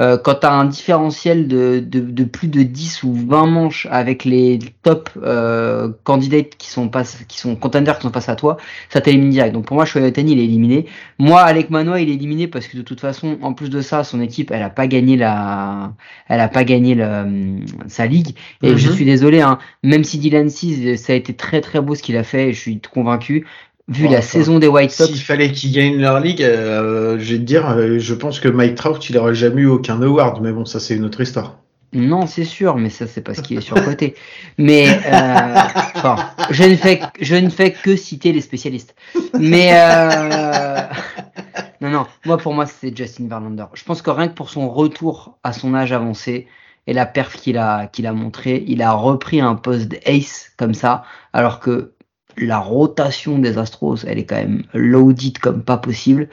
Euh, 0.02 0.18
quand 0.18 0.36
tu 0.42 0.46
as 0.46 0.52
un 0.52 0.66
différentiel 0.66 1.48
de, 1.48 1.80
de, 1.80 2.02
de, 2.02 2.24
plus 2.26 2.50
de 2.50 2.64
10 2.64 3.04
ou 3.04 3.14
20 3.14 3.46
manches 3.46 3.88
avec 3.90 4.26
les 4.26 4.60
top 4.84 5.10
euh, 5.24 5.90
candidats 6.04 6.44
qui 6.44 6.70
sont 6.70 6.90
pas, 6.90 7.04
qui 7.04 7.40
sont 7.40 7.56
contenders 7.56 7.98
qui 7.98 8.04
sont 8.04 8.12
face 8.12 8.28
à 8.28 8.36
toi, 8.36 8.58
ça 8.90 9.00
t'élimine 9.00 9.30
direct. 9.30 9.54
Donc 9.54 9.66
pour 9.66 9.76
moi, 9.76 9.86
Shohei 9.86 10.08
Otani, 10.08 10.34
il 10.34 10.40
est 10.40 10.44
éliminé. 10.44 10.86
Moi, 11.18 11.40
Alec 11.42 11.70
Manoa, 11.70 12.02
il 12.02 12.10
est 12.10 12.14
éliminé 12.16 12.48
parce 12.48 12.68
que 12.68 12.76
de 12.76 12.82
toute 12.82 13.00
façon, 13.00 13.38
en 13.42 13.54
plus 13.54 13.70
de 13.70 13.80
ça, 13.80 14.04
son 14.04 14.20
équipe, 14.20 14.52
elle 14.52 14.64
a 14.64 14.70
pas 14.70 14.88
gagné 14.88 15.16
la, 15.16 15.94
elle 16.28 16.42
a 16.42 16.50
pas 16.50 16.66
gagné 16.66 16.96
le, 16.96 17.60
sa 17.88 18.06
ligue. 18.06 18.36
Et 18.64 18.72
mm 18.72 18.74
-hmm. 18.74 18.78
je 18.78 18.92
suis 18.92 19.06
désolé, 19.06 19.40
hein, 19.42 19.60
même 19.82 20.04
si 20.04 20.18
Dylan 20.18 20.50
Seas, 20.50 20.98
ça 20.98 21.14
a 21.14 21.16
été 21.16 21.34
très 21.34 21.62
très 21.62 21.80
beau 21.80 21.96
ce 21.96 22.04
qu'il 22.04 22.18
a 22.18 22.24
fait, 22.24 22.52
je 22.52 22.60
suis 22.60 22.82
convaincu 22.82 23.46
vu 23.88 24.08
la 24.08 24.22
saison 24.22 24.60
des 24.60 24.68
White 24.68 24.92
Sox. 24.92 25.08
S'il 25.08 25.22
fallait 25.22 25.52
qu'ils 25.52 25.72
gagnent 25.72 26.00
leur 26.00 26.20
ligue, 26.20 26.42
euh, 26.42 27.18
je 27.20 27.34
vais 27.34 27.40
te 27.40 27.44
dire, 27.44 27.70
euh, 27.70 28.00
je 28.00 28.14
pense 28.14 28.40
que 28.40 28.48
Mike 28.48 28.76
Trout, 28.76 29.10
il 29.10 29.18
aurait 29.18 29.36
jamais 29.36 29.62
eu 29.62 29.68
aucun 29.68 30.02
award, 30.02 30.42
mais 30.42 30.52
bon, 30.52 30.66
ça 30.66 30.80
c'est 30.80 30.96
une 30.96 31.06
autre 31.06 31.22
histoire. 31.22 31.58
Non, 31.96 32.28
c'est 32.28 32.44
sûr, 32.44 32.76
mais 32.76 32.90
ça 32.90 33.08
c'est 33.08 33.22
parce 33.22 33.42
qu'il 33.42 33.58
est 33.58 33.62
surcoté. 33.62 34.16
mais 34.58 34.88
euh, 35.06 35.56
bon, 36.04 36.16
je 36.50 36.64
ne 36.64 36.76
fais 36.76 37.00
je 37.22 37.36
ne 37.36 37.50
fais 37.50 37.72
que 37.72 37.96
citer 37.96 38.34
les 38.34 38.42
spécialistes. 38.42 38.96
Mais 39.40 39.70
euh, 39.74 40.82
non, 41.80 41.90
non, 41.90 42.06
moi 42.26 42.38
pour 42.38 42.54
moi 42.54 42.66
c'est 42.66 42.96
Justin 42.96 43.28
Verlander. 43.30 43.66
Je 43.74 43.84
pense 43.86 44.02
que 44.02 44.10
rien 44.10 44.28
que 44.28 44.34
pour 44.34 44.50
son 44.50 44.70
retour 44.70 45.38
à 45.44 45.54
son 45.54 45.74
âge 45.74 45.94
avancé 45.94 46.48
et 46.86 46.94
la 46.94 47.06
perf 47.06 47.38
qu'il 47.38 47.58
a 47.58 47.88
qu'il 47.88 48.08
a 48.08 48.12
montré, 48.12 48.66
il 48.68 48.82
a 48.82 48.92
repris 48.92 49.40
un 49.40 49.56
poste 49.56 49.88
d'ace 49.88 50.52
comme 50.58 50.74
ça, 50.74 51.06
alors 51.32 51.62
que 51.62 51.94
la 52.38 52.60
rotation 52.60 53.40
des 53.40 53.58
Astros, 53.58 53.98
elle 54.08 54.20
est 54.20 54.26
quand 54.26 54.36
même 54.36 54.64
loaded 54.74 55.38
comme 55.40 55.62
pas 55.62 55.78
possible. 55.78 56.28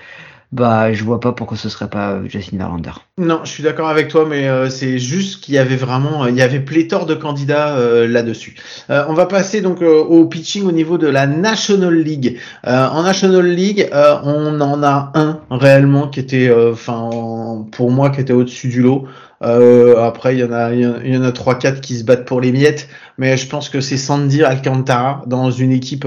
Bah, 0.53 0.93
je 0.93 1.03
vois 1.03 1.19
pas 1.19 1.33
pourquoi 1.33 1.57
ce 1.57 1.71
serait 1.71 1.89
pas 1.89 2.21
Justin 2.27 2.59
Verlander. 2.59 2.91
Non, 3.17 3.41
je 3.43 3.51
suis 3.51 3.63
d'accord 3.63 3.89
avec 3.89 4.09
toi, 4.09 4.27
mais 4.29 4.49
euh, 4.49 4.69
c'est 4.69 4.99
juste 4.99 5.43
qu'il 5.43 5.55
y 5.55 5.59
avait 5.59 5.77
vraiment, 5.77 6.27
il 6.27 6.37
y 6.37 6.43
avait 6.43 6.61
pléthore 6.61 7.07
de 7.07 7.15
candidats 7.15 7.75
euh, 7.79 8.07
là-dessus. 8.07 8.57
Euh, 8.91 9.03
on 9.09 9.15
va 9.15 9.25
passer 9.25 9.63
donc 9.63 9.81
au 9.81 10.27
pitching 10.27 10.67
au 10.67 10.73
niveau 10.73 10.99
de 10.99 11.07
la 11.07 11.27
National 11.27 11.95
League. 11.95 12.39
en 12.67 13.03
National 13.03 13.47
League, 13.47 13.89
on 13.93 14.61
en 14.61 14.83
a 14.83 15.13
un 15.15 15.41
réellement 15.51 16.09
qui 16.09 16.21
était, 16.21 16.55
enfin, 16.71 17.65
pour 17.73 17.91
moi, 17.91 18.11
qui 18.11 18.21
était 18.21 18.35
au-dessus 18.35 18.69
du 18.69 18.83
lot. 18.83 19.07
Après, 19.43 20.35
il 20.37 20.41
y 20.41 20.45
en 20.45 20.53
a, 20.53 20.73
il 20.73 21.15
y 21.15 21.17
en 21.17 21.25
a 21.25 21.33
trois, 21.33 21.57
quatre 21.57 21.81
qui 21.81 21.97
se 21.97 22.05
battent 22.05 22.25
pour 22.25 22.41
les 22.41 22.53
miettes, 22.53 22.89
mais 23.19 23.37
je 23.37 23.49
pense 23.49 23.69
que 23.69 23.81
c'est 23.81 23.97
Sandy 23.97 24.43
Alcantara 24.43 25.23
dans 25.27 25.51
une 25.51 25.73
équipe 25.73 26.07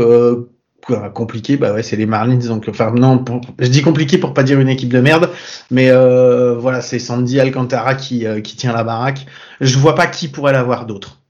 compliqué, 1.13 1.57
bah 1.57 1.73
ouais, 1.73 1.83
c'est 1.83 1.95
les 1.95 2.05
Marlins. 2.05 2.47
Donc, 2.47 2.65
enfin, 2.69 2.91
non, 2.91 3.17
pour, 3.19 3.41
je 3.59 3.67
dis 3.67 3.81
compliqué 3.81 4.17
pour 4.17 4.33
pas 4.33 4.43
dire 4.43 4.59
une 4.59 4.69
équipe 4.69 4.93
de 4.93 4.99
merde, 4.99 5.29
mais 5.71 5.89
euh, 5.89 6.55
voilà, 6.55 6.81
c'est 6.81 6.99
Sandy 6.99 7.39
Alcantara 7.39 7.95
qui, 7.95 8.25
euh, 8.25 8.41
qui 8.41 8.55
tient 8.55 8.73
la 8.73 8.83
baraque. 8.83 9.25
Je 9.61 9.77
vois 9.77 9.95
pas 9.95 10.07
qui 10.07 10.27
pourrait 10.27 10.53
l'avoir 10.53 10.85
d'autre. 10.85 11.21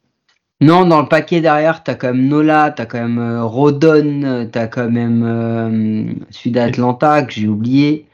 Non, 0.62 0.86
dans 0.86 1.02
le 1.02 1.08
paquet 1.08 1.42
derrière, 1.42 1.84
t'as 1.84 1.96
quand 1.96 2.14
même 2.14 2.28
Nola, 2.28 2.74
t'as 2.76 2.86
quand 2.86 3.00
même 3.00 3.20
euh, 3.20 3.44
Rodon, 3.44 4.50
t'as 4.52 4.68
quand 4.68 4.90
même 4.90 5.24
euh, 5.26 6.14
celui 6.32 6.52
d'Atlanta 6.52 7.24
que 7.24 7.34
j'ai 7.34 7.48
oublié. 7.48 8.08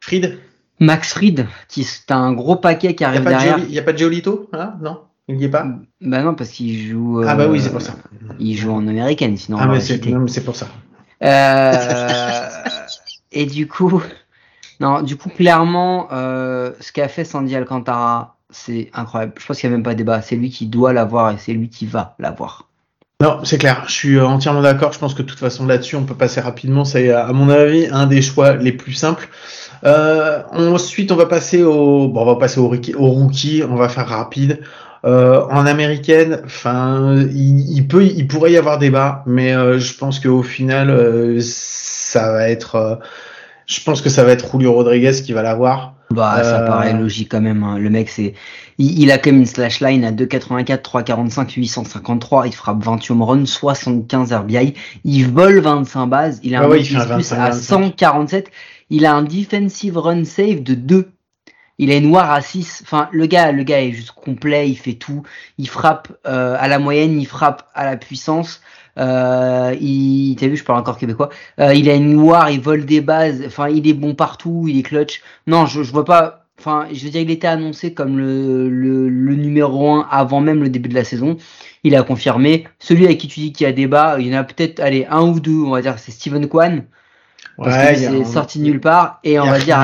Fried? 0.00 0.38
Max 0.80 1.12
Fried, 1.12 1.46
qui 1.68 1.86
t'as 2.06 2.16
un 2.16 2.32
gros 2.32 2.56
paquet 2.56 2.94
qui 2.94 3.04
arrive 3.04 3.24
derrière. 3.24 3.58
Il 3.58 3.72
y 3.72 3.78
a 3.78 3.82
pas 3.82 3.92
de 3.92 3.98
Giolito, 3.98 4.50
Non? 4.80 5.00
Il 5.26 5.36
n'y 5.36 5.44
est 5.44 5.48
pas? 5.48 5.64
Bah 6.02 6.22
non, 6.22 6.34
parce 6.34 6.50
qu'il 6.50 6.78
joue. 6.78 7.22
ah 7.26 7.34
bah 7.34 7.46
oui, 7.48 7.60
c'est 7.60 7.70
pour 7.70 7.80
ça. 7.80 7.94
Il 8.38 8.56
joue 8.56 8.72
en 8.72 8.86
américaine, 8.86 9.36
sinon. 9.36 9.58
Ah 9.60 9.66
mais 9.66 9.80
c'est 9.80 10.44
pour 10.44 10.56
ça. 10.56 10.68
Euh, 11.22 11.72
et 13.32 13.46
du 13.46 13.66
coup, 13.66 14.02
non, 14.80 15.02
du 15.02 15.16
coup, 15.16 15.30
clairement, 15.30 16.08
euh, 16.12 16.72
ce 16.80 16.92
qu'a 16.92 17.08
fait 17.08 17.24
Sandy 17.24 17.54
Alcantara, 17.56 18.36
c'est 18.50 18.90
incroyable. 18.92 19.32
Je 19.40 19.46
pense 19.46 19.58
qu'il 19.58 19.70
n'y 19.70 19.74
a 19.74 19.76
même 19.78 19.84
pas 19.84 19.94
de 19.94 19.98
débat. 19.98 20.20
C'est 20.20 20.36
lui 20.36 20.50
qui 20.50 20.66
doit 20.66 20.92
l'avoir 20.92 21.30
et 21.30 21.36
c'est 21.38 21.52
lui 21.52 21.68
qui 21.68 21.86
va 21.86 22.14
l'avoir. 22.18 22.68
Non, 23.22 23.44
c'est 23.44 23.58
clair. 23.58 23.84
Je 23.86 23.92
suis 23.92 24.20
entièrement 24.20 24.62
d'accord. 24.62 24.92
Je 24.92 24.98
pense 24.98 25.14
que 25.14 25.22
de 25.22 25.28
toute 25.28 25.38
façon 25.38 25.66
là-dessus, 25.66 25.96
on 25.96 26.04
peut 26.04 26.16
passer 26.16 26.40
rapidement. 26.40 26.84
C'est 26.84 27.10
à 27.10 27.32
mon 27.32 27.48
avis 27.48 27.86
un 27.90 28.06
des 28.06 28.20
choix 28.20 28.56
les 28.56 28.72
plus 28.72 28.92
simples. 28.92 29.28
Euh, 29.84 30.42
ensuite, 30.52 31.12
on 31.12 31.16
va 31.16 31.26
passer 31.26 31.62
au, 31.62 32.08
bon, 32.08 32.22
on 32.22 32.24
va 32.24 32.36
passer 32.36 32.60
au 32.60 32.68
rookie. 32.68 32.94
Au 32.94 33.06
rookie 33.06 33.62
on 33.68 33.76
va 33.76 33.88
faire 33.88 34.08
rapide. 34.08 34.60
Euh, 35.04 35.42
en 35.50 35.66
américaine, 35.66 36.40
enfin, 36.46 37.26
il, 37.30 37.70
il, 37.70 37.86
peut, 37.86 38.04
il 38.04 38.26
pourrait 38.26 38.52
y 38.52 38.56
avoir 38.56 38.78
débat, 38.78 39.22
mais 39.26 39.54
euh, 39.54 39.78
je 39.78 39.92
pense 39.92 40.18
qu'au 40.18 40.42
final, 40.42 40.88
euh, 40.88 41.38
ça 41.42 42.32
va 42.32 42.48
être, 42.48 42.76
euh, 42.76 42.94
je 43.66 43.82
pense 43.82 44.00
que 44.00 44.08
ça 44.08 44.24
va 44.24 44.32
être 44.32 44.50
Julio 44.50 44.72
Rodriguez 44.72 45.12
qui 45.22 45.34
va 45.34 45.42
l'avoir. 45.42 45.92
Bah, 46.10 46.42
ça 46.42 46.60
paraît 46.60 46.94
logique 46.94 47.30
quand 47.30 47.40
même. 47.42 47.62
Hein. 47.64 47.78
Le 47.78 47.90
mec, 47.90 48.08
c'est, 48.08 48.32
il, 48.78 49.02
il, 49.02 49.10
a 49.10 49.18
quand 49.18 49.30
même 49.30 49.40
une 49.40 49.46
slash 49.46 49.80
line 49.80 50.04
à 50.04 50.12
2,84, 50.12 50.80
3,45, 50.80 51.54
853. 51.54 52.46
Il 52.46 52.54
frappe 52.54 52.82
20 52.82 53.10
home 53.10 53.22
runs, 53.22 53.46
75 53.46 54.32
RBI. 54.32 54.74
Il 55.04 55.26
vole 55.28 55.58
25 55.58 56.06
bases. 56.06 56.40
Il 56.42 56.54
a 56.54 56.60
ah 56.60 56.64
un 56.64 56.68
ouais, 56.68 56.82
plus 56.82 57.32
à 57.32 57.52
147. 57.52 58.50
Il 58.90 59.06
a 59.06 59.14
un 59.14 59.22
defensive 59.22 59.96
run 59.98 60.24
save 60.24 60.62
de 60.62 60.74
2 60.74 61.10
il 61.78 61.90
une 61.90 62.08
noire 62.08 62.30
à 62.30 62.40
6. 62.40 62.82
Enfin, 62.84 63.08
le 63.12 63.26
gars, 63.26 63.52
le 63.52 63.62
gars 63.64 63.82
est 63.82 63.92
juste 63.92 64.12
complet, 64.12 64.70
il 64.70 64.76
fait 64.76 64.94
tout. 64.94 65.22
Il 65.58 65.68
frappe 65.68 66.08
euh, 66.26 66.56
à 66.58 66.68
la 66.68 66.78
moyenne, 66.78 67.20
il 67.20 67.26
frappe 67.26 67.68
à 67.74 67.84
la 67.84 67.96
puissance. 67.96 68.60
Euh, 68.96 69.74
il, 69.80 70.36
t'as 70.36 70.46
vu, 70.46 70.56
je 70.56 70.64
parle 70.64 70.78
encore 70.78 70.98
québécois. 70.98 71.30
Euh, 71.58 71.74
il 71.74 71.90
a 71.90 71.94
une 71.94 72.12
noire, 72.12 72.50
il 72.50 72.60
vole 72.60 72.84
des 72.84 73.00
bases. 73.00 73.42
Enfin, 73.46 73.68
il 73.68 73.88
est 73.88 73.94
bon 73.94 74.14
partout, 74.14 74.66
il 74.68 74.78
est 74.78 74.82
clutch. 74.82 75.22
Non, 75.46 75.66
je, 75.66 75.82
je 75.82 75.90
vois 75.92 76.04
pas. 76.04 76.46
Enfin, 76.60 76.86
je 76.92 77.04
veux 77.04 77.10
dire, 77.10 77.22
il 77.22 77.30
était 77.30 77.48
annoncé 77.48 77.92
comme 77.94 78.16
le 78.16 79.34
numéro 79.34 79.90
1 79.90 80.06
avant 80.10 80.40
même 80.40 80.62
le 80.62 80.68
début 80.68 80.88
de 80.88 80.94
la 80.94 81.04
saison. 81.04 81.36
Il 81.82 81.96
a 81.96 82.02
confirmé. 82.04 82.68
Celui 82.78 83.04
avec 83.04 83.18
qui 83.18 83.26
tu 83.28 83.40
dis 83.40 83.52
qu'il 83.52 83.66
y 83.66 83.68
a 83.68 83.72
débat, 83.72 84.16
il 84.20 84.28
y 84.28 84.34
en 84.34 84.38
a 84.38 84.44
peut-être, 84.44 84.78
allez, 84.80 85.06
un 85.10 85.22
ou 85.22 85.40
deux, 85.40 85.50
on 85.50 85.70
va 85.70 85.82
dire, 85.82 85.98
c'est 85.98 86.12
Steven 86.12 86.46
Kwan. 86.48 86.84
Parce 87.56 87.76
Ouais, 87.76 87.94
c'est 87.96 88.06
un- 88.08 88.24
sorti 88.24 88.58
de 88.58 88.64
nulle 88.64 88.80
part. 88.80 89.20
Et 89.24 89.38
on 89.40 89.46
va 89.46 89.58
dire, 89.58 89.78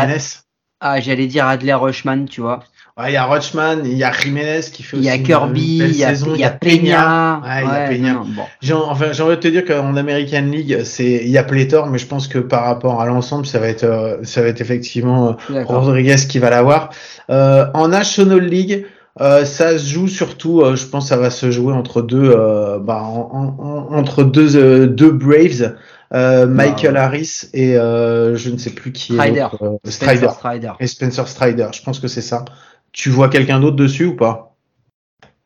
ah, 0.81 1.01
j'allais 1.01 1.27
dire 1.27 1.47
Adler 1.47 1.75
Rushman, 1.75 2.27
tu 2.27 2.41
vois. 2.41 2.61
Ouais, 2.99 3.13
il 3.13 3.15
y 3.15 3.17
a 3.17 3.25
Rochman, 3.25 3.79
il 3.85 3.97
y 3.97 4.05
a 4.05 4.13
Jiménez 4.13 4.61
qui 4.73 4.83
fait 4.83 4.97
Il 4.99 5.05
y 5.05 5.09
a 5.09 5.15
aussi 5.15 5.23
Kirby, 5.23 5.79
il 5.79 5.97
y 5.97 6.05
a, 6.05 6.09
saison, 6.11 6.33
il 6.35 6.41
y 6.41 6.45
a 6.45 6.51
Peña. 6.51 7.41
Ouais, 7.43 7.63
il 7.63 7.69
y 7.69 7.71
a 7.71 7.89
Peña. 7.89 8.15
bon. 8.15 8.43
J'ai 8.61 8.75
enfin, 8.75 9.13
j'ai 9.13 9.23
envie 9.23 9.37
de 9.37 9.41
te 9.41 9.49
dire 9.49 9.65
qu'en 9.65 9.97
American 9.97 10.43
League, 10.43 10.81
c'est 10.85 11.07
il 11.25 11.29
y 11.31 11.39
a 11.39 11.45
pléthore, 11.45 11.87
mais 11.87 11.97
je 11.99 12.07
pense 12.07 12.29
que 12.29 12.39
par 12.39 12.65
rapport 12.65 13.01
à 13.01 13.07
l'ensemble, 13.07 13.47
ça 13.47 13.59
va 13.59 13.69
être 13.69 13.85
euh, 13.85 14.19
ça 14.25 14.43
va 14.43 14.49
être 14.49 14.61
effectivement 14.61 15.29
euh. 15.31 15.33
Rodriguez 15.65 16.17
qui 16.29 16.39
va 16.41 16.51
l'avoir. 16.51 16.91
Euh, 17.31 17.67
en 17.73 17.89
National 17.89 18.41
League, 18.45 18.85
euh, 19.21 19.45
ça 19.47 19.79
se 19.79 19.87
joue 19.93 20.09
surtout, 20.09 20.61
euh, 20.61 20.77
je 20.77 20.85
pense, 20.87 21.05
que 21.05 21.09
ça 21.11 21.17
va 21.17 21.31
se 21.31 21.51
jouer 21.51 21.73
entre 21.73 22.03
deux, 22.03 22.33
euh, 22.37 22.79
bah, 22.81 23.03
en- 23.03 23.31
en- 23.33 23.65
en- 23.95 23.99
entre 23.99 24.25
deux 24.25 24.57
euh, 24.57 24.87
deux 24.87 25.11
Braves, 25.13 25.75
euh, 26.13 26.47
Michael 26.47 26.97
Harris 26.97 27.45
et 27.55 27.77
euh, 27.77 28.37
je 28.37 28.51
ne 28.51 28.57
sais 28.57 28.71
plus 28.71 28.93
qui 28.93 29.15
Strider. 29.15 29.47
est 29.53 29.63
euh, 29.63 29.77
Spencer 29.85 29.93
Strider 29.93 30.29
Strider. 30.31 30.73
et 30.81 30.87
Spencer 30.87 31.29
Strider. 31.29 31.69
Je 31.73 31.83
pense 31.83 32.01
que 32.01 32.09
c'est 32.09 32.23
ça. 32.23 32.45
Tu 32.93 33.11
vois 33.11 33.29
quelqu'un 33.29 33.61
d'autre 33.61 33.77
dessus 33.77 34.07
ou 34.07 34.17
pas? 34.17 34.57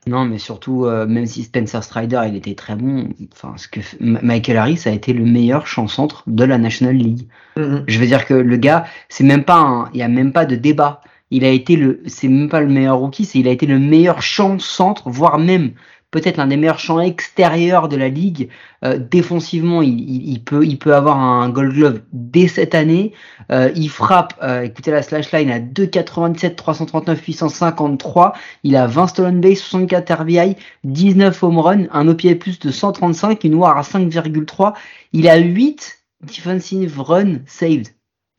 Non, 0.06 0.24
mais 0.26 0.38
surtout, 0.38 0.84
même 0.84 1.24
si 1.24 1.44
Spencer 1.44 1.82
Strider, 1.82 2.20
il 2.28 2.36
était 2.36 2.54
très 2.54 2.76
bon, 2.76 3.08
enfin, 3.32 3.54
ce 3.56 3.68
que 3.68 3.80
Michael 4.00 4.58
Harris 4.58 4.82
a 4.84 4.90
été 4.90 5.14
le 5.14 5.24
meilleur 5.24 5.66
champ-centre 5.66 6.24
de 6.26 6.44
la 6.44 6.58
National 6.58 6.94
League. 6.94 7.26
Mhm. 7.56 7.84
Je 7.86 7.98
veux 7.98 8.06
dire 8.06 8.26
que 8.26 8.34
le 8.34 8.56
gars, 8.58 8.84
c'est 9.08 9.24
même 9.24 9.44
pas 9.44 9.88
il 9.94 10.00
y 10.00 10.02
a 10.02 10.08
même 10.08 10.32
pas 10.32 10.44
de 10.44 10.56
débat. 10.56 11.00
Il 11.30 11.42
a 11.44 11.48
été 11.48 11.76
le, 11.76 12.02
c'est 12.06 12.28
même 12.28 12.50
pas 12.50 12.60
le 12.60 12.68
meilleur 12.68 12.98
rookie, 12.98 13.24
c'est 13.24 13.38
il 13.38 13.48
a 13.48 13.50
été 13.50 13.64
le 13.64 13.78
meilleur 13.78 14.20
champ-centre, 14.20 15.08
voire 15.08 15.38
même 15.38 15.72
peut-être 16.14 16.36
l'un 16.36 16.46
des 16.46 16.56
meilleurs 16.56 16.78
champs 16.78 17.00
extérieurs 17.00 17.88
de 17.88 17.96
la 17.96 18.08
ligue. 18.08 18.48
Euh, 18.84 18.98
défensivement, 18.98 19.82
il, 19.82 20.40
peut, 20.44 20.94
avoir 20.94 21.18
un 21.18 21.48
Gold 21.48 21.72
Glove 21.72 22.00
dès 22.12 22.46
cette 22.46 22.76
année. 22.76 23.12
Euh, 23.50 23.72
il 23.74 23.90
frappe, 23.90 24.34
euh, 24.40 24.62
écoutez 24.62 24.92
la 24.92 25.02
slash 25.02 25.32
line 25.32 25.50
à 25.50 25.58
2,97, 25.58 26.54
339, 26.54 27.20
853. 27.20 28.32
Il 28.62 28.76
a 28.76 28.86
20 28.86 29.08
stolen 29.08 29.40
base, 29.40 29.58
64 29.58 30.20
RBI, 30.20 30.54
19 30.84 31.42
home 31.42 31.58
run, 31.58 31.82
un 31.90 32.06
OPI 32.06 32.36
plus 32.36 32.60
de 32.60 32.70
135, 32.70 33.42
une 33.42 33.56
WAR 33.56 33.76
à 33.76 33.82
5,3. 33.82 34.74
Il 35.12 35.28
a 35.28 35.36
8 35.36 35.98
defensive 36.22 37.00
run 37.00 37.40
saved. 37.46 37.88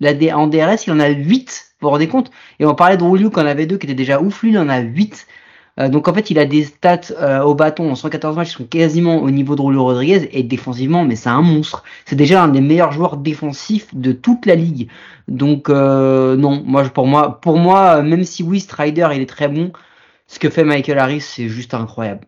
En 0.01 0.47
DRS, 0.47 0.87
il 0.87 0.93
en 0.93 0.99
a 1.01 1.09
8, 1.09 1.73
vous 1.81 1.87
vous 1.87 1.89
rendez 1.89 2.07
compte? 2.07 2.31
Et 2.59 2.65
on 2.65 2.73
parlait 2.73 2.95
de 2.95 3.03
Rulio 3.03 3.29
qui 3.29 3.39
en 3.41 3.45
avait 3.45 3.65
deux, 3.65 3.77
qui 3.77 3.85
étaient 3.85 3.95
déjà 3.95 4.21
ouf, 4.21 4.43
lui, 4.43 4.51
il 4.51 4.57
en 4.57 4.69
a 4.69 4.79
8. 4.79 5.27
Euh, 5.79 5.89
donc 5.89 6.07
en 6.07 6.13
fait, 6.13 6.31
il 6.31 6.39
a 6.39 6.45
des 6.45 6.63
stats 6.63 7.11
euh, 7.19 7.41
au 7.41 7.53
bâton 7.53 7.91
en 7.91 7.95
114 7.95 8.35
matchs 8.35 8.49
qui 8.49 8.55
sont 8.55 8.63
quasiment 8.63 9.21
au 9.21 9.29
niveau 9.29 9.55
de 9.55 9.61
Julio 9.61 9.83
Rodriguez 9.83 10.29
et 10.31 10.43
défensivement, 10.43 11.03
mais 11.03 11.15
c'est 11.15 11.29
un 11.29 11.41
monstre. 11.41 11.83
C'est 12.05 12.15
déjà 12.15 12.43
un 12.43 12.47
des 12.47 12.61
meilleurs 12.61 12.91
joueurs 12.91 13.17
défensifs 13.17 13.93
de 13.93 14.13
toute 14.13 14.45
la 14.45 14.55
ligue. 14.55 14.87
Donc 15.27 15.69
euh, 15.69 16.37
non, 16.37 16.63
moi 16.65 16.83
pour 16.83 17.07
moi, 17.07 17.41
pour 17.41 17.57
moi, 17.57 18.01
même 18.01 18.23
si 18.23 18.41
oui, 18.41 18.59
Strider 18.59 19.09
il 19.13 19.21
est 19.21 19.29
très 19.29 19.49
bon, 19.49 19.71
ce 20.27 20.39
que 20.39 20.49
fait 20.49 20.63
Michael 20.63 20.99
Harris 20.99 21.21
c'est 21.21 21.49
juste 21.49 21.73
incroyable. 21.73 22.21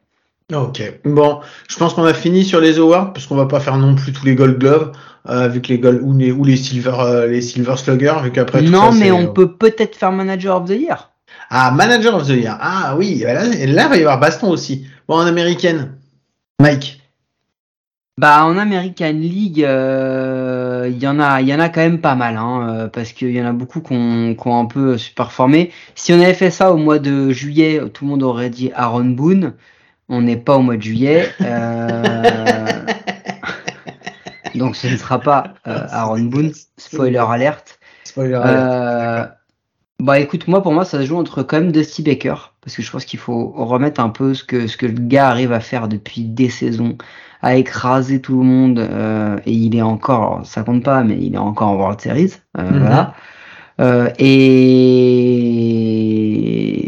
Ok, 0.54 0.82
bon, 1.04 1.40
je 1.68 1.76
pense 1.76 1.94
qu'on 1.94 2.06
a 2.06 2.14
fini 2.14 2.46
sur 2.46 2.62
les 2.62 2.80
awards 2.80 3.12
parce 3.12 3.28
qu'on 3.28 3.36
va 3.36 3.48
pas 3.48 3.60
faire 3.60 3.78
non 3.78 3.96
plus 3.96 4.14
tous 4.14 4.26
les 4.26 4.34
Gold 4.34 4.58
Gloves 4.60 4.92
avec 5.26 5.68
les 5.68 5.78
Gold 5.78 6.02
ou 6.04 6.18
les, 6.18 6.32
ou 6.32 6.46
les 6.46 6.56
Silver 6.56 7.28
les 7.30 7.42
Silver 7.42 7.76
Slugger 7.76 8.14
vu 8.24 8.32
qu'après 8.32 8.62
non, 8.62 8.94
mais 8.94 9.12
on 9.12 9.28
peut 9.28 9.52
peut-être 9.52 9.96
faire 9.96 10.12
Manager 10.12 10.56
of 10.56 10.70
the 10.70 10.80
Year. 10.80 11.12
Ah, 11.50 11.72
Manager 11.72 12.16
of 12.16 12.28
the 12.28 12.32
Year. 12.32 12.58
Ah 12.60 12.96
oui, 12.98 13.20
là, 13.20 13.34
là, 13.34 13.56
il 13.56 13.74
va 13.74 13.98
y 13.98 14.02
avoir 14.02 14.20
baston 14.20 14.50
aussi. 14.50 14.86
Bon, 15.08 15.16
en 15.16 15.26
américaine, 15.26 15.98
Mike. 16.60 17.02
Bah 18.20 18.46
en 18.46 18.58
American 18.58 19.14
League, 19.14 19.64
euh, 19.64 20.90
il 20.90 20.98
y 20.98 21.08
en 21.08 21.20
a, 21.20 21.40
il 21.40 21.48
y 21.48 21.54
en 21.54 21.60
a 21.60 21.70
quand 21.70 21.82
même 21.82 22.02
pas 22.02 22.16
mal, 22.16 22.36
hein, 22.36 22.68
euh, 22.68 22.88
parce 22.88 23.14
qu'il 23.14 23.30
y 23.30 23.40
en 23.40 23.46
a 23.46 23.54
beaucoup 23.54 23.80
qui 23.80 23.94
ont, 23.94 24.60
un 24.60 24.66
peu 24.66 24.98
performé. 25.16 25.72
Si 25.94 26.14
on 26.14 26.20
avait 26.20 26.34
fait 26.34 26.50
ça 26.50 26.74
au 26.74 26.78
mois 26.78 26.98
de 26.98 27.30
juillet, 27.30 27.80
tout 27.94 28.06
le 28.06 28.10
monde 28.10 28.24
aurait 28.24 28.50
dit 28.50 28.72
Aaron 28.74 29.06
Boone. 29.06 29.54
On 30.10 30.22
n'est 30.22 30.38
pas 30.38 30.58
au 30.58 30.64
mois 30.64 30.78
de 30.78 30.82
juillet, 30.82 31.30
euh, 31.42 32.24
donc 34.56 34.76
ce 34.76 34.88
ne 34.88 34.98
sera 34.98 35.20
pas 35.20 35.54
Aaron 35.64 36.22
Boone. 36.22 36.54
Spoiler 36.78 37.20
alerte. 37.20 37.78
Spoiler 38.04 38.34
alert. 38.34 39.37
Bah 40.00 40.20
écoute, 40.20 40.48
moi 40.48 40.62
pour 40.62 40.74
moi 40.74 40.86
ça 40.86 41.02
se 41.02 41.08
joue 41.08 41.18
entre 41.18 41.42
quand 41.42 41.60
même 41.60 41.72
Dusty 41.72 42.04
Baker, 42.04 42.36
parce 42.62 42.76
que 42.76 42.84
je 42.84 42.92
pense 42.92 43.04
qu'il 43.04 43.18
faut 43.18 43.48
remettre 43.56 44.00
un 44.00 44.10
peu 44.10 44.36
ce 44.36 44.44
que, 44.44 44.68
ce 44.68 44.78
que 44.78 44.86
le 44.86 44.94
gars 44.94 45.28
arrive 45.30 45.52
à 45.52 45.60
faire 45.60 45.88
depuis 45.88 46.22
des 46.22 46.50
saisons, 46.50 47.00
à 47.42 47.56
écraser 47.56 48.22
tout 48.22 48.38
le 48.38 48.46
monde, 48.46 48.78
euh, 48.78 49.38
et 49.48 49.52
il 49.52 49.76
est 49.76 49.82
encore, 49.82 50.42
ça 50.46 50.62
compte 50.62 50.84
pas, 50.84 51.02
mais 51.04 51.18
il 51.20 51.34
est 51.34 51.40
encore 51.40 51.70
en 51.70 51.78
World 51.78 52.00
Series, 52.00 52.34
euh, 52.60 52.70
mhm. 52.70 52.80
voilà. 52.80 53.16
Euh, 53.80 54.10
et 54.20 54.94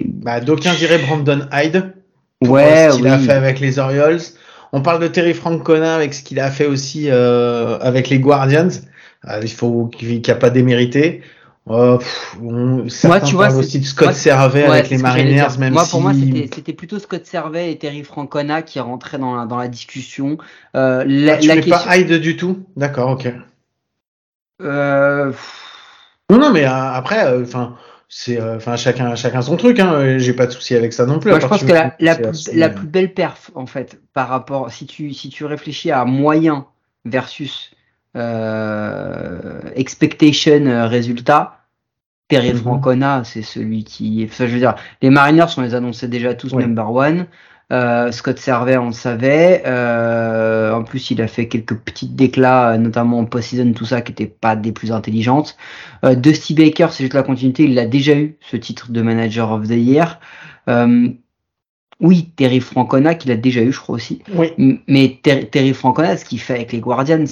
bah 0.08 0.40
d'aucuns 0.40 0.76
diraient 0.76 1.00
Brandon 1.00 1.48
Hyde, 1.52 1.94
pour 2.42 2.52
ouais, 2.52 2.92
ce 2.92 2.98
qu'il 2.98 3.08
a 3.08 3.18
fait 3.18 3.32
avec 3.32 3.60
les 3.60 3.80
Orioles. 3.80 4.20
On 4.72 4.82
parle 4.82 5.02
de 5.02 5.08
Terry 5.08 5.34
Francona 5.34 5.96
avec 5.96 6.14
ce 6.14 6.22
qu'il 6.22 6.40
a 6.40 6.52
fait 6.52 6.68
aussi 6.68 7.10
avec 7.10 8.10
les 8.10 8.20
Guardians. 8.20 8.70
il 9.42 9.52
faut 9.52 9.88
qu'il 9.88 10.22
n'y 10.22 10.30
a 10.30 10.36
pas 10.36 10.52
démérité. 10.52 11.24
Oh, 11.72 12.00
moi, 12.42 13.22
tu 13.22 13.36
vois, 13.36 13.54
aussi 13.54 13.80
de 13.80 13.86
Scott 13.86 14.14
Servais 14.14 14.64
avec 14.64 14.90
les 14.90 14.98
Mariners, 14.98 15.60
même 15.60 15.74
moi, 15.74 15.86
pour 15.88 16.02
moi, 16.02 16.14
c'était 16.14 16.74
plutôt 16.74 16.98
Scott 16.98 17.28
Servais 17.28 17.72
et 17.72 17.78
Terry 17.78 18.04
Francona 18.04 18.64
qui 18.64 18.80
rentraient 18.80 19.20
dans 19.20 19.36
la, 19.36 19.46
dans 19.46 19.58
la 19.58 19.68
discussion. 19.68 20.40
Euh, 20.76 21.04
la, 21.06 21.34
ah, 21.34 21.38
tu 21.38 21.48
la 21.48 21.56
question... 21.58 21.78
pas 21.78 21.98
Hyde 21.98 22.14
du 22.14 22.36
tout? 22.38 22.66
D'accord, 22.76 23.12
ok. 23.12 23.32
Euh... 24.64 25.32
Non, 26.32 26.40
non, 26.40 26.52
mais 26.52 26.66
euh, 26.66 26.72
après, 26.72 27.24
euh, 27.24 27.44
enfin. 27.44 27.78
c'est 28.08 28.42
enfin 28.42 28.76
chacun 28.76 29.14
chacun 29.14 29.44
son 29.44 29.56
truc 29.56 29.80
hein 29.80 30.18
j'ai 30.18 30.34
pas 30.34 30.48
de 30.48 30.52
souci 30.52 30.74
avec 30.76 30.94
ça 30.94 31.06
non 31.06 31.20
plus 31.20 31.30
moi 31.30 31.40
je 31.40 31.46
pense 31.46 31.64
que 31.64 31.72
la, 31.72 31.96
la, 32.00 32.16
plus, 32.16 32.52
la 32.52 32.70
plus 32.70 32.88
belle 32.88 33.14
perf 33.14 33.52
en 33.54 33.68
fait 33.68 34.00
par 34.14 34.30
rapport 34.30 34.72
si 34.72 34.88
tu 34.88 35.14
si 35.14 35.30
tu 35.30 35.46
réfléchis 35.46 35.92
à 35.92 36.06
moyen 36.06 36.66
versus 37.06 37.70
euh, 38.16 39.62
expectation 39.76 40.88
résultat 40.88 41.59
Terry 42.30 42.54
mhm. 42.54 42.60
Francona, 42.60 43.24
c'est 43.26 43.42
celui 43.42 43.84
qui. 43.84 44.26
Enfin, 44.30 44.48
je 44.48 44.54
veux 44.54 44.60
dire, 44.60 44.76
les 45.02 45.10
Mariners, 45.10 45.48
on 45.58 45.62
les 45.62 45.76
annonçait 45.76 46.08
déjà 46.08 46.34
tous 46.34 46.54
number 46.54 46.92
one. 46.92 47.26
Euh, 47.72 48.12
Scott 48.12 48.40
Servet, 48.40 48.78
on 48.78 48.88
le 48.88 48.94
savait. 48.94 49.64
Euh, 49.66 50.74
en 50.74 50.84
plus, 50.84 51.12
il 51.12 51.22
a 51.22 51.28
fait 51.28 51.48
quelques 51.48 51.76
petites 51.76 52.16
déclats, 52.16 52.78
notamment 52.78 53.20
en 53.20 53.26
post-season, 53.26 53.74
tout 53.74 53.86
ça, 53.86 54.02
qui 54.02 54.12
n'étaient 54.12 54.26
pas 54.28 54.56
des 54.56 54.72
plus 54.72 54.92
intelligentes. 54.92 55.58
Euh, 56.06 56.16
Dusty 56.16 56.54
Baker, 56.54 56.88
c'est 56.92 57.04
juste 57.04 57.14
la 57.14 57.24
continuité. 57.24 57.66
Il 57.66 57.78
a 57.78 57.86
déjà 57.86 58.16
eu 58.16 58.38
ce 58.42 58.58
titre 58.58 58.92
de 58.92 59.02
Manager 59.02 59.52
of 59.52 59.68
the 59.68 59.72
Year. 59.72 60.20
Euh, 60.68 61.10
oui, 62.00 62.32
Terry 62.36 62.60
Francona, 62.60 63.14
qu'il 63.14 63.32
a 63.32 63.36
déjà 63.36 63.62
eu, 63.62 63.72
je 63.72 63.80
crois 63.80 63.96
aussi. 63.96 64.22
Oui. 64.34 64.82
Mais 64.88 65.20
Terry 65.22 65.74
Francona, 65.74 66.16
ce 66.18 66.26
qu'il 66.26 66.40
fait 66.40 66.56
avec 66.56 66.72
les 66.72 66.80
Guardians, 66.80 67.26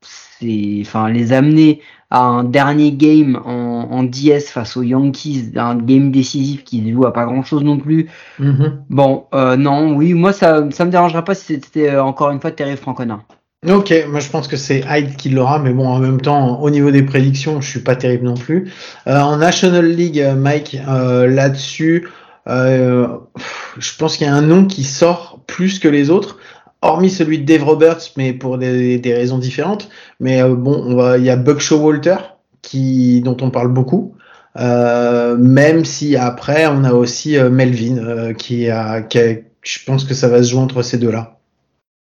c'est, 0.00 0.78
enfin, 0.80 1.08
les 1.10 1.32
amener 1.32 1.80
un 2.12 2.44
dernier 2.44 2.92
game 2.92 3.40
en, 3.44 3.71
en, 3.90 4.02
DS 4.04 4.50
face 4.50 4.76
aux 4.76 4.82
Yankees, 4.82 5.52
un 5.56 5.76
game 5.76 6.10
décisif 6.10 6.64
qui 6.64 6.90
joue 6.90 7.06
à 7.06 7.12
pas 7.12 7.24
grand 7.24 7.42
chose 7.42 7.62
non 7.62 7.78
plus. 7.78 8.08
Mm-hmm. 8.40 8.72
Bon, 8.90 9.24
euh, 9.34 9.56
non, 9.56 9.94
oui, 9.94 10.14
moi 10.14 10.32
ça, 10.32 10.64
ça 10.70 10.84
me 10.84 10.90
dérangerait 10.90 11.24
pas 11.24 11.34
si 11.34 11.54
c'était 11.54 11.90
euh, 11.90 12.02
encore 12.02 12.30
une 12.30 12.40
fois 12.40 12.50
Terry 12.50 12.76
Francona. 12.76 13.20
Ok, 13.68 13.94
moi 14.10 14.18
je 14.18 14.28
pense 14.28 14.48
que 14.48 14.56
c'est 14.56 14.82
Hyde 14.88 15.16
qui 15.16 15.28
l'aura, 15.28 15.60
mais 15.60 15.72
bon, 15.72 15.86
en 15.86 16.00
même 16.00 16.20
temps, 16.20 16.60
au 16.60 16.70
niveau 16.70 16.90
des 16.90 17.04
prédictions, 17.04 17.60
je 17.60 17.68
suis 17.68 17.80
pas 17.80 17.94
terrible 17.94 18.24
non 18.24 18.34
plus. 18.34 18.72
Euh, 19.06 19.20
en 19.20 19.36
National 19.36 19.86
League, 19.86 20.24
Mike, 20.36 20.76
là-dessus, 20.86 22.08
je 22.46 23.96
pense 23.98 24.16
qu'il 24.16 24.26
y 24.26 24.30
a 24.30 24.34
un 24.34 24.42
nom 24.42 24.64
qui 24.64 24.82
sort 24.82 25.40
plus 25.46 25.78
que 25.78 25.88
les 25.88 26.10
autres 26.10 26.38
hormis 26.84 27.10
celui 27.10 27.38
de 27.38 27.44
Dave 27.44 27.62
Roberts, 27.62 28.00
mais 28.16 28.32
pour 28.32 28.58
des, 28.58 29.00
raisons 29.04 29.38
différentes. 29.38 29.88
Mais 30.18 30.42
bon, 30.42 30.82
on 30.84 30.96
va, 30.96 31.16
il 31.16 31.24
y 31.24 31.30
a 31.30 31.36
Buck 31.36 31.60
Showalter 31.60 32.16
qui, 32.62 33.20
dont 33.20 33.36
on 33.40 33.50
parle 33.50 33.68
beaucoup. 33.68 34.14
Euh, 34.58 35.36
même 35.36 35.84
si 35.84 36.16
après, 36.16 36.66
on 36.66 36.84
a 36.84 36.92
aussi 36.92 37.36
euh, 37.36 37.50
Melvin 37.50 38.34
qui, 38.34 38.68
a, 38.68 39.02
qui 39.02 39.18
je 39.62 39.78
pense 39.84 40.04
que 40.04 40.14
ça 40.14 40.28
va 40.28 40.42
se 40.42 40.50
jouer 40.50 40.60
entre 40.60 40.82
ces 40.82 40.98
deux-là. 40.98 41.38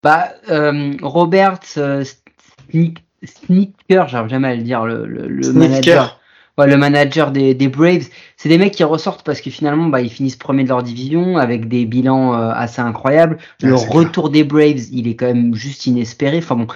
Bah, 0.01 0.29
Roberts, 1.01 1.77
Sneaker, 3.23 4.07
j'arrive 4.07 4.29
jamais 4.29 4.49
à 4.49 4.55
le 4.55 4.63
dire, 4.63 4.85
le, 4.85 5.05
le, 5.05 5.53
manager 5.53 6.19
le 6.57 6.77
manager 6.77 7.31
des, 7.31 7.53
des 7.53 7.67
Braves, 7.67 8.07
c'est 8.37 8.49
des 8.49 8.57
mecs 8.57 8.73
qui 8.73 8.83
ressortent 8.83 9.25
parce 9.25 9.41
que 9.41 9.49
finalement, 9.49 9.87
bah, 9.87 10.01
ils 10.01 10.09
finissent 10.09 10.35
premier 10.35 10.63
de 10.63 10.69
leur 10.69 10.83
division 10.83 11.37
avec 11.37 11.67
des 11.67 11.85
bilans 11.85 12.33
euh, 12.33 12.51
assez 12.53 12.81
incroyables. 12.81 13.37
le 13.61 13.75
retour 13.75 14.29
des 14.29 14.43
Braves, 14.43 14.89
il 14.91 15.07
est 15.07 15.15
quand 15.15 15.27
même 15.27 15.55
juste 15.55 15.87
inespéré. 15.87 16.37
Enfin 16.37 16.55
bon, 16.55 16.67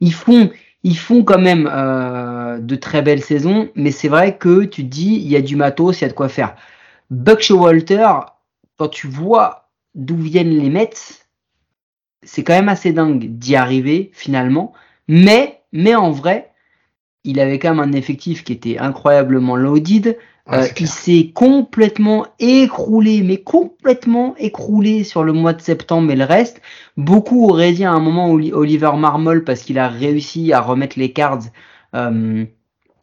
ils 0.00 0.12
font, 0.12 0.50
ils 0.84 0.98
font 0.98 1.24
quand 1.24 1.38
même 1.38 1.70
euh, 1.72 2.58
de 2.58 2.74
très 2.76 3.02
belles 3.02 3.22
saisons, 3.22 3.70
mais 3.74 3.90
c'est 3.90 4.08
vrai 4.08 4.36
que 4.36 4.64
tu 4.64 4.82
te 4.84 4.88
dis, 4.88 5.14
il 5.14 5.28
y 5.28 5.36
a 5.36 5.42
du 5.42 5.56
matos, 5.56 6.00
il 6.00 6.02
y 6.02 6.04
a 6.06 6.08
de 6.08 6.14
quoi 6.14 6.28
faire. 6.28 6.56
Buck 7.10 7.44
Walter, 7.50 8.08
quand 8.78 8.88
tu 8.88 9.06
vois 9.06 9.70
d'où 9.94 10.16
viennent 10.16 10.58
les 10.58 10.70
Mets, 10.70 10.90
c'est 12.22 12.42
quand 12.42 12.54
même 12.54 12.68
assez 12.68 12.92
dingue 12.92 13.26
d'y 13.38 13.56
arriver 13.56 14.10
finalement. 14.14 14.72
Mais, 15.08 15.62
mais 15.72 15.94
en 15.94 16.10
vrai, 16.10 16.52
il 17.24 17.40
avait 17.40 17.58
quand 17.58 17.74
même 17.74 17.88
un 17.88 17.92
effectif 17.92 18.44
qui 18.44 18.52
était 18.52 18.78
incroyablement 18.78 19.56
loaded. 19.56 20.18
Euh, 20.50 20.66
il 20.80 20.88
s'est 20.88 21.30
complètement 21.32 22.26
écroulé, 22.40 23.22
mais 23.22 23.36
complètement 23.38 24.34
écroulé 24.38 25.04
sur 25.04 25.22
le 25.22 25.32
mois 25.32 25.52
de 25.52 25.60
septembre 25.60 26.10
et 26.10 26.16
le 26.16 26.24
reste. 26.24 26.60
Beaucoup 26.96 27.48
auraient 27.48 27.72
dit 27.72 27.84
à 27.84 27.92
un 27.92 28.00
moment 28.00 28.30
Oliver 28.30 28.90
Marmol 28.96 29.44
parce 29.44 29.62
qu'il 29.62 29.78
a 29.78 29.88
réussi 29.88 30.52
à 30.52 30.60
remettre 30.60 30.98
les 30.98 31.12
cards 31.12 31.44
euh, 31.94 32.44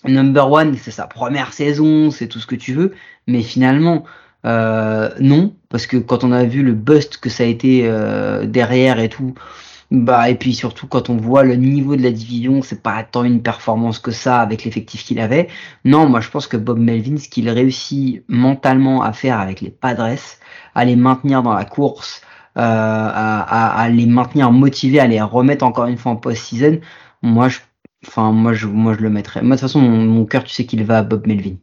number 0.05 0.51
one, 0.51 0.75
c'est 0.75 0.91
sa 0.91 1.07
première 1.07 1.53
saison, 1.53 2.11
c'est 2.11 2.27
tout 2.27 2.39
ce 2.39 2.47
que 2.47 2.55
tu 2.55 2.73
veux. 2.73 2.93
Mais 3.25 3.41
finalement, 3.41 4.03
euh, 4.45 5.09
non, 5.21 5.55
parce 5.69 5.87
que 5.87 5.95
quand 5.95 6.25
on 6.25 6.33
a 6.33 6.43
vu 6.43 6.61
le 6.61 6.73
bust 6.73 7.17
que 7.17 7.29
ça 7.29 7.43
a 7.43 7.47
été 7.47 7.89
derrière 8.47 8.99
et 8.99 9.09
tout, 9.09 9.33
bah 9.91 10.29
et 10.29 10.35
puis 10.35 10.53
surtout 10.53 10.87
quand 10.87 11.09
on 11.09 11.17
voit 11.17 11.43
le 11.43 11.55
niveau 11.55 11.95
de 11.95 12.03
la 12.03 12.11
division, 12.11 12.61
c'est 12.61 12.83
pas 12.83 13.03
tant 13.03 13.23
une 13.23 13.41
performance 13.41 13.97
que 13.99 14.11
ça 14.11 14.39
avec 14.39 14.63
l'effectif 14.63 15.03
qu'il 15.03 15.19
avait. 15.19 15.47
Non, 15.83 16.07
moi 16.07 16.21
je 16.21 16.29
pense 16.29 16.47
que 16.47 16.57
Bob 16.57 16.77
Melvin, 16.79 17.17
ce 17.17 17.27
qu'il 17.27 17.49
réussit 17.49 18.23
mentalement 18.27 19.01
à 19.01 19.13
faire 19.13 19.39
avec 19.39 19.61
les 19.61 19.71
Padres, 19.71 20.15
à 20.75 20.85
les 20.85 20.95
maintenir 20.95 21.41
dans 21.41 21.53
la 21.53 21.65
course, 21.65 22.21
euh, 22.57 22.61
à, 22.61 23.89
les 23.89 24.05
maintenir 24.05 24.51
motivés, 24.51 24.99
à 24.99 25.07
les 25.07 25.21
remettre 25.21 25.65
encore 25.65 25.87
une 25.87 25.97
fois 25.97 26.11
en 26.11 26.15
post-season, 26.17 26.79
moi 27.23 27.49
je, 27.49 27.59
enfin 28.07 28.31
moi 28.31 28.53
je, 28.53 28.67
moi 28.67 28.93
je 28.93 29.01
le 29.01 29.09
mettrais. 29.09 29.41
Moi 29.41 29.55
de 29.55 29.61
toute 29.61 29.69
façon 29.69 29.81
mon, 29.81 30.05
mon 30.05 30.25
cœur, 30.25 30.43
tu 30.43 30.53
sais 30.53 30.65
qu'il 30.65 30.83
va 30.83 30.99
à 30.99 31.03
Bob 31.03 31.25
Melvin. 31.27 31.55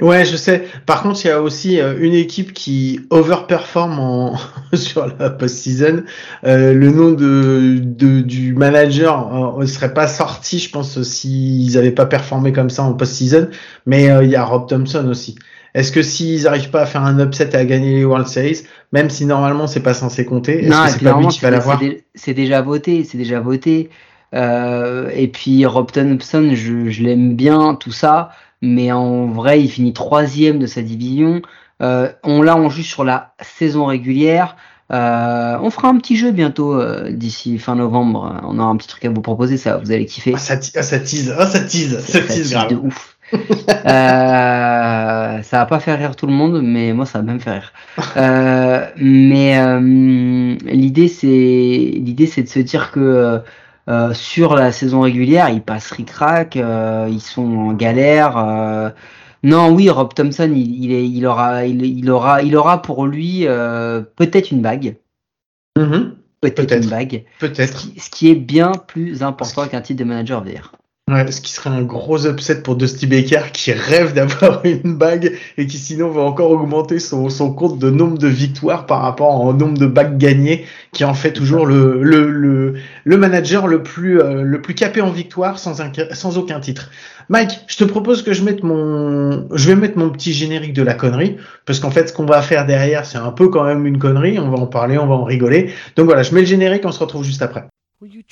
Ouais, 0.00 0.24
je 0.24 0.36
sais. 0.36 0.66
Par 0.86 1.02
contre, 1.02 1.24
il 1.24 1.28
y 1.28 1.30
a 1.30 1.40
aussi 1.40 1.80
euh, 1.80 1.96
une 2.00 2.14
équipe 2.14 2.52
qui 2.52 3.00
overperforme 3.10 4.00
en... 4.00 4.36
sur 4.74 5.06
la 5.06 5.30
post-season. 5.30 6.02
Euh, 6.44 6.74
le 6.74 6.90
nom 6.90 7.12
de, 7.12 7.78
de 7.78 8.20
du 8.20 8.54
manager 8.54 9.56
ne 9.56 9.62
euh, 9.62 9.66
serait 9.66 9.94
pas 9.94 10.08
sorti, 10.08 10.58
je 10.58 10.70
pense, 10.70 11.00
s'ils 11.02 11.74
n'avaient 11.74 11.92
pas 11.92 12.06
performé 12.06 12.52
comme 12.52 12.70
ça 12.70 12.82
en 12.82 12.92
post-season. 12.94 13.48
Mais 13.86 14.06
il 14.24 14.30
y 14.30 14.36
a 14.36 14.44
Rob 14.44 14.68
Thompson 14.68 15.06
aussi. 15.08 15.36
Est-ce 15.74 15.92
que 15.92 16.02
s'ils 16.02 16.42
n'arrent 16.42 16.70
pas 16.72 16.82
à 16.82 16.86
faire 16.86 17.02
un 17.02 17.24
upset 17.24 17.50
et 17.52 17.56
à 17.56 17.64
gagner 17.64 17.94
les 17.96 18.04
World 18.04 18.26
Series, 18.26 18.62
même 18.92 19.10
si 19.10 19.26
normalement 19.26 19.66
c'est 19.68 19.80
pas 19.82 19.94
censé 19.94 20.24
compter, 20.24 20.64
est-ce 20.64 20.70
que 20.70 20.90
c'est 20.90 21.04
pas 21.04 21.18
lui 21.18 21.28
qui 21.28 21.40
va 21.40 21.50
l'avoir 21.50 21.80
C'est 22.14 22.34
déjà 22.34 22.62
voté, 22.62 23.04
c'est 23.04 23.18
déjà 23.18 23.40
voté. 23.40 23.90
et 24.32 25.30
puis 25.32 25.66
Rob 25.66 25.90
Thompson, 25.92 26.50
je, 26.52 26.90
je 26.90 27.02
l'aime 27.02 27.34
bien, 27.34 27.74
tout 27.74 27.92
ça 27.92 28.30
mais 28.64 28.92
en 28.92 29.26
vrai, 29.26 29.60
il 29.60 29.68
finit 29.68 29.92
troisième 29.92 30.58
de 30.58 30.66
sa 30.66 30.82
division. 30.82 31.42
Euh, 31.82 32.10
on 32.22 32.42
là, 32.42 32.56
on 32.56 32.70
joue 32.70 32.82
sur 32.82 33.04
la 33.04 33.34
saison 33.40 33.86
régulière. 33.86 34.56
Euh, 34.92 35.56
on 35.60 35.70
fera 35.70 35.88
un 35.88 35.96
petit 35.98 36.16
jeu 36.16 36.30
bientôt 36.30 36.74
euh, 36.74 37.10
d'ici 37.10 37.58
fin 37.58 37.74
novembre. 37.74 38.40
On 38.44 38.58
aura 38.58 38.68
un 38.68 38.76
petit 38.76 38.88
truc 38.88 39.04
à 39.04 39.10
vous 39.10 39.20
proposer, 39.20 39.56
ça 39.56 39.78
vous 39.78 39.92
allez 39.92 40.06
kiffer. 40.06 40.32
Ah, 40.34 40.38
ça, 40.38 40.54
ah, 40.76 40.82
ça 40.82 40.98
tease, 40.98 41.34
ah, 41.36 41.46
ça 41.46 41.60
tease, 41.60 41.98
ça, 42.00 42.20
ça 42.20 42.26
tease, 42.26 42.52
grave. 42.52 42.70
de 42.70 42.76
ouf. 42.76 43.16
euh, 43.32 45.42
ça 45.42 45.58
va 45.58 45.66
pas 45.66 45.80
faire 45.80 45.98
rire 45.98 46.14
tout 46.14 46.26
le 46.26 46.32
monde, 46.32 46.60
mais 46.62 46.92
moi 46.92 47.06
ça 47.06 47.18
va 47.18 47.24
même 47.24 47.40
faire 47.40 47.54
rire. 47.54 47.72
Euh, 48.16 48.86
mais 48.96 49.58
euh, 49.58 50.56
l'idée 50.66 51.08
c'est 51.08 51.26
l'idée 51.26 52.26
c'est 52.26 52.42
de 52.42 52.48
se 52.48 52.60
dire 52.60 52.92
que 52.92 53.40
euh, 53.88 54.14
sur 54.14 54.54
la 54.54 54.72
saison 54.72 55.02
régulière 55.02 55.48
ils 55.50 55.62
passent 55.62 55.90
ric-rac, 55.90 56.56
ils 56.56 57.20
sont 57.20 57.56
en 57.56 57.72
galère. 57.74 58.92
non, 59.42 59.70
oui, 59.74 59.90
Rob 59.90 60.14
Thompson, 60.14 60.50
il, 60.54 60.84
il, 60.84 60.92
est, 60.92 61.08
il 61.08 61.26
aura, 61.26 61.66
il, 61.66 61.84
il, 61.84 62.10
aura, 62.10 62.42
il 62.42 62.56
aura 62.56 62.82
pour 62.82 63.06
lui 63.06 63.46
peut-être 64.16 64.50
une 64.50 64.62
bague. 64.62 64.96
Mm 65.76 65.82
-hmm. 65.82 66.10
Peut-être 66.40 66.68
peut 66.68 66.82
une 66.82 66.90
bague. 66.90 67.24
Peut-être. 67.38 67.78
Ce, 67.78 68.00
ce, 68.00 68.10
qui 68.10 68.30
est 68.30 68.34
bien 68.34 68.72
plus 68.86 69.22
important 69.22 69.66
qu'un 69.66 69.80
titre 69.80 70.00
de 70.00 70.08
manager 70.08 70.46
year. 70.46 70.72
Ouais, 71.10 71.30
ce 71.30 71.42
qui 71.42 71.52
serait 71.52 71.68
un 71.68 71.82
gros 71.82 72.26
upset 72.26 72.62
pour 72.62 72.76
Dusty 72.76 73.06
Baker 73.06 73.50
qui 73.52 73.72
rêve 73.72 74.14
d'avoir 74.14 74.64
une 74.64 74.96
bague 74.96 75.36
et 75.58 75.66
qui 75.66 75.76
sinon 75.76 76.08
va 76.08 76.22
encore 76.22 76.50
augmenter 76.50 76.98
son, 76.98 77.28
son 77.28 77.52
compte 77.52 77.78
de 77.78 77.90
nombre 77.90 78.16
de 78.16 78.26
victoires 78.26 78.86
par 78.86 79.02
rapport 79.02 79.38
au 79.44 79.52
nombre 79.52 79.76
de 79.76 79.84
bagues 79.84 80.16
gagnées, 80.16 80.64
qui 80.92 81.04
en 81.04 81.12
fait 81.12 81.34
toujours 81.34 81.66
le, 81.66 82.02
le, 82.02 82.30
le, 82.30 82.76
le 83.04 83.16
manager 83.18 83.66
le 83.66 83.82
plus, 83.82 84.18
euh, 84.18 84.40
le 84.40 84.62
plus 84.62 84.74
capé 84.74 85.02
en 85.02 85.10
victoire 85.10 85.58
sans, 85.58 85.82
un, 85.82 85.92
sans 86.12 86.38
aucun 86.38 86.58
titre. 86.58 86.90
Mike, 87.28 87.60
je 87.66 87.76
te 87.76 87.84
propose 87.84 88.22
que 88.22 88.32
je 88.32 88.42
mette 88.42 88.62
mon, 88.62 89.46
je 89.54 89.68
vais 89.68 89.76
mettre 89.76 89.98
mon 89.98 90.08
petit 90.08 90.32
générique 90.32 90.72
de 90.72 90.82
la 90.82 90.94
connerie, 90.94 91.36
parce 91.66 91.80
qu'en 91.80 91.90
fait, 91.90 92.08
ce 92.08 92.14
qu'on 92.14 92.24
va 92.24 92.40
faire 92.40 92.64
derrière, 92.64 93.04
c'est 93.04 93.18
un 93.18 93.32
peu 93.32 93.50
quand 93.50 93.64
même 93.64 93.86
une 93.86 93.98
connerie. 93.98 94.38
On 94.38 94.50
va 94.50 94.56
en 94.56 94.66
parler, 94.66 94.96
on 94.96 95.06
va 95.06 95.16
en 95.16 95.24
rigoler. 95.24 95.70
Donc 95.96 96.06
voilà, 96.06 96.22
je 96.22 96.34
mets 96.34 96.40
le 96.40 96.46
générique, 96.46 96.86
on 96.86 96.92
se 96.92 97.00
retrouve 97.00 97.24
juste 97.24 97.42
après. 97.42 97.66
Were 98.00 98.10
you 98.10 98.22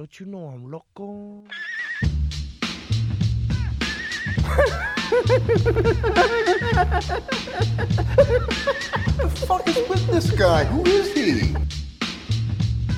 Don't 0.00 0.18
you 0.18 0.24
know 0.24 0.48
I'm 0.48 0.70
loco? 0.70 1.44
the 9.18 9.28
fuck 9.46 9.68
is 9.68 9.76
with 9.90 10.06
this 10.06 10.30
guy? 10.30 10.64
Who 10.64 10.86
is 10.86 11.12
he? 11.12 11.54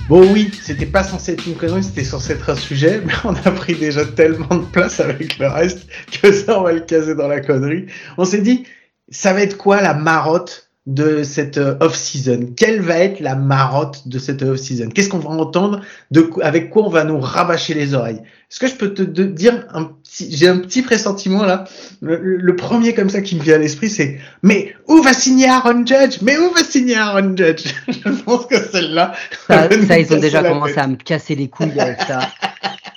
Bon 0.09 0.33
oui, 0.33 0.53
c'était 0.63 0.87
pas 0.87 1.03
censé 1.03 1.33
être 1.33 1.45
une 1.49 1.57
connerie, 1.57 1.83
c'était 1.83 2.05
censé 2.05 2.35
être 2.35 2.49
un 2.49 2.55
sujet, 2.55 3.03
mais 3.05 3.15
on 3.25 3.35
a 3.35 3.51
pris 3.51 3.75
déjà 3.75 4.05
tellement 4.05 4.55
de 4.55 4.67
place 4.67 5.01
avec 5.01 5.41
le 5.41 5.49
reste 5.49 5.89
que 6.13 6.31
ça 6.31 6.61
on 6.61 6.63
va 6.63 6.73
le 6.73 6.83
caser 6.83 7.17
dans 7.17 7.27
la 7.27 7.41
connerie. 7.41 7.87
On 8.17 8.25
s'est 8.25 8.43
dit, 8.43 8.65
ça 9.09 9.33
va 9.33 9.43
être 9.43 9.57
quoi 9.57 9.81
la 9.81 9.95
marotte? 9.95 10.71
De 10.87 11.23
cette 11.23 11.59
off-season 11.59 12.55
Quelle 12.57 12.81
va 12.81 12.99
être 12.99 13.21
la 13.21 13.37
marotte 13.37 14.09
de 14.09 14.19
cette 14.19 14.43
off-season? 14.43 14.89
Qu'est-ce 14.89 15.09
qu'on 15.09 15.19
va 15.19 15.31
entendre 15.31 15.81
de, 16.11 16.29
Avec 16.43 16.71
quoi 16.71 16.85
on 16.85 16.89
va 16.91 17.05
nous 17.05 17.21
rabâcher 17.21 17.75
les 17.75 17.95
oreilles? 17.95 18.21
Est-ce 18.51 18.61
que 18.61 18.67
je 18.67 18.75
peux 18.75 18.93
te, 18.93 19.03
dire 19.03 19.65
un 19.73 19.85
petit 19.85 20.35
J'ai 20.37 20.49
un 20.49 20.59
petit 20.59 20.83
pressentiment 20.83 21.45
là. 21.45 21.65
Le, 22.01 22.19
le, 22.19 22.57
premier 22.57 22.95
comme 22.95 23.09
ça 23.09 23.23
qui 23.23 23.37
me 23.37 23.43
vient 23.43 23.55
à 23.55 23.59
l'esprit, 23.59 23.89
c'est 23.89 24.19
mais 24.43 24.75
où 24.89 25.01
va 25.03 25.15
signer 25.15 25.49
Aaron 25.49 25.87
Judge? 25.87 26.19
Mais 26.21 26.37
où 26.37 26.53
va 26.53 26.63
signer 26.63 26.97
Aaron 26.97 27.35
Judge 27.37 27.65
Je 27.89 28.23
pense 28.23 28.47
que 28.47 28.59
celle-là. 28.59 29.15
Ça, 29.47 29.69
ça 29.71 29.99
ils 29.99 30.13
ont 30.13 30.21
déjà 30.21 30.43
commencé 30.43 30.79
à 30.79 30.87
me 30.87 30.97
casser 30.97 31.35
les 31.35 31.49
couilles 31.49 31.79
avec 31.79 32.03
ça. 32.03 32.29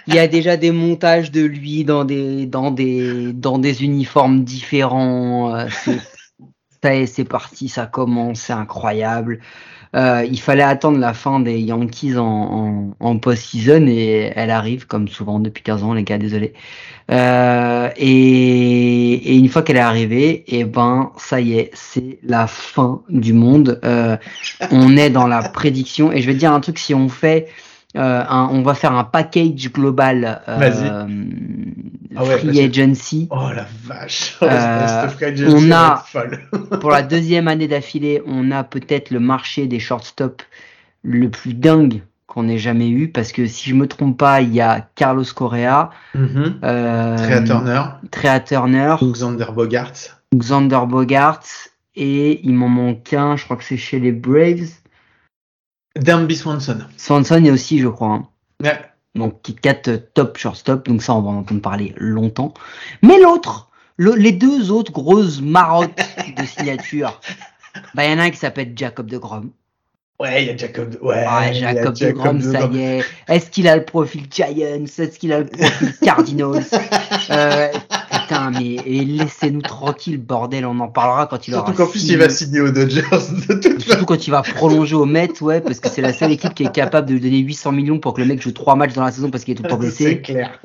Il 0.07 0.15
y 0.15 0.19
a 0.19 0.27
déjà 0.27 0.57
des 0.57 0.71
montages 0.71 1.31
de 1.31 1.41
lui 1.41 1.83
dans 1.83 2.03
des 2.03 2.45
dans 2.47 2.71
des 2.71 3.31
dans 3.31 3.57
des 3.57 3.83
uniformes 3.83 4.43
différents. 4.43 5.67
Euh, 6.85 7.05
c'est 7.07 7.25
parti, 7.25 7.69
ça 7.69 7.85
commence, 7.85 8.39
c'est 8.39 8.53
incroyable. 8.53 9.39
Euh, 9.95 10.25
il 10.29 10.39
fallait 10.41 10.63
attendre 10.63 10.97
la 10.99 11.13
fin 11.13 11.39
des 11.39 11.57
Yankees 11.59 12.17
en, 12.17 12.93
en, 12.99 13.17
post-season 13.17 13.87
et 13.87 14.33
elle 14.35 14.51
arrive 14.51 14.87
comme 14.87 15.07
souvent 15.07 15.39
depuis 15.39 15.63
15 15.63 15.83
ans, 15.83 15.93
les 15.93 16.03
gars, 16.03 16.17
désolé. 16.17 16.53
Euh, 17.11 17.89
et, 17.95 19.37
une 19.37 19.47
fois 19.47 19.61
qu'elle 19.61 19.77
est 19.77 19.79
arrivée, 19.79 20.43
et 20.47 20.59
eh 20.59 20.63
ben 20.65 21.11
ça 21.17 21.39
y 21.39 21.53
est, 21.53 21.71
c'est 21.73 22.19
la 22.23 22.47
fin 22.47 23.03
du 23.09 23.31
monde. 23.31 23.79
Euh, 23.85 24.17
on 24.71 24.97
est 24.97 25.09
dans 25.09 25.27
la 25.27 25.43
prédiction 25.43 26.11
et 26.11 26.21
je 26.21 26.27
vais 26.27 26.33
dire 26.33 26.51
un 26.51 26.59
truc 26.59 26.77
si 26.77 26.93
on 26.93 27.07
fait 27.07 27.47
un, 27.95 28.49
on 28.51 28.61
va 28.61 28.73
faire 28.73 28.93
un 28.93 29.03
package 29.03 29.71
global 29.71 30.41
euh, 30.47 31.07
ah 32.15 32.23
ouais, 32.23 32.37
free 32.37 32.61
agency. 32.61 33.27
Oh 33.29 33.49
la 33.55 33.65
vache. 33.83 34.37
Euh, 34.45 35.07
on 35.47 35.71
a 35.71 36.05
pour 36.79 36.91
la 36.91 37.01
deuxième 37.01 37.47
année 37.47 37.67
d'affilée, 37.67 38.21
on 38.25 38.51
a 38.51 38.63
peut-être 38.63 39.11
le 39.11 39.19
marché 39.19 39.67
des 39.67 39.79
shortstop 39.79 40.41
le 41.03 41.29
plus 41.29 41.53
dingue 41.53 42.01
qu'on 42.27 42.47
ait 42.47 42.57
jamais 42.57 42.89
eu 42.89 43.09
parce 43.09 43.31
que 43.31 43.47
si 43.47 43.69
je 43.69 43.75
me 43.75 43.87
trompe 43.87 44.17
pas, 44.17 44.41
il 44.41 44.53
y 44.53 44.61
a 44.61 44.87
Carlos 44.95 45.25
Correa, 45.35 45.89
mm 46.13 46.25
-hmm. 46.25 46.53
euh, 46.63 47.17
Trea 47.17 47.41
Turner, 47.41 47.81
Trea 48.11 48.39
Turner, 48.39 48.95
Xander 49.01 49.51
Bogarts, 49.53 50.21
Xander 50.35 50.85
Bogarts 50.87 51.69
et 51.95 52.41
il 52.43 52.53
m'en 52.53 52.69
manque 52.69 53.13
un, 53.13 53.35
je 53.37 53.43
crois 53.45 53.57
que 53.57 53.63
c'est 53.63 53.77
chez 53.77 53.99
les 53.99 54.11
Braves. 54.11 54.71
Derby 55.97 56.35
Swanson. 56.35 56.79
Swanson 56.97 57.43
est 57.45 57.51
aussi, 57.51 57.79
je 57.79 57.87
crois. 57.87 58.09
Hein. 58.09 58.27
Ouais. 58.63 58.79
Donc, 59.15 59.41
qui 59.41 59.55
quatre 59.55 59.95
top 60.13 60.37
shortstop. 60.37 60.87
Donc, 60.87 61.01
ça, 61.01 61.13
on 61.15 61.21
va 61.21 61.29
en 61.29 61.37
entendre 61.37 61.61
parler 61.61 61.93
longtemps. 61.97 62.53
Mais 63.01 63.19
l'autre, 63.19 63.69
le, 63.97 64.13
les 64.13 64.33
deux 64.33 64.71
autres 64.71 64.91
grosses 64.91 65.41
marottes 65.41 65.97
de 66.37 66.45
signature, 66.45 67.19
bah, 67.95 68.05
il 68.05 68.11
y 68.11 68.13
en 68.13 68.19
a 68.19 68.23
un 68.23 68.29
qui 68.29 68.37
s'appelle 68.37 68.73
Jacob 68.75 69.09
de 69.09 69.17
Grom. 69.17 69.51
Ouais, 70.19 70.43
il 70.43 70.47
y 70.47 70.49
a 70.49 70.55
Jacob. 70.55 70.97
Ouais, 71.01 71.25
ouais 71.27 71.53
Jacob, 71.53 71.93
de 71.93 72.11
Grom, 72.11 72.41
ça 72.41 72.67
y 72.67 72.79
est. 72.79 73.05
Est-ce 73.27 73.49
qu'il 73.49 73.67
a 73.67 73.75
le 73.75 73.83
profil 73.83 74.23
Giants? 74.31 74.85
Est-ce 74.85 75.19
qu'il 75.19 75.33
a 75.33 75.39
le 75.39 75.45
profil 75.45 75.93
Cardinals? 76.01 76.63
Euh, 77.31 77.71
Putain, 78.51 78.59
mais 78.59 79.03
laissez-nous 79.03 79.61
tranquille, 79.61 80.17
bordel. 80.17 80.65
On 80.65 80.79
en 80.79 80.87
parlera 80.87 81.27
quand 81.27 81.47
il 81.47 81.51
Surtout 81.53 81.71
aura. 81.71 81.77
qu'en 81.85 81.87
plus, 81.87 82.07
il 82.09 82.17
va 82.17 82.29
signer 82.29 82.61
aux 82.61 82.71
Dodgers. 82.71 83.01
Surtout 83.79 84.05
quand 84.05 84.27
il 84.27 84.31
va 84.31 84.41
prolonger 84.41 84.95
au 84.95 85.05
Mets, 85.05 85.41
ouais, 85.41 85.61
parce 85.61 85.79
que 85.79 85.89
c'est 85.89 86.01
la 86.01 86.13
seule 86.13 86.31
équipe 86.31 86.53
qui 86.53 86.63
est 86.63 86.71
capable 86.71 87.07
de 87.07 87.13
lui 87.13 87.19
donner 87.21 87.39
800 87.39 87.71
millions 87.71 87.99
pour 87.99 88.13
que 88.13 88.21
le 88.21 88.27
mec 88.27 88.41
joue 88.41 88.51
trois 88.51 88.75
matchs 88.75 88.93
dans 88.93 89.03
la 89.03 89.11
saison 89.11 89.29
parce 89.29 89.43
qu'il 89.43 89.53
est 89.53 89.57
tout 89.57 89.63
le 89.63 89.69
temps 89.69 89.77
blessé. 89.79 90.03
C'est 90.03 90.21
clair. 90.21 90.59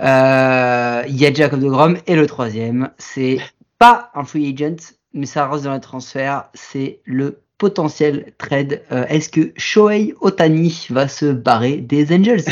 euh, 0.00 1.02
il 1.08 1.16
y 1.16 1.26
a 1.26 1.32
Jacob 1.32 1.60
de 1.60 1.68
Grom 1.68 1.96
et 2.06 2.16
le 2.16 2.26
troisième, 2.26 2.90
c'est 2.98 3.38
pas 3.78 4.10
un 4.14 4.24
free 4.24 4.52
agent, 4.54 4.94
mais 5.12 5.26
ça 5.26 5.48
reste 5.48 5.64
dans 5.64 5.74
le 5.74 5.80
transfert, 5.80 6.44
c'est 6.54 7.00
le 7.04 7.38
potentiel 7.58 8.32
trade. 8.38 8.82
Euh, 8.92 9.04
Est-ce 9.08 9.28
que 9.28 9.52
Shohei 9.56 10.14
Otani 10.20 10.86
va 10.90 11.08
se 11.08 11.26
barrer 11.26 11.76
des 11.76 12.14
Angels, 12.14 12.42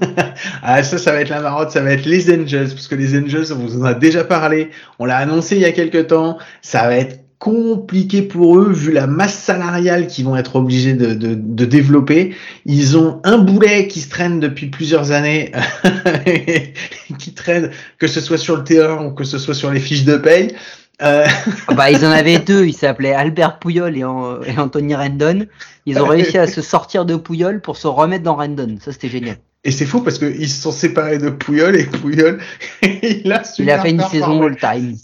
Ah, 0.62 0.82
ça, 0.82 0.98
ça 0.98 1.12
va 1.12 1.20
être 1.20 1.28
la 1.28 1.40
marotte, 1.40 1.70
ça 1.70 1.80
va 1.80 1.92
être 1.92 2.06
les 2.06 2.32
Angels, 2.32 2.68
parce 2.68 2.86
que 2.86 2.94
les 2.94 3.18
Angels, 3.18 3.52
on 3.52 3.56
vous 3.56 3.80
en 3.80 3.84
a 3.84 3.94
déjà 3.94 4.24
parlé, 4.24 4.70
on 4.98 5.04
l'a 5.04 5.16
annoncé 5.16 5.56
il 5.56 5.62
y 5.62 5.64
a 5.64 5.72
quelques 5.72 6.08
temps, 6.08 6.38
ça 6.62 6.82
va 6.82 6.96
être 6.96 7.20
compliqué 7.40 8.20
pour 8.20 8.58
eux 8.58 8.70
vu 8.70 8.92
la 8.92 9.06
masse 9.06 9.34
salariale 9.34 10.06
qu'ils 10.06 10.26
vont 10.26 10.36
être 10.36 10.56
obligés 10.56 10.92
de, 10.92 11.14
de, 11.14 11.34
de, 11.34 11.64
développer. 11.64 12.36
Ils 12.66 12.98
ont 12.98 13.20
un 13.24 13.38
boulet 13.38 13.88
qui 13.88 14.00
se 14.00 14.10
traîne 14.10 14.40
depuis 14.40 14.66
plusieurs 14.66 15.10
années, 15.10 15.50
qui 17.18 17.32
traîne 17.32 17.70
que 17.98 18.06
ce 18.06 18.20
soit 18.20 18.36
sur 18.36 18.58
le 18.58 18.64
terrain 18.64 19.06
ou 19.06 19.12
que 19.12 19.24
ce 19.24 19.38
soit 19.38 19.54
sur 19.54 19.70
les 19.70 19.80
fiches 19.80 20.04
de 20.04 20.18
paye. 20.18 20.54
Euh... 21.00 21.26
bah, 21.74 21.90
ils 21.90 22.04
en 22.04 22.10
avaient 22.10 22.38
deux, 22.38 22.66
ils 22.66 22.74
s'appelaient 22.74 23.14
Albert 23.14 23.58
Pouyol 23.58 23.96
et, 23.96 24.00
et, 24.00 24.58
Anthony 24.58 24.94
Rendon. 24.94 25.46
Ils 25.86 25.98
ont 25.98 26.06
réussi 26.06 26.36
à 26.36 26.46
se 26.46 26.60
sortir 26.60 27.06
de 27.06 27.16
Pouyol 27.16 27.62
pour 27.62 27.78
se 27.78 27.86
remettre 27.86 28.22
dans 28.22 28.36
Rendon. 28.36 28.76
Ça, 28.80 28.92
c'était 28.92 29.08
génial. 29.08 29.36
Et 29.62 29.70
c'est 29.70 29.84
fou 29.84 30.00
parce 30.00 30.18
qu'ils 30.18 30.48
se 30.48 30.62
sont 30.62 30.72
séparés 30.72 31.18
de 31.18 31.28
Pouyol 31.28 31.76
et 31.76 31.84
Pouyol, 31.84 32.40
il 32.82 33.30
a, 33.30 33.42
il 33.58 33.70
a 33.70 33.78
fait 33.80 33.90
une 33.90 34.00
saison 34.00 34.42
all-time. 34.42 34.96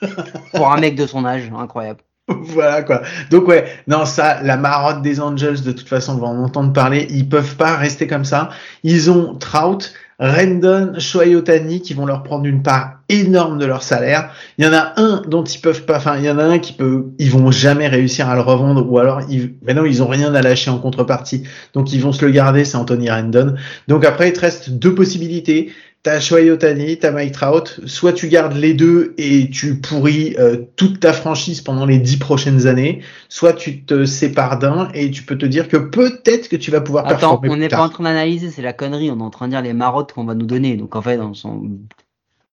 pour 0.54 0.72
un 0.72 0.80
mec 0.80 0.96
de 0.96 1.06
son 1.06 1.24
âge, 1.24 1.50
incroyable. 1.56 2.00
Voilà 2.26 2.82
quoi. 2.82 3.02
Donc 3.30 3.48
ouais, 3.48 3.64
non 3.86 4.04
ça, 4.04 4.42
la 4.42 4.56
marotte 4.56 5.02
des 5.02 5.20
Angels, 5.20 5.62
de 5.62 5.72
toute 5.72 5.88
façon, 5.88 6.14
on 6.14 6.18
va 6.18 6.26
en 6.28 6.42
entendre 6.42 6.72
parler. 6.72 7.06
Ils 7.10 7.28
peuvent 7.28 7.56
pas 7.56 7.76
rester 7.76 8.06
comme 8.06 8.24
ça. 8.24 8.50
Ils 8.82 9.10
ont 9.10 9.34
Trout, 9.36 9.92
Rendon, 10.18 10.94
Shoyotani 10.98 11.80
qui 11.80 11.94
vont 11.94 12.06
leur 12.06 12.22
prendre 12.22 12.46
une 12.46 12.62
part 12.62 12.99
énorme 13.10 13.58
de 13.58 13.66
leur 13.66 13.82
salaire. 13.82 14.30
Il 14.56 14.64
y 14.64 14.68
en 14.68 14.72
a 14.72 14.94
un 14.96 15.22
dont 15.28 15.44
ils 15.44 15.60
peuvent 15.60 15.84
pas, 15.84 15.98
enfin, 15.98 16.16
il 16.18 16.24
y 16.24 16.30
en 16.30 16.38
a 16.38 16.44
un 16.44 16.58
qui 16.58 16.72
peut, 16.72 17.06
ils 17.18 17.30
vont 17.30 17.50
jamais 17.50 17.88
réussir 17.88 18.28
à 18.28 18.34
le 18.34 18.40
revendre 18.40 18.90
ou 18.90 18.98
alors, 18.98 19.20
ils, 19.28 19.54
maintenant, 19.66 19.84
ils 19.84 20.02
ont 20.02 20.08
rien 20.08 20.34
à 20.34 20.42
lâcher 20.42 20.70
en 20.70 20.78
contrepartie. 20.78 21.42
Donc, 21.74 21.92
ils 21.92 22.00
vont 22.00 22.12
se 22.12 22.24
le 22.24 22.30
garder, 22.30 22.64
c'est 22.64 22.76
Anthony 22.76 23.10
Rendon. 23.10 23.54
Donc, 23.88 24.04
après, 24.04 24.28
il 24.28 24.32
te 24.32 24.40
reste 24.40 24.70
deux 24.70 24.94
possibilités. 24.94 25.70
T'as 26.02 26.18
Shohei 26.18 26.50
Otani, 26.50 26.98
t'as 26.98 27.10
Mike 27.10 27.32
Trout. 27.32 27.80
Soit 27.84 28.14
tu 28.14 28.28
gardes 28.28 28.56
les 28.56 28.72
deux 28.72 29.12
et 29.18 29.50
tu 29.50 29.80
pourris 29.80 30.34
euh, 30.38 30.56
toute 30.76 30.98
ta 30.98 31.12
franchise 31.12 31.60
pendant 31.60 31.84
les 31.84 31.98
dix 31.98 32.16
prochaines 32.16 32.66
années. 32.66 33.02
Soit 33.28 33.52
tu 33.52 33.82
te 33.82 34.06
sépares 34.06 34.58
d'un 34.58 34.88
et 34.94 35.10
tu 35.10 35.24
peux 35.24 35.36
te 35.36 35.44
dire 35.44 35.68
que 35.68 35.76
peut-être 35.76 36.48
que 36.48 36.56
tu 36.56 36.70
vas 36.70 36.80
pouvoir 36.80 37.06
Attends, 37.06 37.18
performer 37.18 37.50
on 37.50 37.56
n'est 37.56 37.68
pas 37.68 37.82
en 37.82 37.90
train 37.90 38.04
d'analyser, 38.04 38.48
c'est 38.48 38.62
la 38.62 38.72
connerie. 38.72 39.10
On 39.10 39.18
est 39.18 39.22
en 39.22 39.28
train 39.28 39.46
de 39.46 39.50
dire 39.50 39.60
les 39.60 39.74
marottes 39.74 40.12
qu'on 40.12 40.24
va 40.24 40.34
nous 40.34 40.46
donner. 40.46 40.76
Donc 40.76 40.96
en 40.96 41.02
fait, 41.02 41.18
on 41.18 41.34
s'en 41.34 41.64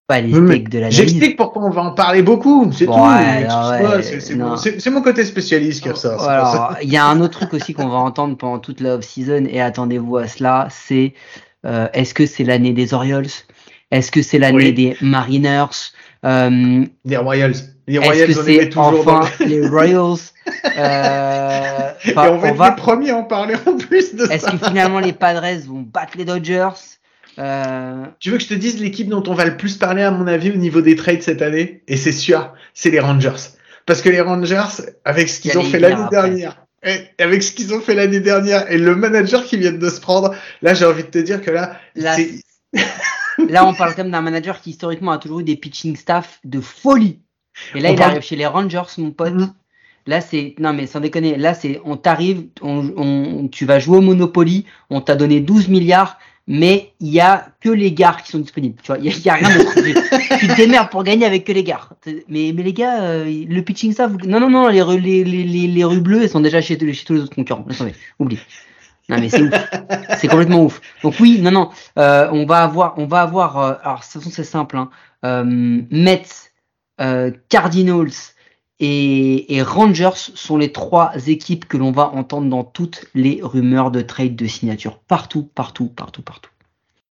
pas 0.08 0.22
les 0.22 0.32
Oui, 0.32 0.40
mais 0.40 0.54
steaks 0.54 0.68
de 0.70 0.78
l'analyse. 0.78 0.96
J'explique 0.98 1.36
pourquoi 1.36 1.62
on 1.64 1.70
va 1.70 1.82
en 1.82 1.90
parler 1.92 2.22
beaucoup, 2.22 2.72
c'est 2.72 2.86
Bon, 2.86 2.94
tout. 2.96 3.02
ouais, 3.02 3.42
Excuse-moi, 3.42 4.52
ouais, 4.54 4.80
c'est- 4.80 4.90
mon- 4.90 5.02
côté 5.02 5.22
spécialiste 5.24 5.82
qui 5.82 5.90
ressort. 5.90 6.26
alors, 6.26 6.76
Il 6.82 6.90
y 6.90 6.96
a 6.96 7.04
un 7.04 7.20
autre 7.20 7.38
truc 7.40 7.52
aussi 7.54 7.74
qu'on 7.74 7.88
va 7.88 7.98
entendre 7.98 8.36
pendant 8.38 8.58
toute 8.58 8.80
la 8.80 8.94
off-season 8.96 9.44
et 9.48 9.60
attendez-vous 9.60 10.16
à 10.16 10.26
cela, 10.26 10.66
c'est 10.70 11.12
euh, 11.66 11.88
est-ce 11.92 12.14
que 12.14 12.24
c'est 12.24 12.42
l'année 12.44 12.72
des 12.72 12.94
Orioles? 12.94 13.26
Est-ce 13.90 14.10
que 14.10 14.22
c'est 14.22 14.38
l'année 14.38 14.56
Oui. 14.56 14.72
des 14.72 14.96
Mariners? 15.02 15.66
Euh, 16.24 16.84
Les 17.04 17.16
Royals. 17.18 17.52
Les 17.86 17.96
Est-ce 17.96 18.04
Royals, 18.06 18.26
que 18.34 18.40
on 18.40 18.44
les 18.44 18.68
toujours 18.70 19.04
dans 19.04 19.18
enfin 19.20 19.44
les 19.44 19.68
Royals? 19.68 20.16
Euh, 20.78 21.90
Et 22.06 22.16
on 22.16 22.38
va 22.38 22.48
être 22.48 22.56
va- 22.56 22.70
les 22.70 22.76
premiers 22.76 23.10
à 23.10 23.16
en 23.16 23.24
parler 23.24 23.54
en 23.66 23.76
plus 23.76 24.14
de 24.14 24.24
Est-ce 24.30 24.46
ça. 24.46 24.52
que 24.52 24.66
finalement 24.66 24.98
les 25.00 25.12
Padres 25.12 25.44
vont 25.66 25.82
battre 25.82 26.16
les 26.16 26.24
Dodgers? 26.24 26.70
Euh, 27.38 28.04
Tu 28.20 28.30
veux 28.30 28.38
que 28.38 28.42
je 28.42 28.48
te 28.48 28.54
dise 28.54 28.80
l'équipe 28.80 29.08
dont 29.08 29.22
on 29.26 29.34
va 29.34 29.44
le 29.44 29.56
plus 29.56 29.76
parler, 29.76 30.02
à 30.02 30.10
mon 30.10 30.26
avis, 30.26 30.50
au 30.50 30.56
niveau 30.56 30.80
des 30.80 30.96
trades 30.96 31.22
cette 31.22 31.42
année? 31.42 31.82
Et 31.88 31.96
c'est 31.96 32.12
sûr, 32.12 32.52
c'est 32.74 32.90
les 32.90 33.00
Rangers. 33.00 33.52
Parce 33.86 34.02
que 34.02 34.08
les 34.08 34.20
Rangers, 34.20 34.82
avec 35.04 35.28
ce 35.28 35.40
qu'ils 35.40 35.56
ont 35.58 35.62
fait 35.64 35.78
l'année 35.78 36.08
dernière, 36.10 36.64
et 36.84 36.98
avec 37.22 37.42
ce 37.42 37.52
qu'ils 37.52 37.72
ont 37.74 37.80
fait 37.80 37.94
l'année 37.94 38.20
dernière, 38.20 38.70
et 38.70 38.76
le 38.78 38.94
manager 38.94 39.44
qui 39.44 39.56
vient 39.56 39.72
de 39.72 39.88
se 39.88 40.00
prendre, 40.00 40.34
là, 40.62 40.74
j'ai 40.74 40.84
envie 40.84 41.04
de 41.04 41.08
te 41.08 41.18
dire 41.18 41.40
que 41.42 41.50
là, 41.50 41.78
Là, 41.94 42.14
c'est- 42.16 42.42
Là, 43.48 43.64
on 43.66 43.72
parle 43.72 43.94
quand 43.94 44.02
même 44.02 44.10
d'un 44.12 44.20
manager 44.20 44.60
qui 44.60 44.70
historiquement 44.70 45.12
a 45.12 45.18
toujours 45.18 45.40
eu 45.40 45.44
des 45.44 45.56
pitching 45.56 45.94
staff 45.96 46.40
de 46.44 46.60
folie. 46.60 47.20
Et 47.74 47.80
là, 47.80 47.90
On 47.90 47.92
il 47.92 47.96
parle- 47.98 48.10
arrive 48.10 48.22
chez 48.22 48.34
les 48.36 48.46
Rangers, 48.46 48.82
mon 48.98 49.12
pote. 49.12 49.32
Mhm. 49.32 49.52
Là, 50.06 50.20
c'est 50.20 50.54
non 50.58 50.72
mais 50.72 50.86
sans 50.86 51.00
déconner. 51.00 51.36
Là, 51.36 51.54
c'est 51.54 51.80
on 51.84 51.96
t'arrive, 51.96 52.46
on, 52.62 52.92
on- 52.96 53.48
tu 53.48 53.64
vas 53.64 53.78
jouer 53.78 53.98
au 53.98 54.00
Monopoly. 54.00 54.64
On 54.90 55.00
t'a 55.00 55.14
donné 55.16 55.40
12 55.40 55.68
milliards, 55.68 56.18
mais 56.50 56.92
il 56.98 57.10
y 57.10 57.20
a 57.20 57.48
que 57.60 57.68
les 57.68 57.92
gars 57.92 58.16
qui 58.24 58.32
sont 58.32 58.38
disponibles. 58.38 58.80
Tu 58.82 58.86
vois, 58.88 58.98
il 58.98 59.04
y, 59.04 59.08
a- 59.10 59.12
il 59.16 59.24
y 59.24 59.28
a 59.28 59.34
rien 59.34 59.56
d'autre. 59.56 59.74
tu 60.40 60.48
te 60.48 60.56
démerdes 60.56 60.88
pour 60.90 61.04
gagner 61.04 61.26
avec 61.26 61.44
que 61.44 61.52
les 61.52 61.62
gars. 61.62 61.82
Mais 62.28 62.52
mais 62.54 62.62
les 62.62 62.72
gars, 62.72 63.02
euh, 63.02 63.24
le 63.48 63.60
pitching 63.62 63.92
staff, 63.92 64.10
vous- 64.10 64.26
non 64.26 64.40
non 64.40 64.48
non, 64.50 64.66
les 64.68 64.82
les 64.98 65.22
les 65.24 65.66
les, 65.68 65.84
rues 65.84 66.00
bleues, 66.00 66.22
elles 66.22 66.30
sont 66.30 66.40
déjà 66.40 66.60
chez, 66.60 66.76
chez 66.94 67.04
tous 67.04 67.12
les 67.14 67.20
autres 67.20 67.34
concurrents. 67.34 67.66
Tomber, 67.76 67.94
oublie. 68.18 68.38
Non 69.10 69.18
mais 69.20 69.28
c'est 69.30 69.42
ouf, 69.42 69.54
c'est 70.18 70.28
complètement 70.28 70.64
ouf. 70.64 70.80
Donc 71.02 71.14
oui, 71.20 71.38
non 71.40 71.50
non, 71.50 71.70
euh, 71.98 72.28
on 72.32 72.44
va 72.46 72.62
avoir, 72.64 72.94
on 72.98 73.06
va 73.06 73.22
avoir. 73.22 73.58
euh, 73.58 73.74
alors 73.82 73.98
de 74.00 74.02
toute 74.04 74.12
façon 74.14 74.30
c'est 74.30 74.44
simple. 74.44 74.76
Hein, 74.76 74.90
euh, 75.24 75.44
Mets, 75.46 76.22
euh, 77.00 77.30
Cardinals 77.48 78.10
et, 78.80 79.62
Rangers 79.62 80.10
sont 80.14 80.56
les 80.56 80.72
trois 80.72 81.12
équipes 81.26 81.66
que 81.66 81.76
l'on 81.76 81.92
va 81.92 82.10
entendre 82.10 82.48
dans 82.48 82.64
toutes 82.64 83.06
les 83.14 83.40
rumeurs 83.42 83.90
de 83.90 84.00
trade 84.00 84.36
de 84.36 84.46
signature, 84.46 84.98
partout, 84.98 85.50
partout, 85.54 85.88
partout, 85.88 86.22
partout. 86.22 86.50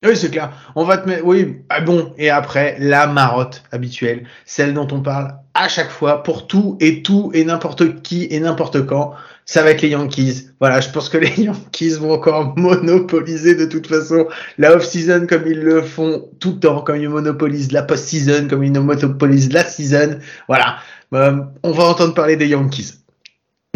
Oui, 0.03 0.17
c'est 0.17 0.31
clair. 0.31 0.51
On 0.75 0.83
va 0.83 0.97
te 0.97 1.07
mettre. 1.07 1.23
Oui, 1.25 1.57
ah 1.69 1.81
bon. 1.81 2.13
Et 2.17 2.31
après, 2.31 2.75
la 2.79 3.05
marotte 3.05 3.63
habituelle, 3.71 4.25
celle 4.45 4.73
dont 4.73 4.87
on 4.91 5.01
parle 5.01 5.35
à 5.53 5.67
chaque 5.67 5.91
fois 5.91 6.23
pour 6.23 6.47
tout 6.47 6.75
et 6.79 7.03
tout 7.03 7.29
et 7.35 7.43
n'importe 7.45 8.01
qui 8.01 8.27
et 8.31 8.39
n'importe 8.39 8.85
quand. 8.85 9.13
Ça 9.45 9.61
va 9.61 9.71
être 9.71 9.81
les 9.81 9.89
Yankees. 9.89 10.47
Voilà, 10.59 10.81
je 10.81 10.89
pense 10.89 11.09
que 11.09 11.17
les 11.17 11.41
Yankees 11.43 11.97
vont 11.99 12.13
encore 12.13 12.57
monopoliser 12.57 13.53
de 13.53 13.65
toute 13.65 13.85
façon 13.85 14.27
la 14.57 14.75
off-season 14.75 15.27
comme 15.27 15.45
ils 15.45 15.59
le 15.59 15.83
font 15.83 16.29
tout 16.39 16.53
le 16.53 16.59
temps, 16.59 16.81
comme 16.81 16.97
ils 16.97 17.09
monopolisent 17.09 17.71
la 17.71 17.83
post-season, 17.83 18.47
comme 18.47 18.63
ils 18.63 18.71
monopolisent 18.71 19.53
la 19.53 19.65
season. 19.65 20.17
Voilà. 20.47 20.77
Euh, 21.13 21.43
on 21.61 21.71
va 21.71 21.83
entendre 21.83 22.15
parler 22.15 22.37
des 22.37 22.47
Yankees. 22.47 22.93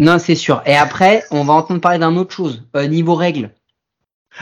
Non, 0.00 0.18
c'est 0.18 0.34
sûr. 0.34 0.62
Et 0.66 0.74
après, 0.74 1.22
on 1.30 1.44
va 1.44 1.54
entendre 1.54 1.80
parler 1.80 1.98
d'un 1.98 2.16
autre 2.16 2.34
chose. 2.34 2.64
Euh, 2.74 2.86
niveau 2.86 3.14
règles, 3.14 3.50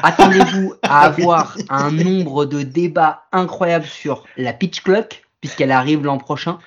attendez-vous 0.03 0.74
à 0.82 1.03
avoir 1.03 1.57
un 1.68 1.90
nombre 1.90 2.45
de 2.45 2.62
débats 2.62 3.24
incroyables 3.32 3.86
sur 3.86 4.24
la 4.36 4.53
pitch 4.53 4.82
clock, 4.82 5.22
puisqu'elle 5.40 5.72
arrive 5.72 6.05
l'an 6.05 6.18
prochain, 6.18 6.59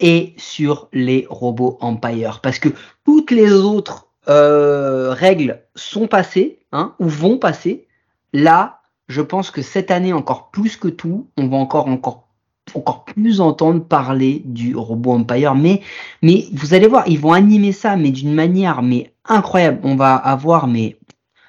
et 0.00 0.34
sur 0.36 0.88
les 0.92 1.26
robots 1.28 1.78
Empire. 1.80 2.40
Parce 2.42 2.58
que 2.58 2.70
toutes 3.04 3.30
les 3.30 3.52
autres 3.52 4.08
euh, 4.28 5.12
règles 5.12 5.62
sont 5.74 6.06
passées, 6.06 6.60
hein, 6.72 6.94
ou 6.98 7.08
vont 7.08 7.38
passer. 7.38 7.86
Là, 8.32 8.80
je 9.08 9.20
pense 9.20 9.50
que 9.50 9.62
cette 9.62 9.90
année, 9.90 10.12
encore 10.12 10.50
plus 10.50 10.76
que 10.76 10.88
tout, 10.88 11.28
on 11.36 11.48
va 11.48 11.56
encore, 11.56 11.88
encore, 11.88 12.28
encore 12.74 13.04
plus 13.04 13.40
entendre 13.40 13.82
parler 13.82 14.42
du 14.44 14.76
robot 14.76 15.12
Empire. 15.12 15.54
Mais 15.54 15.80
mais 16.22 16.46
vous 16.52 16.74
allez 16.74 16.86
voir, 16.86 17.04
ils 17.08 17.18
vont 17.18 17.32
animer 17.32 17.72
ça, 17.72 17.96
mais 17.96 18.10
d'une 18.10 18.32
manière 18.32 18.82
mais 18.82 19.12
incroyable. 19.24 19.80
On 19.82 19.96
va 19.96 20.14
avoir, 20.14 20.66
mais 20.66 20.96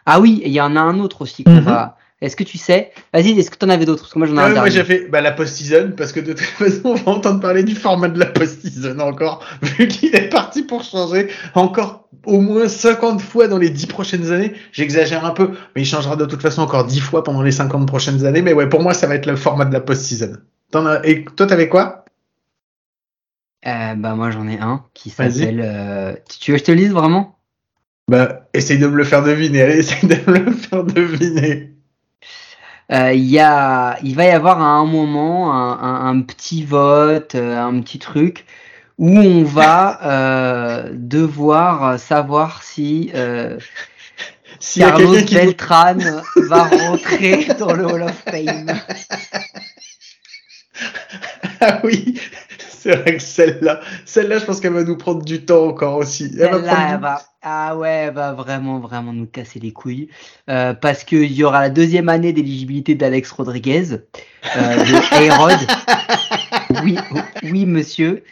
ah 0.06 0.20
oui, 0.20 0.42
il 0.46 0.52
y 0.52 0.62
en 0.62 0.76
a 0.76 0.80
un 0.82 1.00
autre 1.00 1.22
aussi 1.22 1.44
qu'on 1.44 1.52
Mhm. 1.52 1.62
va. 1.62 1.98
Est-ce 2.22 2.36
que 2.36 2.44
tu 2.44 2.60
sais? 2.60 2.92
Vas-y, 3.16 3.32
est-ce 3.40 3.50
que 3.50 3.58
tu 3.58 3.66
en 3.66 3.70
avais 3.70 3.86
d'autres? 3.86 4.04
Parce 4.04 4.14
que 4.14 4.20
moi 4.20 4.28
j'en 4.28 4.34
ai 4.36 4.38
Ouais, 4.38 4.44
un 4.44 4.48
moi 4.50 4.54
dernier. 4.54 4.72
j'ai 4.72 4.84
fait 4.84 5.08
bah, 5.10 5.22
la 5.22 5.32
post-season 5.32 5.94
parce 5.98 6.12
que 6.12 6.20
de 6.20 6.34
toute 6.34 6.42
façon 6.46 6.82
on 6.86 6.94
va 6.94 7.12
entendre 7.14 7.40
parler 7.40 7.64
du 7.64 7.74
format 7.74 8.10
de 8.10 8.20
la 8.20 8.28
post-season 8.28 9.00
encore 9.00 9.44
vu 9.64 9.88
qu'il 9.88 10.16
est 10.16 10.30
parti 10.30 10.62
pour 10.62 10.84
changer 10.84 11.30
encore 11.56 12.08
au 12.28 12.40
moins 12.40 12.68
50 12.68 13.22
fois 13.22 13.48
dans 13.48 13.58
les 13.58 13.72
10 13.72 13.88
prochaines 13.88 14.32
années. 14.32 14.54
J'exagère 14.72 15.26
un 15.26 15.32
peu 15.32 15.50
mais 15.76 15.82
il 15.82 15.86
changera 15.86 16.16
de 16.16 16.26
toute 16.26 16.44
façon 16.44 16.62
encore 16.62 16.86
10 16.86 17.00
fois 17.00 17.24
pendant 17.24 17.42
les 17.42 17.52
50 17.52 17.88
prochaines 17.88 18.24
années 18.24 18.44
mais 18.44 18.54
ouais 18.54 18.70
pour 18.70 18.84
moi 18.84 18.94
ça 18.94 19.08
va 19.08 19.16
être 19.16 19.26
le 19.26 19.36
format 19.36 19.66
de 19.66 19.74
la 19.74 19.82
post-season. 19.82 20.34
As- 20.76 21.02
Et 21.04 21.26
toi 21.26 21.48
t'avais 21.48 21.70
quoi? 21.70 22.06
Euh, 23.66 23.96
bah 23.96 24.14
moi 24.16 24.30
j'en 24.32 24.48
ai 24.48 24.60
un 24.60 24.84
qui 24.94 25.10
s'appelle. 25.10 25.62
euh, 25.64 26.14
Tu 26.40 26.52
veux 26.52 26.58
que 26.58 26.62
je 26.62 26.66
te 26.66 26.72
le 26.72 26.78
lise 26.78 26.92
vraiment? 26.92 27.38
Bah 28.12 28.48
essaye 28.54 28.78
de 28.78 28.86
me 28.88 28.96
le 28.96 29.04
faire 29.04 29.24
deviner, 29.24 29.62
allez 29.64 29.80
essaye 29.80 30.08
de 30.10 30.16
me 30.32 30.38
le 30.40 30.52
faire 30.52 30.84
deviner. 30.84 31.74
Euh, 32.92 33.14
Il 33.14 33.24
y 33.30 33.40
a, 33.40 33.98
il 34.04 34.16
va 34.16 34.26
y 34.26 34.30
avoir 34.30 34.62
à 34.62 34.66
un 34.66 34.86
moment 34.86 35.54
un, 35.54 35.80
un- 35.80 36.10
un 36.10 36.22
petit 36.22 36.64
vote, 36.64 37.36
euh, 37.36 37.58
un 37.62 37.80
petit 37.82 38.00
truc 38.00 38.46
où 38.98 39.18
on 39.20 39.44
va 39.44 40.00
euh, 40.06 40.90
devoir 40.94 42.00
savoir 42.00 42.64
si 42.64 43.12
euh, 43.16 43.60
Carlos 44.78 45.26
Beltran 45.32 45.98
va 46.36 46.64
rentrer 46.66 47.46
dans 47.60 47.74
le 47.74 47.86
Hall 47.86 48.04
of 48.04 48.16
Fame. 48.30 48.82
Ah 51.60 51.80
oui, 51.84 52.20
c'est 52.82 52.96
vrai 52.96 53.18
que 53.18 53.22
celle-là, 53.22 53.80
celle-là 54.06 54.40
je 54.40 54.46
pense 54.46 54.60
qu'elle 54.60 54.74
va 54.74 54.84
nous 54.84 54.98
prendre 54.98 55.24
du 55.24 55.46
temps 55.46 55.66
encore 55.68 55.98
aussi. 55.98 56.32
Elle 56.40 56.50
va 56.50 56.58
Celle-là, 56.58 56.74
prendre 56.74 56.88
elle 56.90 56.96
du- 56.98 57.02
va, 57.04 57.22
ah 57.44 57.78
ouais, 57.78 57.90
elle 58.08 58.14
va 58.14 58.34
vraiment, 58.34 58.80
vraiment 58.80 59.14
nous 59.14 59.26
casser 59.28 59.60
les 59.60 59.72
couilles. 59.72 60.10
Euh, 60.50 60.74
parce 60.74 61.04
qu'il 61.04 61.32
y 61.32 61.44
aura 61.44 61.62
la 61.62 61.70
deuxième 61.70 62.10
année 62.10 62.34
d'éligibilité 62.34 62.96
d'Alex 62.96 63.32
Rodriguez, 63.32 63.84
euh, 64.58 64.76
de. 64.78 65.66
Oui, 66.84 66.98
oui, 67.44 67.66
monsieur. 67.66 68.24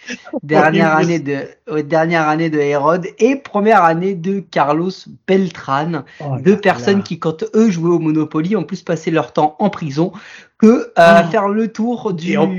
Dernière 0.43 0.95
Oui, 0.97 1.03
année 1.03 1.19
de, 1.19 1.37
euh, 1.69 1.83
dernière 1.83 2.27
année 2.27 2.49
de 2.49 2.59
A-Rod 2.59 3.05
et 3.19 3.35
première 3.35 3.83
année 3.83 4.15
de 4.15 4.39
Carlos 4.39 4.91
Beltran. 5.27 6.03
Oh 6.19 6.37
Deux 6.39 6.57
personnes 6.57 6.97
là. 6.97 7.03
qui, 7.03 7.19
quand 7.19 7.43
eux 7.55 7.69
jouaient 7.69 7.91
au 7.95 7.99
Monopoly, 7.99 8.55
ont 8.55 8.63
plus 8.63 8.81
passé 8.81 9.11
leur 9.11 9.33
temps 9.33 9.55
en 9.59 9.69
prison 9.69 10.13
que 10.57 10.91
à 10.95 11.23
Oh. 11.27 11.31
faire 11.31 11.47
le 11.49 11.67
tour 11.71 12.13
du. 12.13 12.31
Et 12.31 12.37
en- 12.37 12.51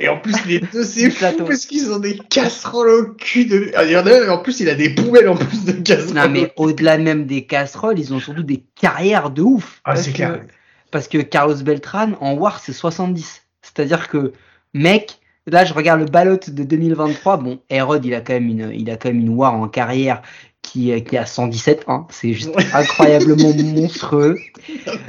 Et 0.00 0.08
en 0.08 0.18
plus, 0.18 0.34
les 0.46 0.60
deux, 0.72 0.84
c'est 0.84 1.10
fou 1.10 1.18
plateau. 1.18 1.44
parce 1.44 1.66
qu'ils 1.66 1.90
ont 1.90 1.98
des 1.98 2.18
casseroles 2.18 2.88
au 2.90 3.04
cul. 3.14 3.46
De... 3.46 3.70
Ah, 3.74 3.84
Il 3.84 3.90
y 3.90 3.96
en 3.96 4.06
a 4.06 4.12
un, 4.12 4.28
en 4.28 4.38
plus, 4.38 4.60
il 4.60 4.68
a 4.68 4.74
des 4.74 4.90
poubelles 4.90 5.28
en 5.28 5.36
plus 5.36 5.64
de 5.64 5.72
casseroles. 5.72 6.14
Non, 6.14 6.28
mais 6.28 6.52
au-delà 6.56 6.98
même 6.98 7.26
des 7.26 7.46
casseroles, 7.46 7.98
ils 7.98 8.14
ont 8.14 8.20
surtout 8.20 8.42
des 8.44 8.62
carrières 8.80 9.30
de 9.30 9.42
ouf. 9.42 9.80
Ah, 9.84 9.96
c'est 9.96 10.12
clair. 10.12 10.40
Parce 10.90 11.08
que 11.08 11.18
Carlos 11.18 11.56
Beltran, 11.56 12.12
en 12.20 12.34
War, 12.34 12.60
c'est 12.60 12.72
70. 12.72 13.42
C'est-à-dire 13.62 14.08
que, 14.08 14.32
mec, 14.72 15.18
là, 15.46 15.64
je 15.64 15.74
regarde 15.74 16.00
le 16.00 16.06
ballot 16.06 16.38
de 16.46 16.62
2023. 16.62 17.36
Bon, 17.38 17.60
Herod, 17.68 18.04
il 18.04 18.14
a 18.14 18.20
quand 18.20 18.34
même 18.34 18.48
une, 18.48 18.70
il 18.74 18.88
a 18.90 18.96
quand 18.96 19.08
même 19.08 19.20
une 19.20 19.30
War 19.30 19.54
en 19.54 19.68
carrière 19.68 20.22
qui, 20.68 21.02
qui 21.04 21.16
a 21.16 21.26
117. 21.26 21.84
Hein. 21.88 22.06
C'est 22.10 22.32
juste 22.32 22.50
incroyablement 22.74 23.52
monstrueux. 23.74 24.36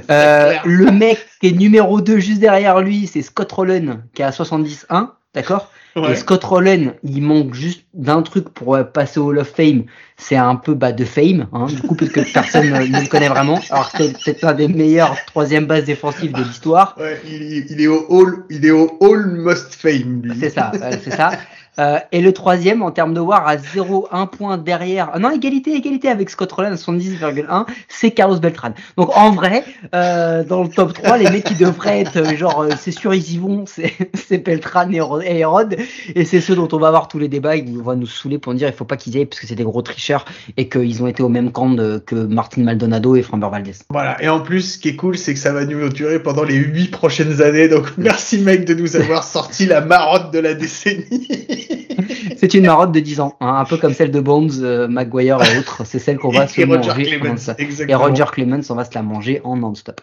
Euh, 0.09 0.53
le 0.65 0.91
mec 0.91 1.19
qui 1.41 1.47
est 1.47 1.51
numéro 1.51 2.01
2 2.01 2.19
juste 2.19 2.39
derrière 2.39 2.79
lui, 2.81 3.07
c'est 3.07 3.21
Scott 3.21 3.51
Rowland, 3.51 4.01
qui 4.13 4.23
a 4.23 4.31
71. 4.31 5.07
D'accord? 5.35 5.71
Ouais. 5.95 6.13
et 6.13 6.15
Scott 6.15 6.43
Rowland, 6.43 6.93
il 7.03 7.21
manque 7.21 7.53
juste 7.53 7.85
d'un 7.93 8.21
truc 8.21 8.49
pour 8.49 8.77
passer 8.93 9.19
au 9.19 9.27
Hall 9.27 9.39
of 9.39 9.49
Fame, 9.49 9.83
c'est 10.17 10.35
un 10.35 10.55
peu 10.55 10.73
bah, 10.73 10.91
de 10.91 11.05
fame, 11.05 11.47
hein, 11.53 11.65
du 11.65 11.81
coup, 11.81 11.95
parce 11.95 12.11
que 12.11 12.21
personne 12.33 12.69
ne 12.69 13.01
le 13.01 13.07
connaît 13.07 13.27
vraiment. 13.27 13.59
Alors 13.69 13.91
c'est 13.95 14.13
peut-être 14.13 14.43
un 14.43 14.53
des 14.53 14.67
meilleurs 14.67 15.15
troisième 15.25 15.65
base 15.65 15.85
défensive 15.85 16.31
de 16.31 16.43
l'histoire. 16.43 16.95
Ouais, 16.99 17.21
il, 17.25 17.65
il, 17.69 17.81
est 17.81 17.87
au 17.87 18.05
Hall, 18.09 18.45
il 18.49 18.65
est 18.65 18.71
au 18.71 18.97
Almost 19.01 19.75
Fame. 19.75 20.21
lui. 20.23 20.39
C'est 20.39 20.49
ça, 20.49 20.71
c'est 21.03 21.11
ça. 21.11 21.31
Euh, 21.77 21.97
et 22.11 22.21
le 22.21 22.33
troisième 22.33 22.81
en 22.81 22.91
termes 22.91 23.13
de 23.13 23.19
war 23.19 23.47
à 23.47 23.55
0,1 23.55 24.27
point 24.29 24.57
derrière. 24.57 25.11
ah 25.13 25.19
non, 25.19 25.31
égalité, 25.31 25.73
égalité 25.75 26.09
avec 26.09 26.29
Scott 26.29 26.51
Rowland 26.51 26.73
à 26.73 26.75
70,1, 26.75 27.65
c'est 27.87 28.11
Carlos 28.11 28.37
Beltran. 28.39 28.71
Donc 28.97 29.15
en 29.15 29.31
vrai, 29.31 29.63
euh, 29.95 30.43
dans 30.43 30.63
le 30.63 30.69
top 30.69 30.93
3, 30.93 31.17
les 31.17 31.29
mecs 31.29 31.43
qui 31.45 31.55
devraient 31.55 32.01
être 32.01 32.17
euh, 32.17 32.35
genre, 32.35 32.61
euh, 32.61 32.69
c'est 32.77 32.91
sûr, 32.91 33.13
ils 33.13 33.33
y 33.33 33.37
vont, 33.37 33.63
c'est 34.13 34.37
Beltran 34.43 34.89
et 34.91 34.99
Ro- 34.99 35.21
et 35.21 35.37
Hérode. 35.39 35.77
Et 36.15 36.25
c'est 36.25 36.41
ceux 36.41 36.55
dont 36.55 36.67
on 36.71 36.77
va 36.79 36.87
avoir 36.87 37.07
tous 37.07 37.19
les 37.19 37.27
débats. 37.29 37.55
Ils 37.55 37.77
vont 37.77 37.95
nous 37.95 38.07
saouler 38.07 38.39
pour 38.39 38.53
dire 38.53 38.67
il 38.67 38.73
faut 38.73 38.85
pas 38.85 38.97
qu'ils 38.97 39.15
y 39.15 39.19
aillent 39.19 39.25
parce 39.25 39.39
que 39.39 39.47
c'est 39.47 39.55
des 39.55 39.63
gros 39.63 39.81
tricheurs 39.81 40.25
et 40.57 40.67
qu'ils 40.67 41.01
ont 41.03 41.07
été 41.07 41.23
au 41.23 41.29
même 41.29 41.51
camp 41.51 41.75
que 42.05 42.15
Martin 42.15 42.63
Maldonado 42.63 43.15
et 43.15 43.21
Framber 43.21 43.47
Valdez. 43.51 43.73
Voilà. 43.89 44.21
Et 44.23 44.27
en 44.29 44.39
plus, 44.41 44.73
ce 44.73 44.77
qui 44.79 44.89
est 44.89 44.95
cool, 44.95 45.17
c'est 45.17 45.33
que 45.33 45.39
ça 45.39 45.53
va 45.53 45.65
nous 45.65 45.87
durer 45.89 46.19
pendant 46.21 46.43
les 46.43 46.55
huit 46.55 46.91
prochaines 46.91 47.41
années. 47.41 47.67
Donc, 47.67 47.85
merci, 47.97 48.39
mec, 48.39 48.65
de 48.65 48.73
nous 48.73 48.95
avoir 48.95 49.23
sorti 49.23 49.65
la 49.65 49.81
marotte 49.81 50.31
de 50.33 50.39
la 50.39 50.53
décennie. 50.55 51.27
C'est 52.37 52.53
une 52.53 52.65
marotte 52.65 52.91
de 52.91 52.99
10 52.99 53.19
ans, 53.19 53.35
hein, 53.41 53.55
un 53.59 53.65
peu 53.65 53.77
comme 53.77 53.93
celle 53.93 54.11
de 54.11 54.19
Bones, 54.19 54.51
euh, 54.61 54.87
Maguire 54.87 55.39
et 55.41 55.57
autres. 55.59 55.83
C'est 55.85 55.99
celle 55.99 56.17
qu'on 56.17 56.31
va 56.31 56.47
se 56.47 56.59
Et 56.61 56.65
Roger 56.65 56.89
manger. 56.89 57.19
Clemens. 57.19 57.51
Et. 57.87 57.95
Roger 57.95 58.25
Clemens, 58.31 58.69
on 58.69 58.75
va 58.75 58.85
se 58.85 58.91
la 58.95 59.01
manger 59.01 59.41
en 59.43 59.57
non-stop. 59.57 60.01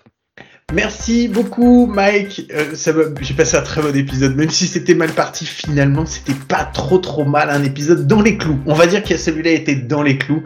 Merci 0.74 1.28
beaucoup, 1.28 1.86
Mike. 1.86 2.50
Euh, 2.52 2.74
J'ai 3.20 3.34
passé 3.34 3.56
un 3.56 3.62
très 3.62 3.80
bon 3.80 3.94
épisode, 3.94 4.34
même 4.34 4.50
si 4.50 4.66
c'était 4.66 4.96
mal 4.96 5.10
parti. 5.10 5.46
Finalement, 5.46 6.04
c'était 6.06 6.36
pas 6.48 6.64
trop 6.64 6.98
trop 6.98 7.24
mal. 7.24 7.50
Un 7.50 7.62
épisode 7.62 8.08
dans 8.08 8.20
les 8.20 8.36
clous. 8.36 8.58
On 8.66 8.74
va 8.74 8.88
dire 8.88 9.04
que 9.04 9.16
celui-là 9.16 9.52
était 9.52 9.76
dans 9.76 10.02
les 10.02 10.18
clous. 10.18 10.42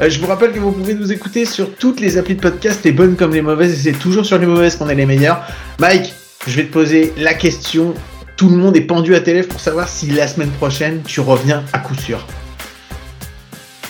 Euh, 0.00 0.08
je 0.08 0.18
vous 0.20 0.26
rappelle 0.26 0.52
que 0.52 0.58
vous 0.58 0.72
pouvez 0.72 0.94
nous 0.94 1.12
écouter 1.12 1.44
sur 1.44 1.74
toutes 1.76 2.00
les 2.00 2.16
applis 2.16 2.34
de 2.34 2.40
podcast, 2.40 2.82
les 2.84 2.92
bonnes 2.92 3.14
comme 3.14 3.34
les 3.34 3.42
mauvaises, 3.42 3.74
et 3.74 3.92
c'est 3.92 3.98
toujours 3.98 4.24
sur 4.24 4.38
les 4.38 4.46
mauvaises 4.46 4.76
qu'on 4.76 4.88
est 4.88 4.94
les 4.94 5.04
meilleurs. 5.04 5.44
Mike, 5.78 6.14
je 6.46 6.56
vais 6.56 6.64
te 6.64 6.72
poser 6.72 7.12
la 7.18 7.34
question. 7.34 7.92
Tout 8.38 8.48
le 8.48 8.56
monde 8.56 8.76
est 8.76 8.82
pendu 8.82 9.16
à 9.16 9.20
tes 9.20 9.34
lèvres 9.34 9.48
pour 9.48 9.58
savoir 9.58 9.88
si 9.88 10.06
la 10.06 10.28
semaine 10.28 10.52
prochaine 10.52 11.02
tu 11.04 11.18
reviens 11.18 11.64
à 11.72 11.80
coup 11.80 11.96
sûr. 11.96 12.24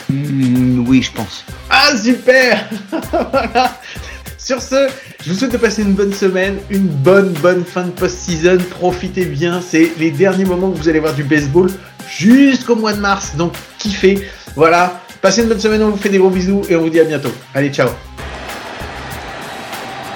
Hmm, 0.09 0.89
oui, 0.89 1.03
je 1.03 1.13
pense. 1.13 1.45
Ah 1.69 1.95
super 1.95 2.67
Voilà 3.31 3.79
Sur 4.39 4.63
ce, 4.63 4.89
je 5.23 5.31
vous 5.31 5.39
souhaite 5.39 5.53
de 5.53 5.59
passer 5.59 5.83
une 5.83 5.93
bonne 5.93 6.15
semaine, 6.15 6.57
une 6.71 6.87
bonne 6.87 7.35
bonne 7.43 7.63
fin 7.63 7.83
de 7.83 7.91
post-season. 7.91 8.57
Profitez 8.71 9.27
bien, 9.27 9.61
c'est 9.61 9.93
les 9.99 10.11
derniers 10.11 10.47
moments 10.47 10.71
que 10.71 10.79
vous 10.79 10.89
allez 10.89 11.01
voir 11.01 11.13
du 11.13 11.25
baseball 11.25 11.69
jusqu'au 12.09 12.75
mois 12.75 12.95
de 12.95 13.01
mars. 13.01 13.37
Donc 13.37 13.53
kiffez. 13.77 14.27
Voilà, 14.57 15.03
passez 15.21 15.43
une 15.43 15.49
bonne 15.49 15.61
semaine, 15.61 15.83
on 15.83 15.91
vous 15.91 15.99
fait 15.99 16.09
des 16.09 16.19
gros 16.19 16.31
bisous 16.31 16.63
et 16.71 16.77
on 16.77 16.81
vous 16.81 16.91
dit 16.91 17.01
à 17.01 17.05
bientôt. 17.05 17.33
Allez, 17.53 17.69
ciao 17.69 17.91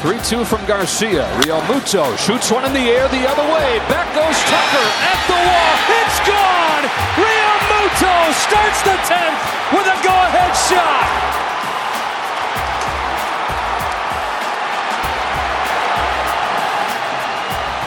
3-2 0.02 0.44
from 0.44 0.66
Garcia. 0.66 1.22
Real 1.46 1.60
Muto 1.70 2.02
shoots 2.18 2.50
one 2.50 2.64
in 2.64 2.72
the 2.72 2.90
air 2.90 3.06
the 3.06 3.22
other 3.22 3.46
way. 3.54 3.78
Back 3.86 4.10
goes 4.18 4.34
Tucker 4.50 4.88
at 4.98 5.20
the 5.30 5.38
wall. 5.38 5.74
It's 6.02 6.18
gone! 6.26 6.84
Real 7.22 7.56
Muto 7.70 8.14
starts 8.34 8.82
the 8.82 8.98
10th 9.06 9.38
with 9.70 9.86
a 9.86 9.94
go-ahead 10.02 10.50
shot. 10.58 11.06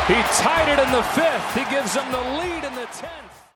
He 0.08 0.22
tied 0.40 0.70
it 0.72 0.80
in 0.80 0.92
the 0.94 1.04
fifth. 1.12 1.54
He 1.54 1.70
gives 1.70 1.96
them 1.96 2.10
the 2.14 2.22
lead 2.40 2.64
in 2.64 2.76
the 2.76 2.88
10th. 2.96 3.25